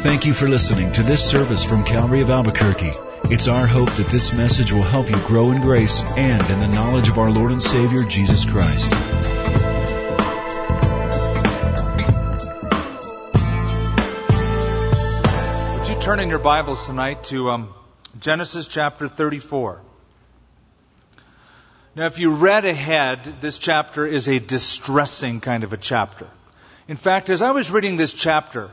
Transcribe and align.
Thank 0.00 0.26
you 0.26 0.32
for 0.32 0.48
listening 0.48 0.92
to 0.92 1.02
this 1.02 1.28
service 1.28 1.64
from 1.64 1.82
Calvary 1.82 2.20
of 2.20 2.30
Albuquerque. 2.30 2.92
It's 3.24 3.48
our 3.48 3.66
hope 3.66 3.90
that 3.90 4.06
this 4.06 4.32
message 4.32 4.72
will 4.72 4.80
help 4.80 5.10
you 5.10 5.16
grow 5.26 5.50
in 5.50 5.60
grace 5.60 6.02
and 6.02 6.48
in 6.50 6.60
the 6.60 6.68
knowledge 6.68 7.08
of 7.08 7.18
our 7.18 7.32
Lord 7.32 7.50
and 7.50 7.60
Savior, 7.60 8.04
Jesus 8.04 8.44
Christ. 8.44 8.92
Would 15.80 15.88
you 15.88 16.00
turn 16.00 16.20
in 16.20 16.28
your 16.28 16.38
Bibles 16.38 16.86
tonight 16.86 17.24
to 17.24 17.50
um, 17.50 17.74
Genesis 18.20 18.68
chapter 18.68 19.08
34? 19.08 19.80
Now, 21.96 22.06
if 22.06 22.20
you 22.20 22.34
read 22.34 22.64
ahead, 22.64 23.40
this 23.40 23.58
chapter 23.58 24.06
is 24.06 24.28
a 24.28 24.38
distressing 24.38 25.40
kind 25.40 25.64
of 25.64 25.72
a 25.72 25.76
chapter. 25.76 26.28
In 26.86 26.96
fact, 26.96 27.30
as 27.30 27.42
I 27.42 27.50
was 27.50 27.72
reading 27.72 27.96
this 27.96 28.12
chapter, 28.12 28.70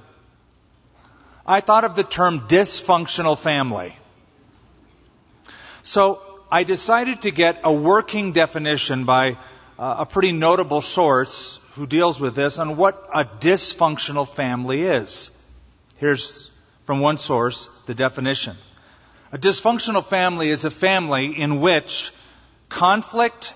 I 1.45 1.62
thought 1.62 1.84
of 1.84 1.95
the 1.95 2.04
term 2.04 2.48
dysfunctional 2.48 3.38
family. 3.38 3.95
So 5.84 6.22
I 6.52 6.63
decided 6.63 7.22
to 7.23 7.31
get 7.31 7.62
a 7.63 7.72
working 7.72 8.31
definition 8.31 9.05
by 9.05 9.38
uh, 9.77 9.95
a 10.00 10.05
pretty 10.05 10.31
notable 10.31 10.81
source 10.81 11.59
who 11.73 11.86
deals 11.86 12.20
with 12.20 12.34
this 12.34 12.58
on 12.58 12.77
what 12.77 13.09
a 13.13 13.26
dysfunctional 13.26 14.27
family 14.27 14.84
is. 14.84 15.30
Here's 15.98 16.50
from 16.86 17.00
one 17.00 17.17
source 17.17 17.70
the 17.86 17.94
definition. 17.94 18.58
A 19.31 19.38
dysfunctional 19.38 20.03
family 20.03 20.50
is 20.50 20.66
a 20.66 20.72
family 20.72 21.39
in 21.39 21.62
which 21.62 22.12
conflict 22.70 23.53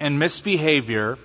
and 0.00 0.18
misbehavior 0.18 1.18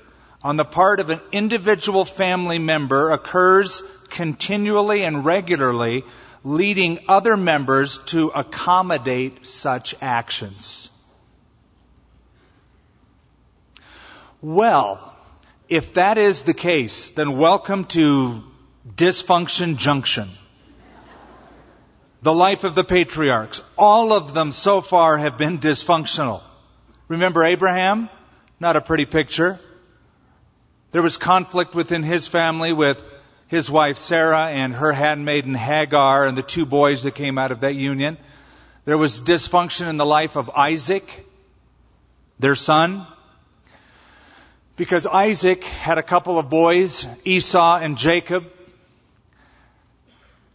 on 0.43 0.57
the 0.57 0.65
part 0.65 0.99
of 0.99 1.09
an 1.09 1.21
individual 1.31 2.03
family 2.03 2.57
member 2.57 3.11
occurs 3.11 3.83
continually 4.11 5.03
and 5.03 5.25
regularly, 5.25 6.03
leading 6.43 6.99
other 7.07 7.35
members 7.35 7.97
to 8.07 8.29
accommodate 8.29 9.47
such 9.47 9.95
actions. 10.01 10.89
Well, 14.41 15.15
if 15.69 15.93
that 15.93 16.17
is 16.17 16.43
the 16.43 16.53
case, 16.53 17.11
then 17.11 17.37
welcome 17.37 17.85
to 17.85 18.43
Dysfunction 18.95 19.77
Junction. 19.77 20.29
The 22.23 22.33
life 22.33 22.63
of 22.63 22.75
the 22.75 22.83
patriarchs. 22.83 23.63
All 23.77 24.13
of 24.13 24.33
them 24.33 24.51
so 24.51 24.81
far 24.81 25.17
have 25.17 25.37
been 25.37 25.59
dysfunctional. 25.59 26.41
Remember 27.07 27.43
Abraham? 27.43 28.09
Not 28.59 28.75
a 28.75 28.81
pretty 28.81 29.05
picture. 29.05 29.59
There 30.91 31.01
was 31.01 31.17
conflict 31.17 31.73
within 31.73 32.03
his 32.03 32.27
family 32.27 32.73
with 32.73 33.10
his 33.51 33.69
wife 33.69 33.97
Sarah 33.97 34.47
and 34.47 34.73
her 34.73 34.93
handmaiden 34.93 35.55
Hagar 35.55 36.25
and 36.25 36.37
the 36.37 36.41
two 36.41 36.65
boys 36.65 37.03
that 37.03 37.15
came 37.15 37.37
out 37.37 37.51
of 37.51 37.59
that 37.59 37.75
union. 37.75 38.17
There 38.85 38.97
was 38.97 39.21
dysfunction 39.21 39.89
in 39.89 39.97
the 39.97 40.05
life 40.05 40.37
of 40.37 40.49
Isaac, 40.51 41.27
their 42.39 42.55
son, 42.55 43.05
because 44.77 45.05
Isaac 45.05 45.65
had 45.65 45.97
a 45.97 46.01
couple 46.01 46.39
of 46.39 46.49
boys, 46.49 47.05
Esau 47.25 47.75
and 47.75 47.97
Jacob. 47.97 48.49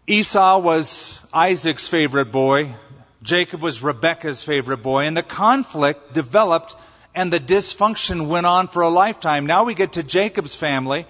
Esau 0.06 0.58
was 0.60 1.20
Isaac's 1.34 1.86
favorite 1.88 2.32
boy. 2.32 2.74
Jacob 3.22 3.60
was 3.60 3.82
Rebekah's 3.82 4.42
favorite 4.42 4.82
boy. 4.82 5.04
And 5.04 5.14
the 5.14 5.22
conflict 5.22 6.14
developed 6.14 6.74
and 7.14 7.30
the 7.30 7.40
dysfunction 7.40 8.28
went 8.28 8.46
on 8.46 8.68
for 8.68 8.80
a 8.80 8.88
lifetime. 8.88 9.44
Now 9.44 9.64
we 9.64 9.74
get 9.74 9.92
to 9.92 10.02
Jacob's 10.02 10.56
family 10.56 11.06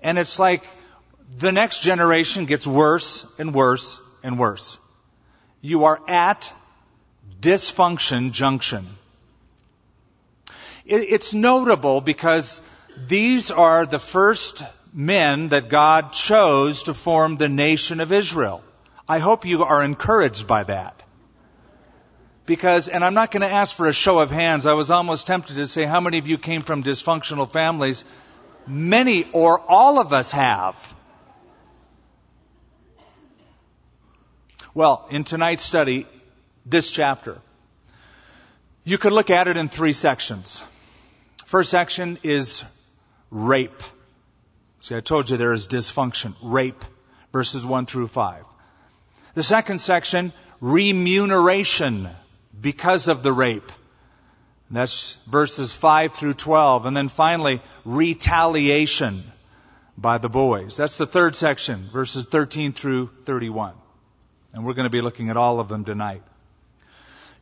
and 0.00 0.16
it's 0.16 0.38
like 0.38 0.62
the 1.38 1.52
next 1.52 1.82
generation 1.82 2.46
gets 2.46 2.66
worse 2.66 3.26
and 3.38 3.54
worse 3.54 4.00
and 4.22 4.38
worse. 4.38 4.78
You 5.60 5.84
are 5.84 6.00
at 6.08 6.52
dysfunction 7.40 8.32
junction. 8.32 8.86
It's 10.86 11.32
notable 11.32 12.00
because 12.00 12.60
these 13.08 13.50
are 13.50 13.86
the 13.86 13.98
first 13.98 14.62
men 14.92 15.48
that 15.48 15.68
God 15.68 16.12
chose 16.12 16.84
to 16.84 16.94
form 16.94 17.36
the 17.36 17.48
nation 17.48 18.00
of 18.00 18.12
Israel. 18.12 18.62
I 19.08 19.18
hope 19.18 19.44
you 19.44 19.64
are 19.64 19.82
encouraged 19.82 20.46
by 20.46 20.64
that. 20.64 21.02
Because, 22.46 22.88
and 22.88 23.02
I'm 23.02 23.14
not 23.14 23.30
going 23.30 23.40
to 23.40 23.50
ask 23.50 23.74
for 23.74 23.86
a 23.86 23.92
show 23.92 24.18
of 24.18 24.30
hands, 24.30 24.66
I 24.66 24.74
was 24.74 24.90
almost 24.90 25.26
tempted 25.26 25.56
to 25.56 25.66
say, 25.66 25.84
how 25.84 26.00
many 26.00 26.18
of 26.18 26.28
you 26.28 26.36
came 26.36 26.60
from 26.60 26.82
dysfunctional 26.82 27.50
families? 27.50 28.04
Many 28.66 29.26
or 29.32 29.58
all 29.58 29.98
of 29.98 30.12
us 30.12 30.30
have. 30.32 30.94
Well, 34.74 35.06
in 35.08 35.22
tonight's 35.22 35.62
study, 35.62 36.04
this 36.66 36.90
chapter, 36.90 37.38
you 38.82 38.98
could 38.98 39.12
look 39.12 39.30
at 39.30 39.46
it 39.46 39.56
in 39.56 39.68
three 39.68 39.92
sections. 39.92 40.64
First 41.44 41.70
section 41.70 42.18
is 42.24 42.64
rape. 43.30 43.82
See, 44.80 44.96
I 44.96 45.00
told 45.00 45.30
you 45.30 45.36
there 45.36 45.52
is 45.52 45.68
dysfunction. 45.68 46.34
Rape, 46.42 46.84
verses 47.32 47.64
1 47.64 47.86
through 47.86 48.08
5. 48.08 48.44
The 49.34 49.44
second 49.44 49.78
section, 49.80 50.32
remuneration 50.60 52.08
because 52.60 53.06
of 53.06 53.22
the 53.22 53.32
rape. 53.32 53.70
That's 54.72 55.18
verses 55.28 55.72
5 55.72 56.14
through 56.14 56.34
12. 56.34 56.86
And 56.86 56.96
then 56.96 57.08
finally, 57.08 57.62
retaliation 57.84 59.22
by 59.96 60.18
the 60.18 60.28
boys. 60.28 60.76
That's 60.76 60.96
the 60.96 61.06
third 61.06 61.36
section, 61.36 61.88
verses 61.92 62.26
13 62.26 62.72
through 62.72 63.10
31. 63.24 63.74
And 64.54 64.64
we're 64.64 64.74
going 64.74 64.84
to 64.84 64.90
be 64.90 65.00
looking 65.00 65.30
at 65.30 65.36
all 65.36 65.60
of 65.60 65.68
them 65.68 65.84
tonight. 65.84 66.22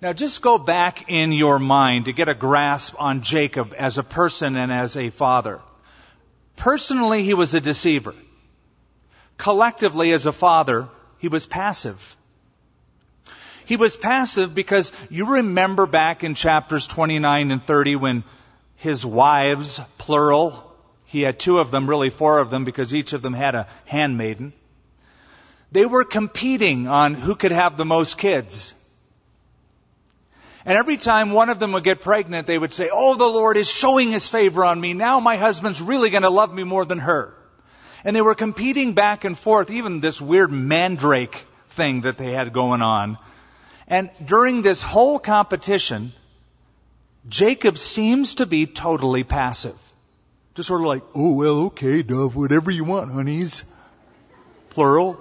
Now 0.00 0.12
just 0.12 0.42
go 0.42 0.58
back 0.58 1.08
in 1.08 1.30
your 1.30 1.60
mind 1.60 2.06
to 2.06 2.12
get 2.12 2.28
a 2.28 2.34
grasp 2.34 2.96
on 2.98 3.22
Jacob 3.22 3.74
as 3.78 3.98
a 3.98 4.02
person 4.02 4.56
and 4.56 4.72
as 4.72 4.96
a 4.96 5.10
father. 5.10 5.60
Personally, 6.56 7.22
he 7.22 7.34
was 7.34 7.54
a 7.54 7.60
deceiver. 7.60 8.14
Collectively, 9.36 10.12
as 10.12 10.26
a 10.26 10.32
father, 10.32 10.88
he 11.18 11.28
was 11.28 11.46
passive. 11.46 12.16
He 13.66 13.76
was 13.76 13.96
passive 13.96 14.54
because 14.54 14.90
you 15.08 15.26
remember 15.26 15.86
back 15.86 16.24
in 16.24 16.34
chapters 16.34 16.86
29 16.86 17.50
and 17.50 17.62
30 17.62 17.96
when 17.96 18.24
his 18.76 19.06
wives, 19.06 19.80
plural, 19.98 20.74
he 21.06 21.22
had 21.22 21.38
two 21.38 21.58
of 21.58 21.70
them, 21.70 21.88
really 21.88 22.10
four 22.10 22.38
of 22.38 22.50
them, 22.50 22.64
because 22.64 22.94
each 22.94 23.12
of 23.12 23.22
them 23.22 23.34
had 23.34 23.54
a 23.54 23.68
handmaiden. 23.84 24.52
They 25.72 25.86
were 25.86 26.04
competing 26.04 26.86
on 26.86 27.14
who 27.14 27.34
could 27.34 27.50
have 27.50 27.76
the 27.76 27.86
most 27.86 28.18
kids. 28.18 28.74
And 30.64 30.78
every 30.78 30.98
time 30.98 31.32
one 31.32 31.48
of 31.48 31.58
them 31.58 31.72
would 31.72 31.82
get 31.82 32.02
pregnant, 32.02 32.46
they 32.46 32.58
would 32.58 32.72
say, 32.72 32.90
Oh, 32.92 33.16
the 33.16 33.24
Lord 33.24 33.56
is 33.56 33.70
showing 33.70 34.12
his 34.12 34.28
favor 34.28 34.64
on 34.64 34.80
me. 34.80 34.92
Now 34.92 35.18
my 35.18 35.36
husband's 35.36 35.80
really 35.80 36.10
going 36.10 36.22
to 36.22 36.30
love 36.30 36.52
me 36.54 36.62
more 36.62 36.84
than 36.84 36.98
her. 36.98 37.34
And 38.04 38.14
they 38.14 38.20
were 38.20 38.34
competing 38.34 38.92
back 38.92 39.24
and 39.24 39.36
forth, 39.36 39.70
even 39.70 40.00
this 40.00 40.20
weird 40.20 40.52
mandrake 40.52 41.44
thing 41.70 42.02
that 42.02 42.18
they 42.18 42.32
had 42.32 42.52
going 42.52 42.82
on. 42.82 43.16
And 43.88 44.10
during 44.24 44.62
this 44.62 44.82
whole 44.82 45.18
competition, 45.18 46.12
Jacob 47.28 47.78
seems 47.78 48.36
to 48.36 48.46
be 48.46 48.66
totally 48.66 49.24
passive. 49.24 49.76
Just 50.54 50.68
sort 50.68 50.82
of 50.82 50.86
like, 50.86 51.02
oh, 51.14 51.32
well, 51.32 51.58
okay, 51.66 52.02
Dove, 52.02 52.36
whatever 52.36 52.70
you 52.70 52.84
want, 52.84 53.10
honeys. 53.10 53.64
Plural. 54.70 55.18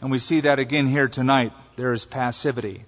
And 0.00 0.10
we 0.10 0.18
see 0.18 0.40
that 0.40 0.58
again 0.58 0.86
here 0.86 1.08
tonight. 1.08 1.52
There 1.76 1.92
is 1.92 2.04
passivity. 2.04 2.84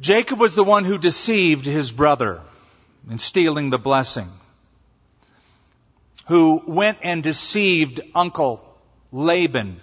Jacob 0.00 0.38
was 0.38 0.54
the 0.54 0.64
one 0.64 0.84
who 0.84 0.98
deceived 0.98 1.66
his 1.66 1.92
brother 1.92 2.40
in 3.10 3.18
stealing 3.18 3.70
the 3.70 3.78
blessing, 3.78 4.30
who 6.26 6.62
went 6.66 6.98
and 7.02 7.22
deceived 7.22 8.00
Uncle 8.14 8.64
Laban 9.12 9.80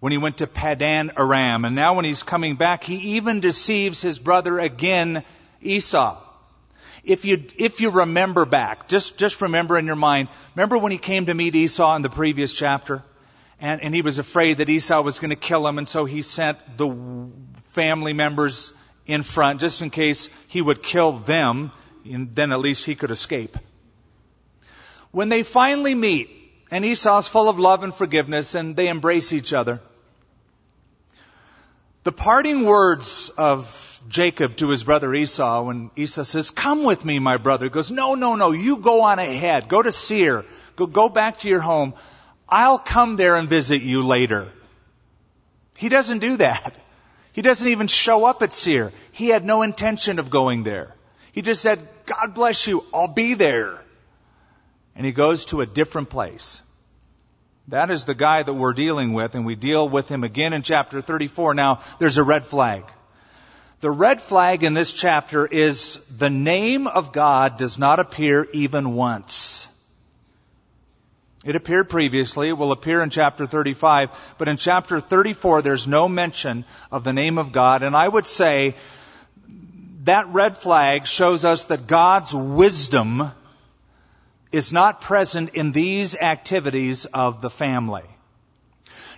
when 0.00 0.12
he 0.12 0.18
went 0.18 0.38
to 0.38 0.46
Padan 0.46 1.12
Aram. 1.16 1.64
And 1.64 1.74
now 1.74 1.94
when 1.94 2.04
he's 2.04 2.22
coming 2.22 2.56
back, 2.56 2.84
he 2.84 3.16
even 3.16 3.40
deceives 3.40 4.00
his 4.00 4.18
brother 4.18 4.60
again, 4.60 5.24
Esau. 5.60 6.18
If 7.02 7.24
you, 7.24 7.44
if 7.56 7.80
you 7.80 7.90
remember 7.90 8.44
back, 8.44 8.88
just, 8.88 9.16
just 9.18 9.40
remember 9.40 9.78
in 9.78 9.86
your 9.86 9.96
mind, 9.96 10.28
remember 10.54 10.78
when 10.78 10.92
he 10.92 10.98
came 10.98 11.26
to 11.26 11.34
meet 11.34 11.54
Esau 11.54 11.96
in 11.96 12.02
the 12.02 12.10
previous 12.10 12.52
chapter? 12.52 13.02
And, 13.60 13.82
and 13.82 13.94
he 13.94 14.02
was 14.02 14.18
afraid 14.18 14.58
that 14.58 14.68
Esau 14.68 15.00
was 15.02 15.18
going 15.18 15.30
to 15.30 15.36
kill 15.36 15.66
him, 15.66 15.78
and 15.78 15.88
so 15.88 16.04
he 16.04 16.22
sent 16.22 16.58
the 16.76 17.28
family 17.70 18.12
members 18.12 18.72
in 19.06 19.22
front 19.22 19.60
just 19.60 19.82
in 19.82 19.90
case 19.90 20.30
he 20.48 20.62
would 20.62 20.82
kill 20.82 21.12
them, 21.12 21.72
and 22.04 22.34
then 22.34 22.52
at 22.52 22.60
least 22.60 22.84
he 22.84 22.94
could 22.94 23.10
escape. 23.10 23.56
When 25.10 25.28
they 25.28 25.42
finally 25.42 25.94
meet, 25.94 26.30
and 26.70 26.84
Esau's 26.84 27.28
full 27.28 27.48
of 27.48 27.58
love 27.58 27.82
and 27.82 27.94
forgiveness, 27.94 28.54
and 28.54 28.76
they 28.76 28.88
embrace 28.88 29.32
each 29.32 29.52
other, 29.52 29.80
the 32.04 32.12
parting 32.12 32.64
words 32.64 33.30
of 33.36 34.00
Jacob 34.08 34.56
to 34.56 34.68
his 34.68 34.84
brother 34.84 35.12
Esau 35.14 35.62
when 35.64 35.90
Esau 35.96 36.22
says, 36.22 36.50
Come 36.50 36.84
with 36.84 37.04
me, 37.04 37.18
my 37.18 37.36
brother, 37.36 37.66
he 37.66 37.70
goes, 37.70 37.90
No, 37.90 38.14
no, 38.14 38.36
no, 38.36 38.52
you 38.52 38.78
go 38.78 39.02
on 39.02 39.18
ahead. 39.18 39.68
Go 39.68 39.82
to 39.82 39.92
Seir. 39.92 40.44
Go, 40.76 40.86
go 40.86 41.08
back 41.08 41.40
to 41.40 41.48
your 41.48 41.60
home. 41.60 41.94
I'll 42.48 42.78
come 42.78 43.16
there 43.16 43.36
and 43.36 43.48
visit 43.48 43.82
you 43.82 44.06
later. 44.06 44.52
He 45.76 45.88
doesn't 45.88 46.20
do 46.20 46.38
that. 46.38 46.74
He 47.32 47.42
doesn't 47.42 47.68
even 47.68 47.86
show 47.86 48.24
up 48.24 48.42
at 48.42 48.52
Seir. 48.52 48.92
He 49.12 49.28
had 49.28 49.44
no 49.44 49.62
intention 49.62 50.18
of 50.18 50.30
going 50.30 50.64
there. 50.64 50.94
He 51.32 51.42
just 51.42 51.62
said, 51.62 51.86
God 52.06 52.34
bless 52.34 52.66
you, 52.66 52.84
I'll 52.92 53.06
be 53.06 53.34
there. 53.34 53.78
And 54.96 55.06
he 55.06 55.12
goes 55.12 55.44
to 55.46 55.60
a 55.60 55.66
different 55.66 56.10
place. 56.10 56.62
That 57.68 57.90
is 57.90 58.06
the 58.06 58.14
guy 58.14 58.42
that 58.42 58.52
we're 58.52 58.72
dealing 58.72 59.12
with, 59.12 59.34
and 59.34 59.44
we 59.44 59.54
deal 59.54 59.88
with 59.88 60.08
him 60.08 60.24
again 60.24 60.52
in 60.52 60.62
chapter 60.62 61.02
34. 61.02 61.54
Now, 61.54 61.80
there's 61.98 62.16
a 62.16 62.24
red 62.24 62.46
flag. 62.46 62.84
The 63.80 63.90
red 63.90 64.20
flag 64.20 64.64
in 64.64 64.74
this 64.74 64.92
chapter 64.92 65.46
is 65.46 66.00
the 66.16 66.30
name 66.30 66.88
of 66.88 67.12
God 67.12 67.58
does 67.58 67.78
not 67.78 68.00
appear 68.00 68.48
even 68.52 68.94
once. 68.94 69.67
It 71.44 71.54
appeared 71.54 71.88
previously, 71.88 72.48
it 72.48 72.58
will 72.58 72.72
appear 72.72 73.00
in 73.00 73.10
chapter 73.10 73.46
35, 73.46 74.10
but 74.38 74.48
in 74.48 74.56
chapter 74.56 75.00
34 75.00 75.62
there's 75.62 75.86
no 75.86 76.08
mention 76.08 76.64
of 76.90 77.04
the 77.04 77.12
name 77.12 77.38
of 77.38 77.52
God, 77.52 77.82
and 77.82 77.96
I 77.96 78.08
would 78.08 78.26
say 78.26 78.74
that 80.04 80.32
red 80.32 80.56
flag 80.56 81.06
shows 81.06 81.44
us 81.44 81.66
that 81.66 81.86
God's 81.86 82.34
wisdom 82.34 83.30
is 84.50 84.72
not 84.72 85.00
present 85.00 85.50
in 85.50 85.72
these 85.72 86.16
activities 86.16 87.04
of 87.04 87.40
the 87.40 87.50
family. 87.50 88.04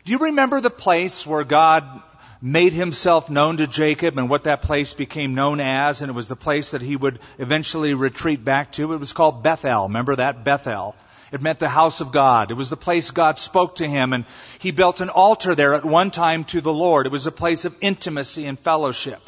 Do 0.05 0.13
you 0.13 0.19
remember 0.19 0.61
the 0.61 0.71
place 0.71 1.27
where 1.27 1.45
God 1.45 2.03
made 2.43 2.73
himself 2.73 3.31
known 3.31 3.59
to 3.59 3.67
Jacob 3.67 4.19
and 4.19 4.29
what 4.29 4.45
that 4.45 4.63
place 4.63 4.95
became 4.95 5.35
known 5.35 5.61
as, 5.61 6.03
and 6.03 6.11
it 6.11 6.15
was 6.15 6.29
the 6.29 6.37
place 6.37 6.73
that 6.73 6.83
he 6.83 6.97
would 6.97 7.21
eventually 7.39 7.95
retreat 7.95 8.45
back 8.45 8.73
to? 8.73 8.93
It 8.93 8.99
was 8.99 9.13
called 9.13 9.43
Bethel. 9.43 9.85
Remember 9.85 10.17
that? 10.17 10.43
Bethel. 10.45 10.97
It 11.33 11.43
meant 11.43 11.59
the 11.61 11.69
house 11.69 12.01
of 12.01 12.13
God. 12.13 12.51
It 12.51 12.55
was 12.55 12.71
the 12.71 12.77
place 12.77 13.11
God 13.11 13.39
spoke 13.39 13.77
to 13.77 13.87
him, 13.87 14.13
and 14.13 14.25
he 14.59 14.73
built 14.73 15.01
an 15.01 15.11
altar 15.11 15.55
there 15.55 15.75
at 15.75 15.85
one 15.85 16.11
time 16.11 16.45
to 16.45 16.61
the 16.61 16.73
Lord. 16.73 17.07
It 17.07 17.13
was 17.13 17.27
a 17.27 17.33
place 17.33 17.65
of 17.65 17.77
intimacy 17.81 18.47
and 18.47 18.59
fellowship. 18.59 19.21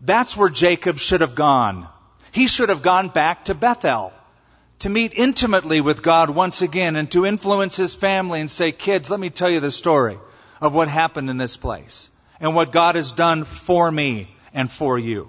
That's 0.00 0.36
where 0.36 0.48
Jacob 0.48 0.98
should 0.98 1.20
have 1.20 1.34
gone. 1.34 1.88
He 2.32 2.46
should 2.46 2.68
have 2.68 2.82
gone 2.82 3.08
back 3.08 3.46
to 3.46 3.54
Bethel 3.54 4.12
to 4.80 4.88
meet 4.88 5.14
intimately 5.14 5.80
with 5.80 6.02
God 6.02 6.30
once 6.30 6.62
again 6.62 6.96
and 6.96 7.10
to 7.12 7.26
influence 7.26 7.76
his 7.76 7.94
family 7.94 8.40
and 8.40 8.50
say, 8.50 8.72
kids, 8.72 9.10
let 9.10 9.20
me 9.20 9.30
tell 9.30 9.50
you 9.50 9.60
the 9.60 9.70
story 9.70 10.18
of 10.60 10.74
what 10.74 10.88
happened 10.88 11.30
in 11.30 11.36
this 11.36 11.56
place 11.56 12.08
and 12.40 12.54
what 12.54 12.72
God 12.72 12.94
has 12.94 13.12
done 13.12 13.44
for 13.44 13.90
me 13.90 14.34
and 14.54 14.70
for 14.70 14.98
you. 14.98 15.28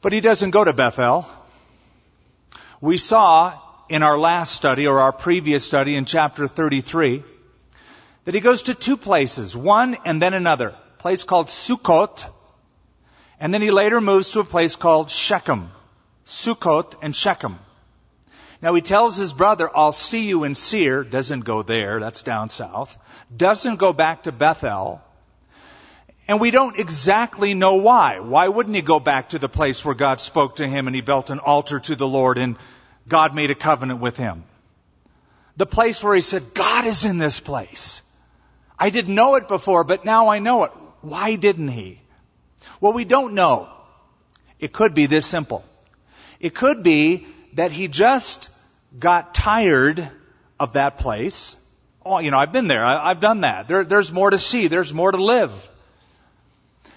But 0.00 0.12
he 0.12 0.20
doesn't 0.20 0.52
go 0.52 0.64
to 0.64 0.72
Bethel. 0.72 1.28
We 2.80 2.98
saw 2.98 3.58
in 3.88 4.02
our 4.02 4.18
last 4.18 4.54
study 4.54 4.86
or 4.86 5.00
our 5.00 5.12
previous 5.12 5.64
study 5.64 5.96
in 5.96 6.04
chapter 6.04 6.48
33 6.48 7.22
that 8.24 8.34
he 8.34 8.40
goes 8.40 8.62
to 8.62 8.74
two 8.74 8.96
places, 8.96 9.56
one 9.56 9.96
and 10.04 10.20
then 10.20 10.34
another. 10.34 10.68
A 10.68 10.98
place 10.98 11.22
called 11.22 11.46
Sukkot 11.48 12.28
and 13.38 13.52
then 13.52 13.62
he 13.62 13.70
later 13.70 14.00
moves 14.00 14.30
to 14.30 14.40
a 14.40 14.44
place 14.44 14.76
called 14.76 15.10
Shechem. 15.10 15.70
Sukkot 16.24 16.94
and 17.02 17.14
Shechem. 17.14 17.58
Now 18.62 18.74
he 18.74 18.80
tells 18.80 19.16
his 19.16 19.32
brother, 19.32 19.70
I'll 19.74 19.92
see 19.92 20.26
you 20.26 20.44
in 20.44 20.54
Seir. 20.54 21.04
Doesn't 21.04 21.40
go 21.40 21.62
there. 21.62 22.00
That's 22.00 22.22
down 22.22 22.48
south. 22.48 22.96
Doesn't 23.34 23.76
go 23.76 23.92
back 23.92 24.22
to 24.22 24.32
Bethel. 24.32 25.02
And 26.26 26.40
we 26.40 26.50
don't 26.50 26.78
exactly 26.78 27.54
know 27.54 27.74
why. 27.74 28.18
Why 28.18 28.48
wouldn't 28.48 28.74
he 28.74 28.82
go 28.82 28.98
back 28.98 29.28
to 29.28 29.38
the 29.38 29.48
place 29.48 29.84
where 29.84 29.94
God 29.94 30.18
spoke 30.18 30.56
to 30.56 30.66
him 30.66 30.86
and 30.86 30.96
he 30.96 31.02
built 31.02 31.30
an 31.30 31.38
altar 31.38 31.78
to 31.78 31.94
the 31.94 32.08
Lord 32.08 32.38
and 32.38 32.56
God 33.08 33.34
made 33.34 33.50
a 33.50 33.54
covenant 33.54 34.00
with 34.00 34.16
him? 34.16 34.44
The 35.56 35.66
place 35.66 36.02
where 36.02 36.14
he 36.14 36.20
said, 36.20 36.54
God 36.54 36.86
is 36.86 37.04
in 37.04 37.18
this 37.18 37.40
place. 37.40 38.02
I 38.78 38.90
didn't 38.90 39.14
know 39.14 39.36
it 39.36 39.48
before, 39.48 39.84
but 39.84 40.04
now 40.04 40.28
I 40.28 40.38
know 40.38 40.64
it. 40.64 40.72
Why 41.00 41.36
didn't 41.36 41.68
he? 41.68 42.00
Well, 42.80 42.92
we 42.92 43.04
don't 43.04 43.34
know. 43.34 43.68
It 44.58 44.72
could 44.72 44.94
be 44.94 45.06
this 45.06 45.24
simple. 45.24 45.64
It 46.40 46.54
could 46.54 46.82
be 46.82 47.26
that 47.54 47.72
he 47.72 47.88
just 47.88 48.50
got 48.98 49.34
tired 49.34 50.10
of 50.60 50.74
that 50.74 50.98
place. 50.98 51.56
Oh, 52.04 52.18
you 52.18 52.30
know, 52.30 52.38
I've 52.38 52.52
been 52.52 52.68
there. 52.68 52.84
I, 52.84 53.08
have 53.08 53.20
done 53.20 53.42
that. 53.42 53.68
There, 53.68 53.84
there's 53.84 54.12
more 54.12 54.30
to 54.30 54.38
see. 54.38 54.68
There's 54.68 54.92
more 54.92 55.10
to 55.10 55.22
live. 55.22 55.70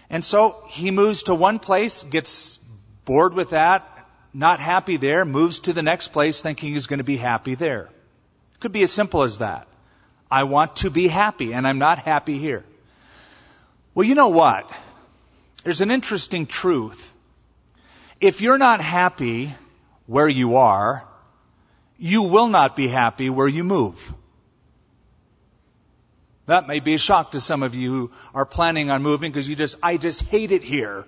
And 0.09 0.23
so 0.23 0.63
he 0.67 0.91
moves 0.91 1.23
to 1.23 1.35
one 1.35 1.59
place, 1.59 2.03
gets 2.03 2.57
bored 3.05 3.33
with 3.33 3.51
that, 3.51 3.98
not 4.33 4.59
happy 4.59 4.97
there, 4.97 5.25
moves 5.25 5.61
to 5.61 5.73
the 5.73 5.81
next 5.81 6.09
place 6.09 6.41
thinking 6.41 6.73
he's 6.73 6.87
going 6.87 6.99
to 6.99 7.03
be 7.03 7.17
happy 7.17 7.55
there. 7.55 7.89
Could 8.59 8.71
be 8.71 8.83
as 8.83 8.91
simple 8.91 9.23
as 9.23 9.39
that. 9.39 9.67
I 10.29 10.43
want 10.43 10.77
to 10.77 10.89
be 10.89 11.07
happy 11.07 11.53
and 11.53 11.67
I'm 11.67 11.79
not 11.79 11.99
happy 11.99 12.37
here. 12.37 12.63
Well, 13.95 14.05
you 14.05 14.15
know 14.15 14.29
what? 14.29 14.69
There's 15.63 15.81
an 15.81 15.91
interesting 15.91 16.45
truth. 16.45 17.13
If 18.21 18.41
you're 18.41 18.57
not 18.57 18.81
happy 18.81 19.55
where 20.05 20.27
you 20.27 20.57
are, 20.57 21.05
you 21.97 22.23
will 22.23 22.47
not 22.47 22.75
be 22.75 22.87
happy 22.87 23.29
where 23.29 23.47
you 23.47 23.63
move. 23.63 24.13
That 26.45 26.67
may 26.67 26.79
be 26.79 26.95
a 26.95 26.97
shock 26.97 27.31
to 27.31 27.39
some 27.39 27.61
of 27.61 27.75
you 27.75 27.91
who 27.91 28.11
are 28.33 28.45
planning 28.45 28.89
on 28.89 29.03
moving 29.03 29.31
because 29.31 29.47
you 29.47 29.55
just, 29.55 29.77
I 29.83 29.97
just 29.97 30.21
hate 30.21 30.51
it 30.51 30.63
here. 30.63 31.05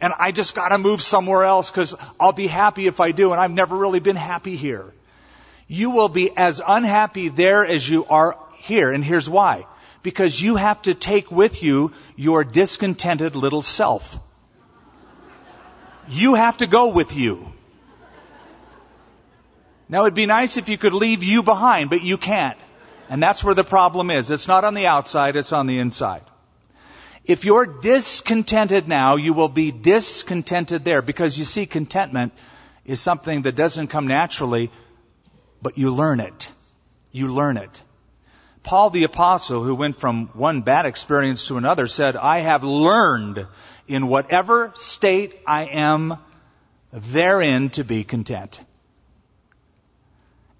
And 0.00 0.14
I 0.18 0.32
just 0.32 0.54
gotta 0.54 0.78
move 0.78 1.00
somewhere 1.00 1.44
else 1.44 1.70
because 1.70 1.94
I'll 2.18 2.32
be 2.32 2.46
happy 2.46 2.86
if 2.86 3.00
I 3.00 3.12
do 3.12 3.32
and 3.32 3.40
I've 3.40 3.50
never 3.50 3.76
really 3.76 4.00
been 4.00 4.16
happy 4.16 4.56
here. 4.56 4.92
You 5.68 5.90
will 5.90 6.08
be 6.08 6.36
as 6.36 6.60
unhappy 6.66 7.28
there 7.28 7.64
as 7.66 7.88
you 7.88 8.06
are 8.06 8.38
here 8.58 8.90
and 8.92 9.04
here's 9.04 9.28
why. 9.28 9.66
Because 10.02 10.40
you 10.40 10.56
have 10.56 10.80
to 10.82 10.94
take 10.94 11.30
with 11.30 11.62
you 11.62 11.92
your 12.16 12.44
discontented 12.44 13.36
little 13.36 13.62
self. 13.62 14.18
You 16.08 16.34
have 16.34 16.56
to 16.58 16.66
go 16.66 16.88
with 16.88 17.14
you. 17.14 17.52
Now 19.88 20.02
it'd 20.02 20.14
be 20.14 20.26
nice 20.26 20.56
if 20.56 20.68
you 20.68 20.78
could 20.78 20.94
leave 20.94 21.22
you 21.22 21.42
behind, 21.42 21.90
but 21.90 22.02
you 22.02 22.16
can't. 22.16 22.56
And 23.08 23.22
that's 23.22 23.42
where 23.44 23.54
the 23.54 23.64
problem 23.64 24.10
is. 24.10 24.30
It's 24.30 24.48
not 24.48 24.64
on 24.64 24.74
the 24.74 24.86
outside, 24.86 25.36
it's 25.36 25.52
on 25.52 25.66
the 25.66 25.78
inside. 25.78 26.22
If 27.30 27.44
you're 27.44 27.64
discontented 27.64 28.88
now, 28.88 29.14
you 29.14 29.34
will 29.34 29.48
be 29.48 29.70
discontented 29.70 30.84
there 30.84 31.00
because 31.00 31.38
you 31.38 31.44
see 31.44 31.64
contentment 31.64 32.32
is 32.84 33.00
something 33.00 33.42
that 33.42 33.54
doesn't 33.54 33.86
come 33.86 34.08
naturally, 34.08 34.72
but 35.62 35.78
you 35.78 35.92
learn 35.92 36.18
it. 36.18 36.50
You 37.12 37.32
learn 37.32 37.56
it. 37.56 37.84
Paul 38.64 38.90
the 38.90 39.04
apostle, 39.04 39.62
who 39.62 39.76
went 39.76 39.94
from 39.94 40.26
one 40.32 40.62
bad 40.62 40.86
experience 40.86 41.46
to 41.46 41.56
another, 41.56 41.86
said, 41.86 42.16
I 42.16 42.40
have 42.40 42.64
learned 42.64 43.46
in 43.86 44.08
whatever 44.08 44.72
state 44.74 45.38
I 45.46 45.66
am 45.66 46.16
therein 46.92 47.70
to 47.70 47.84
be 47.84 48.02
content. 48.02 48.60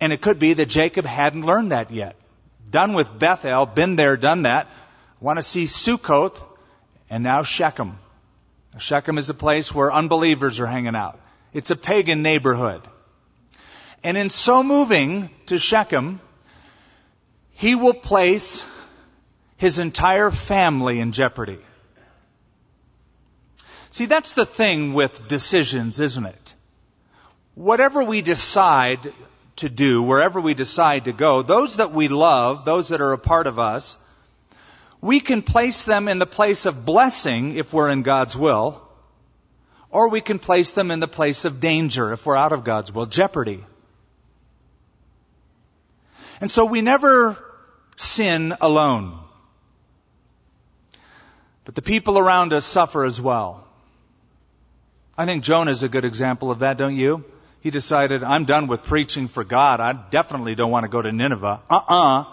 And 0.01 0.13
it 0.13 0.21
could 0.21 0.39
be 0.39 0.53
that 0.53 0.67
Jacob 0.67 1.05
hadn't 1.05 1.45
learned 1.45 1.73
that 1.73 1.91
yet. 1.91 2.15
Done 2.71 2.93
with 2.93 3.19
Bethel, 3.19 3.67
been 3.67 3.97
there, 3.97 4.17
done 4.17 4.43
that. 4.43 4.69
Want 5.19 5.41
to 5.41 5.43
see 5.43 5.65
Sukkoth, 5.65 6.47
and 7.11 7.25
now 7.25 7.43
Shechem. 7.43 7.99
Shechem 8.79 9.19
is 9.19 9.29
a 9.29 9.35
place 9.35 9.75
where 9.75 9.93
unbelievers 9.93 10.61
are 10.61 10.67
hanging 10.67 10.95
out. 10.95 11.21
It's 11.53 11.73
a 11.73 11.77
pagan 11.77 12.23
neighborhood. 12.23 12.83
And 14.05 14.17
in 14.17 14.31
so 14.31 14.63
moving 14.63 15.29
to 15.47 15.59
Shechem, 15.59 16.21
he 17.51 17.75
will 17.75 17.95
place 17.95 18.65
his 19.57 19.79
entire 19.79 20.31
family 20.31 21.01
in 21.01 21.13
jeopardy. 21.13 21.59
See, 23.91 24.07
that's 24.07 24.35
the 24.35 24.47
thing 24.47 24.95
with 24.95 25.27
decisions, 25.27 25.99
isn't 25.99 26.25
it? 26.25 26.55
Whatever 27.57 28.05
we 28.05 28.23
decide 28.23 29.13
to 29.57 29.69
do, 29.69 30.03
wherever 30.03 30.41
we 30.41 30.55
decide 30.55 31.07
to 31.07 31.13
go, 31.13 31.43
those 31.43 31.77
that 31.77 31.93
we 31.93 32.07
love, 32.07 32.65
those 32.65 32.89
that 32.89 33.01
are 33.01 33.13
a 33.13 33.19
part 33.19 33.49
of 33.49 33.59
us, 33.59 33.99
we 35.01 35.21
can 35.21 35.43
place 35.43 35.85
them 35.85 36.09
in 36.09 36.19
the 36.19 36.27
place 36.27 36.67
of 36.67 36.85
blessing 36.85 37.57
if 37.57 37.73
we're 37.73 37.89
in 37.89 38.03
God's 38.03 38.37
will, 38.37 38.81
or 39.91 40.09
we 40.09 40.21
can 40.21 40.39
place 40.39 40.73
them 40.73 40.91
in 40.91 41.01
the 41.01 41.09
place 41.09 41.45
of 41.45 41.61
danger 41.61 42.13
if 42.13 42.27
we're 42.27 42.37
out 42.37 42.53
of 42.53 42.65
God's 42.65 42.93
will, 42.93 43.07
jeopardy. 43.07 43.65
And 46.41 46.51
so 46.51 46.65
we 46.65 46.81
never 46.81 47.37
sin 47.97 48.55
alone. 48.61 49.19
But 51.65 51.75
the 51.75 51.83
people 51.83 52.19
around 52.19 52.53
us 52.53 52.65
suffer 52.65 53.05
as 53.05 53.21
well. 53.21 53.67
I 55.17 55.27
think 55.27 55.45
Jonah 55.45 55.71
is 55.71 55.83
a 55.83 55.89
good 55.89 56.05
example 56.05 56.51
of 56.51 56.61
that, 56.61 56.79
don't 56.79 56.97
you? 56.97 57.25
He 57.61 57.71
decided, 57.71 58.25
I'm 58.25 58.47
done 58.47 58.69
with 58.69 58.85
preaching 58.85 59.29
for 59.29 59.45
God. 59.45 59.81
I 59.81 59.93
definitely 59.93 60.55
don't 60.55 60.71
want 60.71 60.85
to 60.85 60.89
go 60.89 61.03
to 61.03 61.13
Nineveh. 61.13 61.61
Uh-uh. 61.69 62.25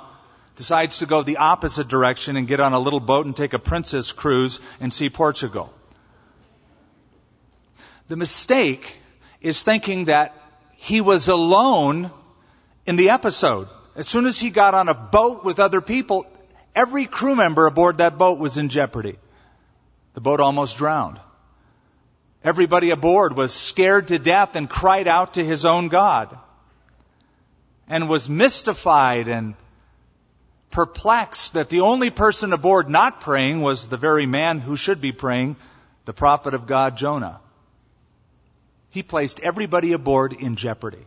Decides 0.57 0.97
to 0.99 1.05
go 1.05 1.21
the 1.21 1.37
opposite 1.37 1.87
direction 1.87 2.35
and 2.35 2.47
get 2.47 2.59
on 2.59 2.73
a 2.73 2.79
little 2.79 2.99
boat 2.99 3.27
and 3.27 3.35
take 3.35 3.53
a 3.53 3.59
princess 3.59 4.11
cruise 4.11 4.59
and 4.79 4.91
see 4.91 5.07
Portugal. 5.11 5.71
The 8.07 8.17
mistake 8.17 8.97
is 9.39 9.61
thinking 9.61 10.05
that 10.05 10.33
he 10.75 10.99
was 10.99 11.27
alone 11.27 12.09
in 12.87 12.95
the 12.95 13.11
episode. 13.11 13.69
as 13.95 14.07
soon 14.07 14.25
as 14.25 14.39
he 14.39 14.49
got 14.49 14.73
on 14.73 14.89
a 14.89 14.93
boat 14.95 15.43
with 15.43 15.59
other 15.59 15.81
people, 15.81 16.25
every 16.75 17.05
crew 17.05 17.35
member 17.35 17.67
aboard 17.67 17.99
that 17.99 18.17
boat 18.17 18.39
was 18.39 18.57
in 18.57 18.69
jeopardy. 18.69 19.17
The 20.13 20.21
boat 20.21 20.39
almost 20.39 20.77
drowned. 20.77 21.19
Everybody 22.43 22.89
aboard 22.89 23.35
was 23.35 23.53
scared 23.53 24.07
to 24.07 24.17
death 24.17 24.55
and 24.55 24.67
cried 24.67 25.07
out 25.07 25.35
to 25.35 25.45
his 25.45 25.65
own 25.65 25.89
God 25.89 26.35
and 27.87 28.09
was 28.09 28.27
mystified 28.27 29.27
and 29.27 29.55
perplexed 30.71 31.53
that 31.53 31.69
the 31.69 31.81
only 31.81 32.09
person 32.09 32.53
aboard 32.53 32.89
not 32.89 33.21
praying 33.21 33.62
was 33.62 33.88
the 33.88 33.97
very 33.97 34.25
man 34.25 34.59
who 34.59 34.77
should 34.77 35.01
be 35.01 35.12
praying, 35.12 35.55
the 36.05 36.13
prophet 36.13 36.53
of 36.53 36.67
God, 36.67 36.97
Jonah. 36.97 37.39
He 38.89 39.03
placed 39.03 39.39
everybody 39.39 39.93
aboard 39.93 40.33
in 40.33 40.55
jeopardy. 40.55 41.05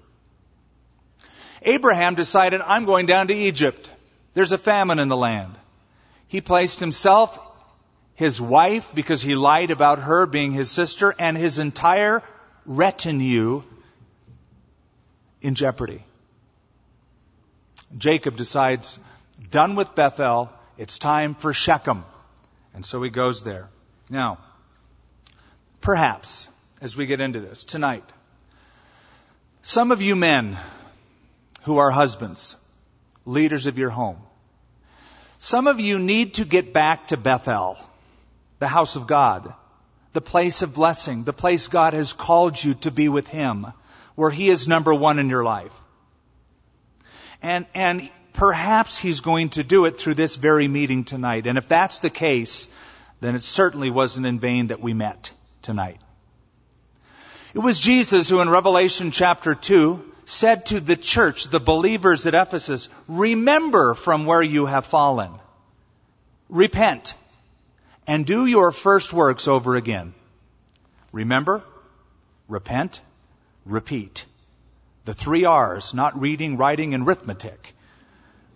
Abraham 1.63 2.15
decided, 2.15 2.61
I'm 2.61 2.85
going 2.85 3.07
down 3.07 3.29
to 3.29 3.35
Egypt. 3.35 3.91
There's 4.35 4.53
a 4.53 4.59
famine 4.59 4.99
in 4.99 5.09
the 5.09 5.17
land. 5.17 5.55
He 6.27 6.41
placed 6.41 6.81
himself, 6.81 7.39
his 8.15 8.41
wife, 8.41 8.95
because 8.95 9.21
he 9.21 9.35
lied 9.35 9.71
about 9.71 9.99
her 9.99 10.27
being 10.27 10.53
his 10.53 10.71
sister, 10.71 11.15
and 11.19 11.37
his 11.37 11.59
entire 11.59 12.23
retinue 12.65 13.63
in 15.43 15.55
jeopardy. 15.55 16.05
Jacob 17.97 18.37
decides, 18.37 18.99
done 19.51 19.75
with 19.75 19.95
Bethel, 19.95 20.51
it's 20.79 20.99
time 20.99 21.35
for 21.35 21.53
Shechem. 21.53 22.05
And 22.75 22.85
so 22.85 23.03
he 23.03 23.11
goes 23.11 23.43
there. 23.43 23.69
Now, 24.09 24.39
perhaps, 25.81 26.49
as 26.81 26.97
we 26.97 27.07
get 27.07 27.21
into 27.21 27.41
this 27.41 27.65
tonight, 27.65 28.05
some 29.63 29.93
of 29.93 30.01
you 30.01 30.17
men 30.17 30.59
who 31.65 31.79
are 31.79 31.91
husbands, 31.91 32.57
leaders 33.27 33.67
of 33.67 33.77
your 33.77 33.91
home, 33.91 34.19
some 35.39 35.67
of 35.67 35.81
you 35.81 35.99
need 35.99 36.35
to 36.35 36.45
get 36.45 36.73
back 36.73 37.09
to 37.09 37.17
Bethel, 37.17 37.79
the 38.59 38.69
house 38.69 38.97
of 38.97 39.07
God, 39.07 39.53
the 40.13 40.21
place 40.21 40.63
of 40.63 40.75
blessing, 40.75 41.25
the 41.25 41.33
place 41.33 41.69
God 41.69 41.95
has 41.95 42.13
called 42.13 42.63
you 42.63 42.75
to 42.75 42.91
be 42.91 43.09
with 43.09 43.29
Him, 43.29 43.67
where 44.17 44.31
He 44.31 44.49
is 44.49 44.69
number 44.69 44.95
one 44.95 45.19
in 45.19 45.31
your 45.31 45.45
life. 45.45 45.73
And, 47.43 47.67
and 47.75 48.11
perhaps 48.41 48.99
he's 48.99 49.21
going 49.21 49.51
to 49.51 49.63
do 49.63 49.85
it 49.85 50.01
through 50.01 50.15
this 50.15 50.37
very 50.37 50.67
meeting 50.67 51.05
tonight. 51.05 51.47
And 51.47 51.59
if 51.59 51.69
that's 51.69 51.99
the 51.99 52.09
case, 52.09 52.69
then 53.21 53.35
it 53.37 53.43
certainly 53.43 53.91
wasn't 53.91 54.25
in 54.25 54.39
vain 54.39 54.69
that 54.69 54.81
we 54.81 54.95
met 54.95 55.31
tonight. 55.61 56.01
It 57.53 57.59
was 57.59 57.79
Jesus 57.79 58.31
who 58.31 58.41
in 58.41 58.49
Revelation 58.49 59.11
chapter 59.11 59.55
2 59.55 60.03
said 60.25 60.65
to 60.67 60.81
the 60.81 60.97
church, 60.97 61.51
the 61.51 61.61
believers 61.61 62.25
at 62.25 62.33
Ephesus, 62.33 62.89
remember 63.09 63.93
from 63.93 64.25
where 64.25 64.43
you 64.43 64.65
have 64.65 64.87
fallen. 64.87 65.33
Repent 66.49 67.13
and 68.07 68.25
do 68.25 68.47
your 68.47 68.73
first 68.73 69.13
works 69.13 69.49
over 69.49 69.77
again. 69.77 70.15
Remember, 71.13 71.63
repent, 72.49 73.03
repeat. 73.67 74.25
The 75.05 75.13
three 75.13 75.45
R's, 75.45 75.93
not 75.93 76.19
reading, 76.19 76.57
writing, 76.57 76.95
and 76.95 77.07
arithmetic. 77.07 77.75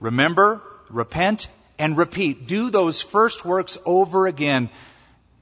Remember, 0.04 0.60
repent, 0.90 1.48
and 1.78 1.96
repeat. 1.96 2.46
Do 2.46 2.68
those 2.68 3.00
first 3.00 3.42
works 3.42 3.78
over 3.86 4.26
again. 4.26 4.68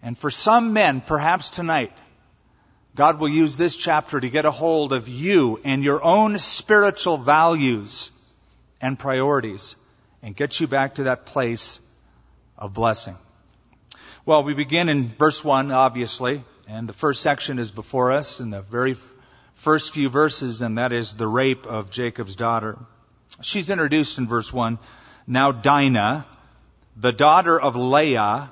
And 0.04 0.16
for 0.16 0.30
some 0.30 0.72
men, 0.72 1.00
perhaps 1.00 1.50
tonight, 1.50 1.92
God 2.94 3.18
will 3.18 3.28
use 3.28 3.56
this 3.56 3.74
chapter 3.74 4.20
to 4.20 4.30
get 4.30 4.44
a 4.44 4.52
hold 4.52 4.92
of 4.92 5.08
you 5.08 5.60
and 5.64 5.82
your 5.82 6.00
own 6.04 6.38
spiritual 6.38 7.18
values 7.18 8.12
and 8.80 8.96
priorities 8.96 9.74
and 10.22 10.36
get 10.36 10.60
you 10.60 10.68
back 10.68 10.94
to 10.94 11.04
that 11.04 11.26
place 11.26 11.80
of 12.56 12.72
blessing. 12.72 13.16
Well, 14.24 14.44
we 14.44 14.54
begin 14.54 14.88
in 14.88 15.08
verse 15.08 15.42
1, 15.42 15.72
obviously, 15.72 16.44
and 16.68 16.88
the 16.88 16.92
first 16.92 17.20
section 17.20 17.58
is 17.58 17.72
before 17.72 18.12
us 18.12 18.38
in 18.38 18.50
the 18.50 18.62
very 18.62 18.94
first 19.54 19.92
few 19.92 20.08
verses, 20.08 20.62
and 20.62 20.78
that 20.78 20.92
is 20.92 21.14
the 21.14 21.26
rape 21.26 21.66
of 21.66 21.90
Jacob's 21.90 22.36
daughter. 22.36 22.78
She's 23.40 23.70
introduced 23.70 24.18
in 24.18 24.26
verse 24.26 24.52
1. 24.52 24.78
Now 25.26 25.52
Dinah, 25.52 26.26
the 26.96 27.12
daughter 27.12 27.58
of 27.58 27.76
Leah, 27.76 28.50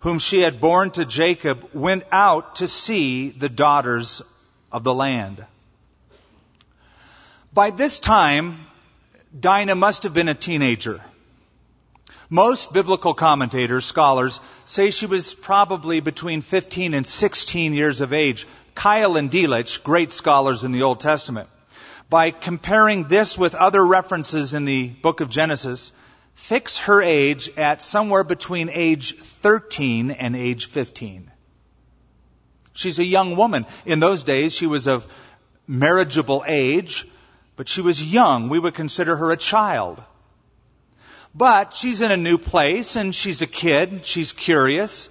whom 0.00 0.18
she 0.18 0.40
had 0.40 0.60
borne 0.60 0.90
to 0.92 1.04
Jacob, 1.04 1.70
went 1.74 2.04
out 2.12 2.56
to 2.56 2.66
see 2.66 3.30
the 3.30 3.48
daughters 3.48 4.22
of 4.70 4.84
the 4.84 4.94
land. 4.94 5.44
By 7.52 7.70
this 7.70 7.98
time, 7.98 8.66
Dinah 9.38 9.74
must 9.74 10.04
have 10.04 10.14
been 10.14 10.28
a 10.28 10.34
teenager. 10.34 11.00
Most 12.28 12.72
biblical 12.72 13.12
commentators, 13.12 13.84
scholars, 13.84 14.40
say 14.64 14.92
she 14.92 15.06
was 15.06 15.34
probably 15.34 15.98
between 15.98 16.42
15 16.42 16.94
and 16.94 17.04
16 17.04 17.74
years 17.74 18.00
of 18.00 18.12
age. 18.12 18.46
Keil 18.76 19.18
and 19.18 19.30
Delitzsch, 19.30 19.82
great 19.82 20.12
scholars 20.12 20.62
in 20.62 20.70
the 20.70 20.82
Old 20.82 21.00
Testament, 21.00 21.48
by 22.10 22.32
comparing 22.32 23.04
this 23.04 23.38
with 23.38 23.54
other 23.54 23.86
references 23.86 24.52
in 24.52 24.64
the 24.64 24.88
book 24.88 25.20
of 25.20 25.30
Genesis, 25.30 25.92
fix 26.34 26.78
her 26.78 27.00
age 27.00 27.48
at 27.56 27.80
somewhere 27.80 28.24
between 28.24 28.68
age 28.68 29.16
13 29.16 30.10
and 30.10 30.34
age 30.34 30.66
15. 30.66 31.30
She's 32.72 32.98
a 32.98 33.04
young 33.04 33.36
woman. 33.36 33.64
In 33.86 34.00
those 34.00 34.24
days, 34.24 34.54
she 34.54 34.66
was 34.66 34.88
of 34.88 35.06
marriageable 35.68 36.44
age, 36.46 37.06
but 37.54 37.68
she 37.68 37.80
was 37.80 38.12
young. 38.12 38.48
We 38.48 38.58
would 38.58 38.74
consider 38.74 39.14
her 39.14 39.30
a 39.30 39.36
child. 39.36 40.02
But 41.32 41.74
she's 41.74 42.00
in 42.00 42.10
a 42.10 42.16
new 42.16 42.38
place 42.38 42.96
and 42.96 43.14
she's 43.14 43.40
a 43.40 43.46
kid. 43.46 44.04
She's 44.04 44.32
curious. 44.32 45.08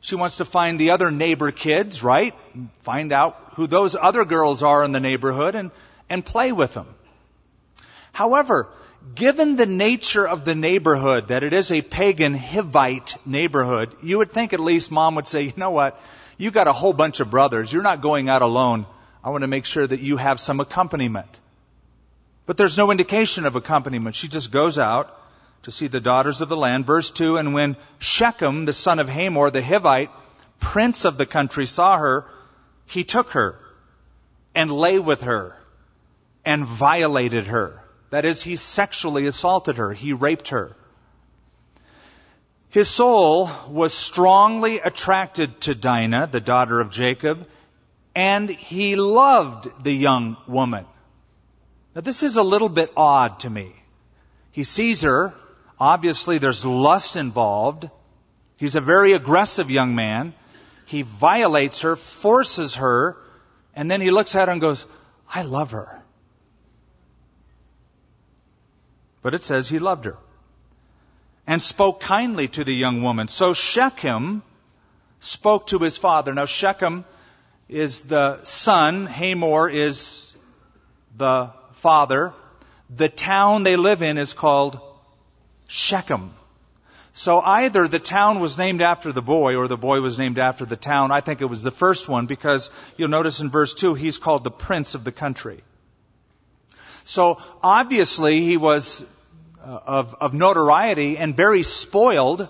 She 0.00 0.16
wants 0.16 0.36
to 0.36 0.44
find 0.44 0.78
the 0.78 0.90
other 0.90 1.10
neighbor 1.10 1.50
kids, 1.50 2.02
right? 2.02 2.34
Find 2.82 3.10
out 3.10 3.36
who 3.54 3.66
those 3.66 3.96
other 3.96 4.26
girls 4.26 4.62
are 4.62 4.84
in 4.84 4.92
the 4.92 5.00
neighborhood 5.00 5.54
and 5.54 5.70
and 6.12 6.22
play 6.22 6.52
with 6.52 6.74
them. 6.74 6.86
However, 8.12 8.68
given 9.14 9.56
the 9.56 9.66
nature 9.66 10.28
of 10.28 10.44
the 10.44 10.54
neighborhood, 10.54 11.28
that 11.28 11.42
it 11.42 11.54
is 11.54 11.72
a 11.72 11.80
pagan 11.80 12.38
Hivite 12.38 13.16
neighborhood, 13.24 13.96
you 14.02 14.18
would 14.18 14.30
think 14.30 14.52
at 14.52 14.60
least 14.60 14.90
mom 14.90 15.14
would 15.14 15.26
say, 15.26 15.44
you 15.44 15.54
know 15.56 15.70
what? 15.70 15.98
You 16.36 16.50
got 16.50 16.68
a 16.68 16.72
whole 16.74 16.92
bunch 16.92 17.20
of 17.20 17.30
brothers. 17.30 17.72
You're 17.72 17.82
not 17.82 18.02
going 18.02 18.28
out 18.28 18.42
alone. 18.42 18.84
I 19.24 19.30
want 19.30 19.40
to 19.40 19.48
make 19.48 19.64
sure 19.64 19.86
that 19.86 20.00
you 20.00 20.18
have 20.18 20.38
some 20.38 20.60
accompaniment. 20.60 21.40
But 22.44 22.58
there's 22.58 22.76
no 22.76 22.90
indication 22.90 23.46
of 23.46 23.56
accompaniment. 23.56 24.14
She 24.14 24.28
just 24.28 24.52
goes 24.52 24.78
out 24.78 25.18
to 25.62 25.70
see 25.70 25.86
the 25.86 26.00
daughters 26.00 26.42
of 26.42 26.50
the 26.50 26.58
land. 26.58 26.84
Verse 26.84 27.10
2, 27.10 27.38
and 27.38 27.54
when 27.54 27.76
Shechem, 28.00 28.66
the 28.66 28.74
son 28.74 28.98
of 28.98 29.08
Hamor, 29.08 29.50
the 29.50 29.62
Hivite, 29.62 30.10
prince 30.60 31.06
of 31.06 31.16
the 31.16 31.24
country, 31.24 31.64
saw 31.64 31.96
her, 31.96 32.26
he 32.84 33.02
took 33.02 33.30
her 33.30 33.58
and 34.54 34.70
lay 34.70 34.98
with 34.98 35.22
her 35.22 35.56
and 36.44 36.66
violated 36.66 37.46
her. 37.46 37.82
That 38.10 38.24
is, 38.24 38.42
he 38.42 38.56
sexually 38.56 39.26
assaulted 39.26 39.76
her. 39.76 39.92
He 39.92 40.12
raped 40.12 40.48
her. 40.48 40.76
His 42.68 42.88
soul 42.88 43.50
was 43.68 43.92
strongly 43.92 44.80
attracted 44.80 45.60
to 45.62 45.74
Dinah, 45.74 46.28
the 46.32 46.40
daughter 46.40 46.80
of 46.80 46.90
Jacob, 46.90 47.46
and 48.14 48.48
he 48.48 48.96
loved 48.96 49.84
the 49.84 49.92
young 49.92 50.36
woman. 50.46 50.86
Now 51.94 52.00
this 52.00 52.22
is 52.22 52.36
a 52.36 52.42
little 52.42 52.68
bit 52.68 52.90
odd 52.96 53.40
to 53.40 53.50
me. 53.50 53.74
He 54.52 54.64
sees 54.64 55.02
her. 55.02 55.34
Obviously 55.78 56.38
there's 56.38 56.64
lust 56.64 57.16
involved. 57.16 57.88
He's 58.56 58.76
a 58.76 58.80
very 58.80 59.12
aggressive 59.12 59.70
young 59.70 59.94
man. 59.94 60.34
He 60.86 61.02
violates 61.02 61.80
her, 61.80 61.96
forces 61.96 62.76
her, 62.76 63.16
and 63.74 63.90
then 63.90 64.00
he 64.00 64.10
looks 64.10 64.34
at 64.34 64.48
her 64.48 64.52
and 64.52 64.60
goes, 64.60 64.86
I 65.34 65.42
love 65.42 65.72
her. 65.72 66.01
But 69.22 69.34
it 69.34 69.42
says 69.42 69.68
he 69.68 69.78
loved 69.78 70.04
her 70.04 70.16
and 71.46 71.62
spoke 71.62 72.00
kindly 72.00 72.48
to 72.48 72.64
the 72.64 72.74
young 72.74 73.02
woman. 73.02 73.28
So 73.28 73.54
Shechem 73.54 74.42
spoke 75.20 75.68
to 75.68 75.78
his 75.78 75.98
father. 75.98 76.34
Now 76.34 76.46
Shechem 76.46 77.04
is 77.68 78.02
the 78.02 78.42
son, 78.44 79.06
Hamor 79.06 79.68
is 79.68 80.34
the 81.16 81.50
father. 81.72 82.32
The 82.94 83.08
town 83.08 83.62
they 83.62 83.76
live 83.76 84.02
in 84.02 84.18
is 84.18 84.34
called 84.34 84.78
Shechem. 85.68 86.34
So 87.14 87.40
either 87.40 87.88
the 87.88 87.98
town 87.98 88.40
was 88.40 88.56
named 88.56 88.80
after 88.80 89.12
the 89.12 89.22
boy 89.22 89.56
or 89.56 89.68
the 89.68 89.76
boy 89.76 90.00
was 90.00 90.18
named 90.18 90.38
after 90.38 90.64
the 90.64 90.76
town. 90.76 91.10
I 91.10 91.20
think 91.20 91.40
it 91.40 91.46
was 91.46 91.62
the 91.62 91.70
first 91.70 92.08
one 92.08 92.26
because 92.26 92.70
you'll 92.96 93.08
notice 93.08 93.40
in 93.40 93.50
verse 93.50 93.74
2 93.74 93.94
he's 93.94 94.18
called 94.18 94.44
the 94.44 94.50
prince 94.50 94.94
of 94.94 95.04
the 95.04 95.12
country. 95.12 95.62
So 97.04 97.40
obviously 97.62 98.40
he 98.40 98.56
was 98.56 99.04
uh, 99.64 99.80
of, 99.86 100.14
of 100.20 100.34
notoriety 100.34 101.18
and 101.18 101.36
very 101.36 101.62
spoiled 101.62 102.48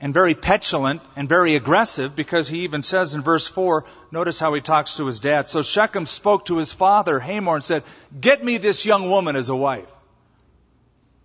and 0.00 0.14
very 0.14 0.34
petulant 0.34 1.02
and 1.16 1.28
very 1.28 1.56
aggressive 1.56 2.14
because 2.14 2.48
he 2.48 2.60
even 2.60 2.82
says 2.82 3.14
in 3.14 3.22
verse 3.22 3.48
4, 3.48 3.84
notice 4.12 4.38
how 4.38 4.54
he 4.54 4.60
talks 4.60 4.96
to 4.96 5.06
his 5.06 5.18
dad. 5.18 5.48
So 5.48 5.62
Shechem 5.62 6.06
spoke 6.06 6.46
to 6.46 6.58
his 6.58 6.72
father, 6.72 7.18
Hamor, 7.18 7.56
and 7.56 7.64
said, 7.64 7.82
Get 8.20 8.44
me 8.44 8.58
this 8.58 8.86
young 8.86 9.10
woman 9.10 9.34
as 9.36 9.48
a 9.48 9.56
wife. 9.56 9.90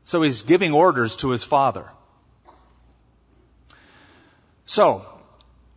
So 0.03 0.21
he's 0.21 0.41
giving 0.41 0.73
orders 0.73 1.15
to 1.17 1.29
his 1.29 1.43
father. 1.43 1.89
So, 4.65 5.05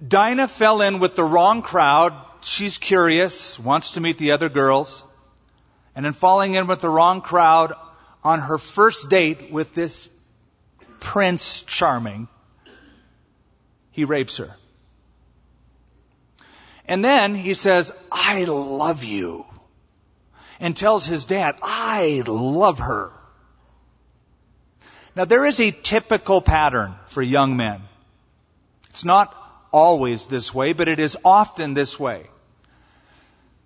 Dinah 0.06 0.49
fell 0.49 0.80
in 0.80 0.99
with 0.99 1.16
the 1.16 1.25
wrong 1.25 1.62
crowd. 1.62 2.14
She's 2.40 2.78
curious, 2.78 3.59
wants 3.59 3.92
to 3.92 4.00
meet 4.00 4.18
the 4.18 4.33
other 4.33 4.49
girls. 4.49 5.02
And 5.97 6.05
in 6.05 6.12
falling 6.12 6.55
in 6.55 6.67
with 6.67 6.81
the 6.81 6.91
wrong 6.91 7.23
crowd 7.23 7.73
on 8.23 8.41
her 8.41 8.59
first 8.59 9.09
date 9.09 9.50
with 9.50 9.75
this 9.75 10.11
Prince 11.00 11.62
Charming, 11.62 12.29
he 13.93 14.05
rapes 14.05 14.37
her. 14.37 14.55
And 16.87 17.03
then 17.03 17.35
he 17.35 17.55
says, 17.55 17.93
I 18.12 18.45
love 18.45 19.05
you. 19.05 19.47
And 20.61 20.76
tells 20.76 21.07
his 21.07 21.25
dad, 21.25 21.57
I 21.62 22.23
love 22.26 22.79
her. 22.79 23.11
Now 25.15 25.25
there 25.25 25.47
is 25.47 25.61
a 25.61 25.71
typical 25.71 26.43
pattern 26.43 26.95
for 27.09 27.23
young 27.23 27.57
men. 27.57 27.81
It's 28.91 29.05
not 29.05 29.35
always 29.73 30.26
this 30.26 30.55
way, 30.55 30.75
but 30.75 30.88
it 30.88 31.00
is 31.00 31.17
often 31.25 31.73
this 31.73 31.99
way. 31.99 32.26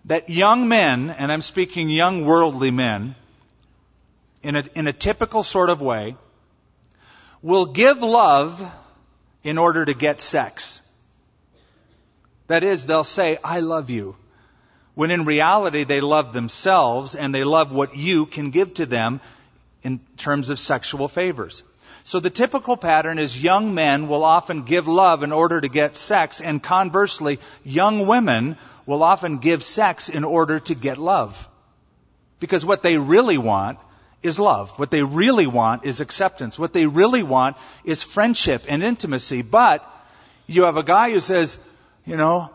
That 0.06 0.30
young 0.30 0.68
men, 0.68 1.10
and 1.10 1.30
I'm 1.30 1.42
speaking 1.42 1.88
young 1.88 2.24
worldly 2.24 2.70
men, 2.70 3.14
in 4.42 4.56
a, 4.56 4.64
in 4.74 4.88
a 4.88 4.92
typical 4.92 5.42
sort 5.42 5.68
of 5.68 5.82
way, 5.82 6.16
will 7.42 7.66
give 7.66 8.00
love 8.00 8.64
in 9.42 9.58
order 9.58 9.84
to 9.84 9.94
get 9.94 10.20
sex. 10.20 10.82
That 12.46 12.62
is, 12.62 12.86
they'll 12.86 13.04
say, 13.04 13.38
I 13.44 13.60
love 13.60 13.90
you. 13.90 14.16
When 14.94 15.10
in 15.10 15.24
reality, 15.24 15.84
they 15.84 16.00
love 16.00 16.32
themselves 16.32 17.14
and 17.14 17.34
they 17.34 17.44
love 17.44 17.72
what 17.72 17.96
you 17.96 18.26
can 18.26 18.50
give 18.50 18.74
to 18.74 18.86
them 18.86 19.20
in 19.82 20.00
terms 20.16 20.50
of 20.50 20.58
sexual 20.58 21.08
favors. 21.08 21.62
So 22.04 22.20
the 22.20 22.30
typical 22.30 22.76
pattern 22.76 23.18
is 23.18 23.42
young 23.42 23.74
men 23.74 24.08
will 24.08 24.24
often 24.24 24.62
give 24.62 24.88
love 24.88 25.22
in 25.22 25.32
order 25.32 25.60
to 25.60 25.68
get 25.68 25.96
sex, 25.96 26.40
and 26.40 26.62
conversely, 26.62 27.38
young 27.64 28.06
women 28.06 28.56
will 28.86 29.02
often 29.02 29.38
give 29.38 29.62
sex 29.62 30.08
in 30.08 30.24
order 30.24 30.60
to 30.60 30.74
get 30.74 30.98
love. 30.98 31.48
Because 32.40 32.64
what 32.64 32.82
they 32.82 32.96
really 32.96 33.38
want 33.38 33.78
is 34.22 34.38
love. 34.38 34.70
What 34.78 34.90
they 34.90 35.02
really 35.02 35.46
want 35.46 35.84
is 35.84 36.00
acceptance. 36.00 36.58
What 36.58 36.72
they 36.72 36.86
really 36.86 37.22
want 37.22 37.56
is 37.84 38.02
friendship 38.02 38.64
and 38.68 38.82
intimacy. 38.82 39.42
But 39.42 39.86
you 40.46 40.64
have 40.64 40.76
a 40.76 40.82
guy 40.82 41.10
who 41.10 41.20
says, 41.20 41.58
you 42.04 42.16
know, 42.16 42.50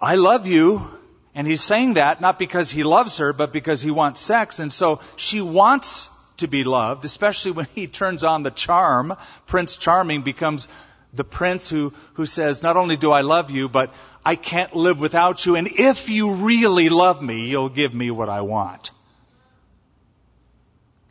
I 0.00 0.16
love 0.16 0.46
you. 0.46 0.86
And 1.34 1.46
he's 1.46 1.62
saying 1.62 1.94
that 1.94 2.20
not 2.20 2.38
because 2.38 2.70
he 2.70 2.82
loves 2.82 3.18
her, 3.18 3.32
but 3.32 3.52
because 3.52 3.80
he 3.80 3.90
wants 3.90 4.20
sex. 4.20 4.58
And 4.58 4.72
so 4.72 5.00
she 5.16 5.40
wants 5.40 6.08
to 6.38 6.48
be 6.48 6.64
loved, 6.64 7.04
especially 7.04 7.52
when 7.52 7.66
he 7.74 7.86
turns 7.86 8.24
on 8.24 8.42
the 8.42 8.50
charm. 8.50 9.16
Prince 9.46 9.76
Charming 9.76 10.22
becomes 10.22 10.68
the 11.12 11.24
prince 11.24 11.70
who, 11.70 11.92
who 12.14 12.26
says, 12.26 12.62
not 12.62 12.76
only 12.76 12.96
do 12.96 13.12
I 13.12 13.22
love 13.22 13.50
you, 13.50 13.68
but 13.68 13.94
I 14.24 14.36
can't 14.36 14.74
live 14.74 15.00
without 15.00 15.44
you. 15.46 15.56
And 15.56 15.68
if 15.68 16.10
you 16.10 16.34
really 16.34 16.88
love 16.88 17.22
me, 17.22 17.46
you'll 17.46 17.70
give 17.70 17.94
me 17.94 18.10
what 18.10 18.28
I 18.28 18.42
want. 18.42 18.90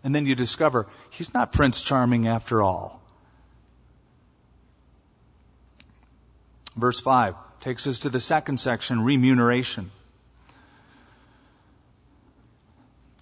And 0.03 0.13
then 0.13 0.25
you 0.25 0.36
discover 0.36 0.88
he's 1.10 1.34
not 1.34 1.51
Prince 1.51 1.81
Charming 1.81 2.27
after 2.27 2.62
all. 2.62 3.01
Verse 6.75 7.00
5 7.00 7.36
takes 7.62 7.88
us 7.88 8.00
to 8.00 8.10
the 8.10 8.19
second 8.19 8.60
section, 8.60 9.03
remuneration. 9.03 9.91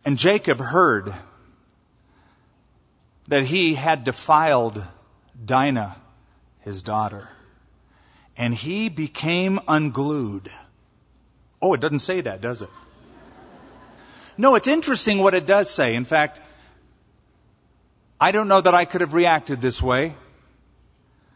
And 0.03 0.17
Jacob 0.17 0.59
heard 0.59 1.15
that 3.27 3.45
he 3.45 3.73
had 3.73 4.03
defiled 4.03 4.83
Dinah, 5.43 5.95
his 6.61 6.81
daughter. 6.81 7.29
And 8.37 8.53
he 8.53 8.89
became 8.89 9.59
unglued. 9.67 10.51
Oh, 11.61 11.73
it 11.73 11.81
doesn't 11.81 11.99
say 11.99 12.21
that, 12.21 12.41
does 12.41 12.61
it? 12.61 12.69
No, 14.37 14.55
it's 14.55 14.67
interesting 14.67 15.19
what 15.19 15.33
it 15.33 15.45
does 15.45 15.69
say. 15.69 15.95
In 15.95 16.05
fact, 16.05 16.41
I 18.19 18.31
don't 18.31 18.47
know 18.47 18.61
that 18.61 18.75
I 18.75 18.85
could 18.85 19.01
have 19.01 19.13
reacted 19.13 19.61
this 19.61 19.81
way. 19.81 20.15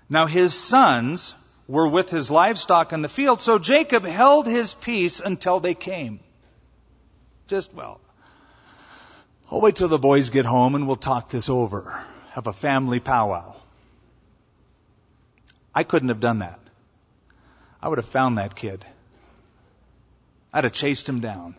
Now 0.09 0.25
his 0.25 0.53
sons 0.53 1.35
were 1.67 1.87
with 1.87 2.09
his 2.09 2.31
livestock 2.31 2.93
in 2.93 3.01
the 3.01 3.09
field, 3.09 3.39
so 3.39 3.59
Jacob 3.59 4.03
held 4.05 4.47
his 4.47 4.73
peace 4.73 5.19
until 5.19 5.59
they 5.59 5.75
came. 5.75 6.19
Just, 7.47 7.73
well, 7.73 8.01
I'll 9.51 9.61
wait 9.61 9.75
till 9.75 9.87
the 9.87 9.97
boys 9.97 10.29
get 10.29 10.45
home 10.45 10.75
and 10.75 10.85
we'll 10.85 10.95
talk 10.95 11.29
this 11.29 11.49
over. 11.49 12.05
Have 12.31 12.47
a 12.47 12.53
family 12.53 12.99
powwow. 12.99 13.55
I 15.73 15.83
couldn't 15.83 16.09
have 16.09 16.19
done 16.19 16.39
that. 16.39 16.59
I 17.81 17.87
would 17.87 17.97
have 17.97 18.07
found 18.07 18.37
that 18.37 18.55
kid. 18.55 18.85
I'd 20.53 20.65
have 20.65 20.73
chased 20.73 21.09
him 21.09 21.19
down. 21.19 21.55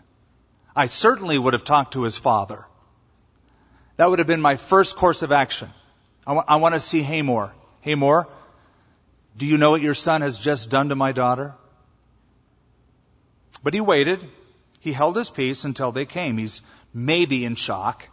I 0.77 0.87
certainly 0.87 1.39
would 1.39 1.53
have 1.53 1.65
talked 1.65 1.95
to 1.95 2.03
his 2.03 2.17
father. 2.17 2.65
That 3.97 4.09
would 4.09 4.19
have 4.19 4.29
been 4.29 4.41
my 4.41 4.57
first 4.57 4.97
course 4.97 5.23
of 5.23 5.33
action. 5.33 5.71
I, 6.27 6.31
w- 6.31 6.45
I 6.47 6.57
want 6.57 6.75
to 6.75 6.81
see 6.81 7.03
Hamor. 7.03 7.53
Hamor, 7.83 8.29
do 9.37 9.47
you 9.47 9.59
know 9.59 9.73
what 9.73 9.83
your 9.83 9.95
son 9.95 10.23
has 10.23 10.39
just 10.39 10.71
done 10.71 10.91
to 10.91 10.97
my 10.97 11.13
daughter? 11.13 11.55
But 13.63 13.75
he 13.75 13.81
waited. 13.81 14.27
He 14.81 14.93
held 14.93 15.17
his 15.17 15.29
peace 15.29 15.65
until 15.65 15.93
they 15.93 16.07
came. 16.07 16.39
He's 16.39 16.63
maybe 16.93 17.45
in 17.45 17.55
shock. 17.55 18.09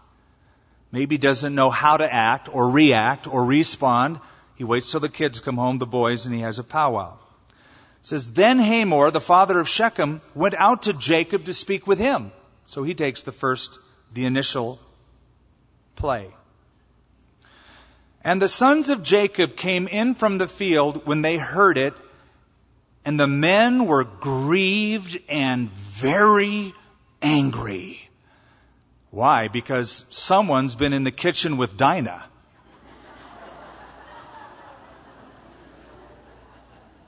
Maybe 0.91 1.17
doesn't 1.17 1.53
know 1.53 1.69
how 1.69 1.97
to 1.97 2.11
act 2.11 2.49
or 2.53 2.69
react 2.69 3.27
or 3.27 3.43
respond. 3.43 4.19
He 4.55 4.63
waits 4.63 4.89
till 4.89 4.99
the 4.99 5.09
kids 5.09 5.39
come 5.39 5.57
home, 5.57 5.77
the 5.77 5.85
boys, 5.85 6.25
and 6.25 6.33
he 6.33 6.41
has 6.41 6.59
a 6.59 6.63
powwow. 6.63 7.13
It 7.13 8.07
says, 8.07 8.31
Then 8.31 8.59
Hamor, 8.59 9.11
the 9.11 9.21
father 9.21 9.59
of 9.59 9.67
Shechem, 9.67 10.21
went 10.33 10.55
out 10.55 10.83
to 10.83 10.93
Jacob 10.93 11.45
to 11.45 11.53
speak 11.53 11.85
with 11.87 11.99
him. 11.99 12.31
So 12.65 12.83
he 12.83 12.93
takes 12.93 13.23
the 13.23 13.31
first, 13.31 13.79
the 14.13 14.25
initial 14.25 14.79
play. 15.95 16.29
And 18.23 18.41
the 18.41 18.49
sons 18.49 18.89
of 18.89 19.03
Jacob 19.03 19.55
came 19.55 19.87
in 19.87 20.13
from 20.13 20.37
the 20.37 20.47
field 20.47 21.05
when 21.05 21.21
they 21.21 21.37
heard 21.37 21.77
it, 21.77 21.93
and 23.05 23.19
the 23.19 23.27
men 23.27 23.85
were 23.85 24.03
grieved 24.03 25.17
and 25.29 25.69
very 25.69 26.73
angry. 27.21 28.06
Why? 29.11 29.47
Because 29.47 30.05
someone's 30.09 30.75
been 30.75 30.93
in 30.93 31.03
the 31.03 31.11
kitchen 31.11 31.57
with 31.57 31.77
Dinah. 31.77 32.23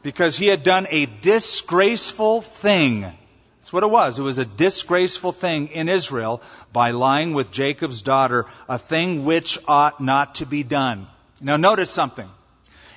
Because 0.01 0.37
he 0.37 0.47
had 0.47 0.63
done 0.63 0.87
a 0.89 1.05
disgraceful 1.05 2.41
thing. 2.41 3.01
That's 3.01 3.73
what 3.73 3.83
it 3.83 3.89
was. 3.89 4.17
It 4.17 4.23
was 4.23 4.37
a 4.37 4.45
disgraceful 4.45 5.33
thing 5.33 5.67
in 5.67 5.89
Israel 5.89 6.41
by 6.71 6.91
lying 6.91 7.33
with 7.33 7.51
Jacob's 7.51 8.01
daughter, 8.01 8.45
a 8.69 8.79
thing 8.79 9.25
which 9.25 9.59
ought 9.67 9.99
not 9.99 10.35
to 10.35 10.45
be 10.45 10.63
done. 10.63 11.07
Now 11.41 11.57
notice 11.57 11.91
something. 11.91 12.29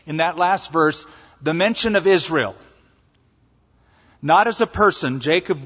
In 0.06 0.18
that 0.18 0.38
last 0.38 0.72
verse, 0.72 1.04
the 1.42 1.54
mention 1.54 1.96
of 1.96 2.06
Israel. 2.06 2.54
Not 4.22 4.46
as 4.46 4.60
a 4.60 4.66
person, 4.66 5.18
Jacob 5.18 5.60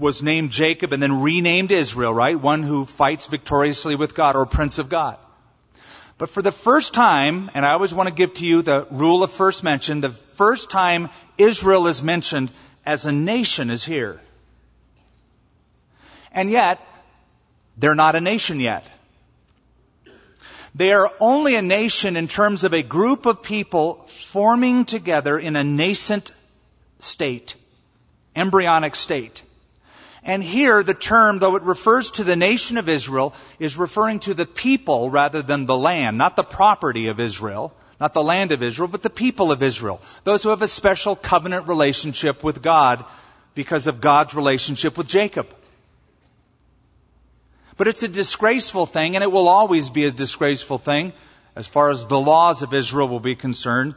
was 0.00 0.22
named 0.22 0.50
Jacob 0.50 0.92
and 0.92 1.02
then 1.02 1.20
renamed 1.20 1.70
Israel, 1.70 2.12
right? 2.12 2.38
One 2.38 2.62
who 2.62 2.84
fights 2.84 3.26
victoriously 3.26 3.94
with 3.94 4.14
God 4.14 4.36
or 4.36 4.46
Prince 4.46 4.78
of 4.78 4.88
God. 4.88 5.18
But 6.18 6.30
for 6.30 6.42
the 6.42 6.52
first 6.52 6.92
time, 6.92 7.50
and 7.54 7.64
I 7.64 7.72
always 7.72 7.94
want 7.94 8.08
to 8.08 8.14
give 8.14 8.34
to 8.34 8.46
you 8.46 8.60
the 8.62 8.86
rule 8.90 9.22
of 9.22 9.30
first 9.30 9.64
mention, 9.64 10.00
the 10.00 10.10
first 10.10 10.70
time 10.70 11.08
Israel 11.38 11.86
is 11.86 12.02
mentioned 12.02 12.50
as 12.84 13.06
a 13.06 13.12
nation 13.12 13.70
is 13.70 13.84
here. 13.84 14.20
And 16.32 16.50
yet, 16.50 16.80
they're 17.78 17.94
not 17.94 18.16
a 18.16 18.20
nation 18.20 18.60
yet. 18.60 18.90
They 20.74 20.92
are 20.92 21.10
only 21.18 21.56
a 21.56 21.62
nation 21.62 22.16
in 22.16 22.28
terms 22.28 22.64
of 22.64 22.74
a 22.74 22.82
group 22.82 23.26
of 23.26 23.42
people 23.42 24.04
forming 24.08 24.84
together 24.84 25.38
in 25.38 25.56
a 25.56 25.64
nascent 25.64 26.32
state, 26.98 27.54
embryonic 28.36 28.94
state. 28.94 29.42
And 30.22 30.42
here 30.42 30.82
the 30.82 30.94
term, 30.94 31.38
though 31.38 31.56
it 31.56 31.62
refers 31.62 32.10
to 32.12 32.24
the 32.24 32.36
nation 32.36 32.76
of 32.76 32.88
Israel, 32.88 33.34
is 33.58 33.76
referring 33.76 34.20
to 34.20 34.34
the 34.34 34.46
people 34.46 35.10
rather 35.10 35.42
than 35.42 35.66
the 35.66 35.76
land, 35.76 36.18
not 36.18 36.36
the 36.36 36.42
property 36.42 37.08
of 37.08 37.20
Israel, 37.20 37.72
not 37.98 38.14
the 38.14 38.22
land 38.22 38.52
of 38.52 38.62
Israel, 38.62 38.88
but 38.88 39.02
the 39.02 39.10
people 39.10 39.50
of 39.50 39.62
Israel. 39.62 40.00
Those 40.24 40.42
who 40.42 40.50
have 40.50 40.62
a 40.62 40.68
special 40.68 41.16
covenant 41.16 41.68
relationship 41.68 42.42
with 42.44 42.62
God 42.62 43.04
because 43.54 43.86
of 43.86 44.00
God's 44.00 44.34
relationship 44.34 44.98
with 44.98 45.08
Jacob. 45.08 45.48
But 47.76 47.88
it's 47.88 48.02
a 48.02 48.08
disgraceful 48.08 48.84
thing, 48.84 49.16
and 49.16 49.24
it 49.24 49.32
will 49.32 49.48
always 49.48 49.88
be 49.88 50.04
a 50.04 50.10
disgraceful 50.10 50.78
thing 50.78 51.14
as 51.56 51.66
far 51.66 51.88
as 51.88 52.06
the 52.06 52.20
laws 52.20 52.62
of 52.62 52.74
Israel 52.74 53.08
will 53.08 53.20
be 53.20 53.34
concerned 53.34 53.94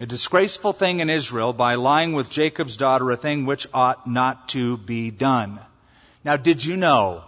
a 0.00 0.06
disgraceful 0.06 0.72
thing 0.72 1.00
in 1.00 1.10
Israel 1.10 1.52
by 1.52 1.76
lying 1.76 2.12
with 2.12 2.30
Jacob's 2.30 2.76
daughter, 2.76 3.10
a 3.10 3.16
thing 3.16 3.46
which 3.46 3.66
ought 3.72 4.06
not 4.06 4.50
to 4.50 4.76
be 4.76 5.10
done. 5.10 5.58
Now, 6.24 6.36
did 6.36 6.64
you 6.64 6.76
know 6.76 7.24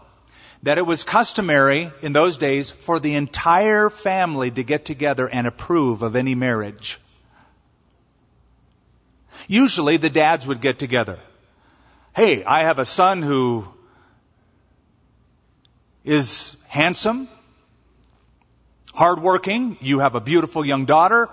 that 0.63 0.79
it 0.79 0.87
was 0.87 1.05
customary 1.05 1.93
in 2.03 2.13
those 2.13 2.37
days 2.37 2.71
for 2.71 2.99
the 2.99 3.15
entire 3.15 3.91
family 3.91 4.51
to 4.51 4.63
get 4.63 4.85
together 4.85 5.29
and 5.29 5.47
approve 5.47 6.03
of 6.03 6.17
any 6.17 6.35
marriage. 6.35 6.99
Usually 9.47 9.97
the 9.97 10.11
dads 10.11 10.47
would 10.47 10.61
get 10.61 10.79
together. 10.79 11.19
Hey, 12.15 12.43
I 12.45 12.65
have 12.65 12.81
a 12.81 12.85
son 12.85 13.23
who 13.23 13.69
is 16.05 16.57
handsome, 16.67 17.29
hardworking. 18.93 19.79
You 19.81 20.01
have 20.01 20.17
a 20.17 20.21
beautiful 20.21 20.65
young 20.65 20.87
daughter. 20.87 21.29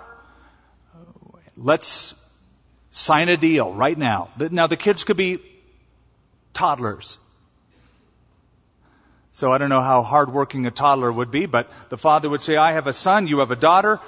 Let's 1.56 2.14
sign 2.90 3.28
a 3.28 3.36
deal 3.36 3.72
right 3.72 3.96
now. 3.96 4.30
Now 4.38 4.66
the 4.66 4.76
kids 4.76 5.04
could 5.04 5.16
be 5.16 5.40
toddlers. 6.52 7.18
So 9.32 9.52
I 9.52 9.58
don't 9.58 9.68
know 9.68 9.82
how 9.82 10.02
hardworking 10.02 10.64
a 10.66 10.70
toddler 10.70 11.12
would 11.12 11.30
be, 11.30 11.44
but 11.44 11.70
the 11.90 11.98
father 11.98 12.30
would 12.30 12.40
say, 12.40 12.56
I 12.56 12.72
have 12.72 12.86
a 12.86 12.94
son, 12.94 13.26
you 13.26 13.40
have 13.40 13.50
a 13.50 13.56
daughter. 13.56 14.00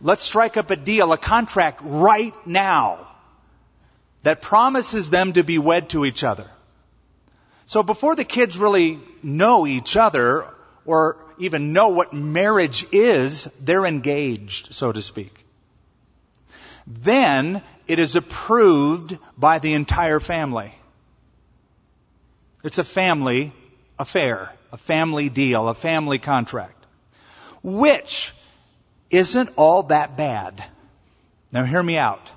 Let's 0.00 0.24
strike 0.24 0.56
up 0.56 0.72
a 0.72 0.76
deal, 0.76 1.12
a 1.12 1.16
contract 1.16 1.80
right 1.84 2.34
now 2.46 3.06
that 4.24 4.42
promises 4.42 5.08
them 5.08 5.34
to 5.34 5.44
be 5.44 5.58
wed 5.58 5.90
to 5.90 6.04
each 6.04 6.24
other. 6.24 6.50
So 7.66 7.84
before 7.84 8.16
the 8.16 8.24
kids 8.24 8.58
really 8.58 8.98
know 9.22 9.68
each 9.68 9.96
other 9.96 10.52
or 10.84 11.18
even 11.38 11.72
know 11.72 11.88
what 11.88 12.12
marriage 12.12 12.84
is, 12.90 13.48
they're 13.60 13.86
engaged, 13.86 14.74
so 14.74 14.90
to 14.90 15.00
speak. 15.00 15.45
Then 16.86 17.62
it 17.86 17.98
is 17.98 18.16
approved 18.16 19.18
by 19.36 19.58
the 19.58 19.74
entire 19.74 20.20
family. 20.20 20.74
It's 22.62 22.78
a 22.78 22.84
family 22.84 23.52
affair, 23.98 24.52
a 24.72 24.76
family 24.76 25.28
deal, 25.28 25.68
a 25.68 25.74
family 25.74 26.18
contract, 26.18 26.84
which 27.62 28.32
isn't 29.10 29.50
all 29.56 29.84
that 29.84 30.16
bad. 30.16 30.64
Now 31.52 31.64
hear 31.64 31.82
me 31.82 31.96
out. 31.96 32.30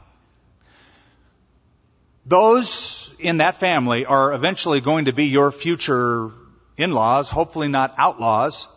Those 2.25 3.11
in 3.17 3.37
that 3.37 3.55
family 3.55 4.05
are 4.05 4.33
eventually 4.33 4.81
going 4.81 5.05
to 5.05 5.13
be 5.13 5.25
your 5.25 5.51
future 5.51 6.29
in-laws, 6.77 7.29
hopefully 7.29 7.67
not 7.67 7.95
outlaws. 7.97 8.67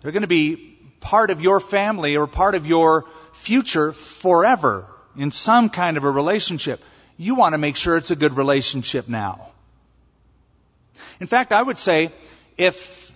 They're 0.00 0.12
going 0.12 0.22
to 0.22 0.28
be 0.28 0.76
part 1.00 1.30
of 1.30 1.40
your 1.40 1.60
family 1.60 2.16
or 2.16 2.26
part 2.26 2.54
of 2.54 2.66
your 2.66 3.06
future 3.38 3.92
forever 3.92 4.86
in 5.16 5.30
some 5.30 5.70
kind 5.70 5.96
of 5.96 6.04
a 6.04 6.10
relationship. 6.10 6.82
You 7.16 7.34
want 7.34 7.54
to 7.54 7.58
make 7.58 7.76
sure 7.76 7.96
it's 7.96 8.10
a 8.10 8.16
good 8.16 8.36
relationship 8.36 9.08
now. 9.08 9.48
In 11.20 11.26
fact, 11.26 11.52
I 11.52 11.62
would 11.62 11.78
say 11.78 12.12
if 12.56 13.12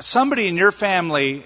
somebody 0.00 0.46
in 0.48 0.56
your 0.56 0.72
family 0.72 1.44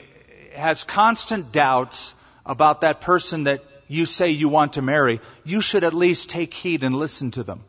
has 0.54 0.84
constant 0.84 1.52
doubts 1.52 2.14
about 2.44 2.80
that 2.80 3.00
person 3.00 3.44
that 3.44 3.62
you 3.88 4.06
say 4.06 4.30
you 4.30 4.48
want 4.48 4.74
to 4.74 4.82
marry, 4.82 5.20
you 5.44 5.60
should 5.60 5.84
at 5.84 5.94
least 5.94 6.30
take 6.30 6.52
heed 6.52 6.82
and 6.82 6.94
listen 6.94 7.30
to 7.32 7.42
them. 7.42 7.60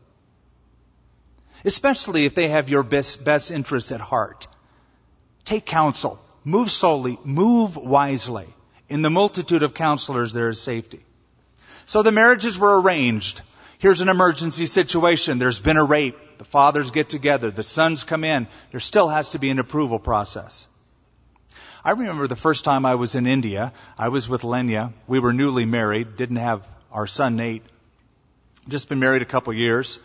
Especially 1.65 2.25
if 2.25 2.35
they 2.35 2.47
have 2.49 2.69
your 2.69 2.83
best, 2.83 3.23
best 3.23 3.51
interests 3.51 3.91
at 3.91 4.01
heart. 4.01 4.47
Take 5.45 5.65
counsel. 5.65 6.19
Move 6.43 6.69
slowly. 6.69 7.17
Move 7.23 7.75
wisely. 7.77 8.47
In 8.89 9.01
the 9.01 9.09
multitude 9.09 9.63
of 9.63 9.73
counselors, 9.73 10.33
there 10.33 10.49
is 10.49 10.61
safety. 10.61 11.03
So 11.85 12.03
the 12.03 12.11
marriages 12.11 12.57
were 12.57 12.81
arranged. 12.81 13.41
Here's 13.79 14.01
an 14.01 14.09
emergency 14.09 14.65
situation. 14.65 15.39
There's 15.39 15.59
been 15.59 15.77
a 15.77 15.83
rape. 15.83 16.17
The 16.37 16.45
fathers 16.45 16.91
get 16.91 17.09
together. 17.09 17.51
The 17.51 17.63
sons 17.63 18.03
come 18.03 18.23
in. 18.23 18.47
There 18.71 18.79
still 18.79 19.09
has 19.09 19.29
to 19.29 19.39
be 19.39 19.49
an 19.49 19.59
approval 19.59 19.99
process. 19.99 20.67
I 21.83 21.91
remember 21.91 22.27
the 22.27 22.35
first 22.35 22.65
time 22.65 22.85
I 22.85 22.95
was 22.95 23.15
in 23.15 23.27
India. 23.27 23.71
I 23.97 24.09
was 24.09 24.27
with 24.27 24.41
Lenya. 24.41 24.93
We 25.07 25.19
were 25.19 25.31
newly 25.31 25.65
married. 25.65 26.17
Didn't 26.17 26.37
have 26.37 26.67
our 26.91 27.07
son 27.07 27.35
Nate. 27.35 27.63
Just 28.67 28.89
been 28.89 28.99
married 28.99 29.21
a 29.21 29.25
couple 29.25 29.53
years. 29.53 29.99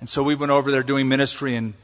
And 0.00 0.08
so 0.08 0.22
we 0.22 0.34
went 0.34 0.52
over 0.52 0.70
there 0.70 0.82
doing 0.82 1.08
ministry 1.08 1.54
in, 1.54 1.74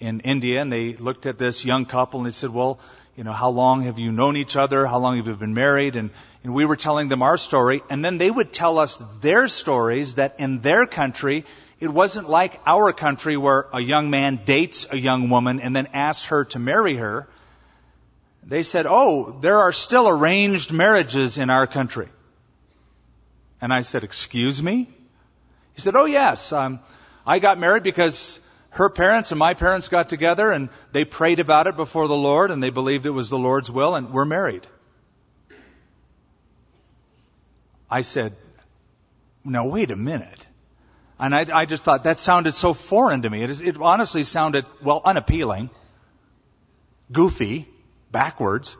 in 0.00 0.20
India 0.20 0.60
and 0.60 0.72
they 0.72 0.94
looked 0.94 1.26
at 1.26 1.38
this 1.38 1.64
young 1.64 1.84
couple 1.84 2.20
and 2.20 2.26
they 2.26 2.32
said, 2.32 2.50
well, 2.50 2.80
you 3.18 3.24
know, 3.24 3.32
how 3.32 3.50
long 3.50 3.82
have 3.82 3.98
you 3.98 4.12
known 4.12 4.36
each 4.36 4.54
other? 4.54 4.86
How 4.86 5.00
long 5.00 5.16
have 5.16 5.26
you 5.26 5.34
been 5.34 5.52
married? 5.52 5.96
And, 5.96 6.10
and 6.44 6.54
we 6.54 6.64
were 6.64 6.76
telling 6.76 7.08
them 7.08 7.20
our 7.20 7.36
story. 7.36 7.82
And 7.90 8.04
then 8.04 8.16
they 8.16 8.30
would 8.30 8.52
tell 8.52 8.78
us 8.78 8.96
their 9.20 9.48
stories 9.48 10.14
that 10.14 10.38
in 10.38 10.60
their 10.60 10.86
country, 10.86 11.44
it 11.80 11.88
wasn't 11.88 12.30
like 12.30 12.60
our 12.64 12.92
country 12.92 13.36
where 13.36 13.66
a 13.72 13.80
young 13.80 14.08
man 14.10 14.42
dates 14.44 14.86
a 14.88 14.96
young 14.96 15.30
woman 15.30 15.58
and 15.58 15.74
then 15.74 15.88
asks 15.94 16.28
her 16.28 16.44
to 16.44 16.60
marry 16.60 16.94
her. 16.94 17.28
They 18.44 18.62
said, 18.62 18.86
oh, 18.88 19.36
there 19.40 19.58
are 19.58 19.72
still 19.72 20.08
arranged 20.08 20.72
marriages 20.72 21.38
in 21.38 21.50
our 21.50 21.66
country. 21.66 22.08
And 23.60 23.72
I 23.72 23.80
said, 23.80 24.04
excuse 24.04 24.62
me? 24.62 24.88
He 25.74 25.80
said, 25.80 25.96
oh 25.96 26.04
yes, 26.04 26.52
um, 26.52 26.78
I 27.26 27.40
got 27.40 27.58
married 27.58 27.82
because 27.82 28.38
her 28.78 28.88
parents 28.88 29.32
and 29.32 29.38
my 29.38 29.54
parents 29.54 29.88
got 29.88 30.08
together 30.08 30.52
and 30.52 30.68
they 30.92 31.04
prayed 31.04 31.40
about 31.40 31.66
it 31.66 31.74
before 31.74 32.06
the 32.06 32.16
Lord 32.16 32.52
and 32.52 32.62
they 32.62 32.70
believed 32.70 33.06
it 33.06 33.10
was 33.10 33.28
the 33.28 33.38
Lord's 33.38 33.70
will 33.70 33.96
and 33.96 34.12
we're 34.12 34.24
married. 34.24 34.66
I 37.90 38.02
said, 38.02 38.36
now 39.44 39.66
wait 39.66 39.90
a 39.90 39.96
minute. 39.96 40.46
And 41.18 41.34
I, 41.34 41.46
I 41.52 41.64
just 41.64 41.82
thought 41.82 42.04
that 42.04 42.20
sounded 42.20 42.54
so 42.54 42.72
foreign 42.72 43.22
to 43.22 43.30
me. 43.30 43.42
It, 43.42 43.50
is, 43.50 43.60
it 43.60 43.80
honestly 43.80 44.22
sounded, 44.22 44.64
well, 44.80 45.02
unappealing, 45.04 45.70
goofy, 47.10 47.66
backwards. 48.12 48.76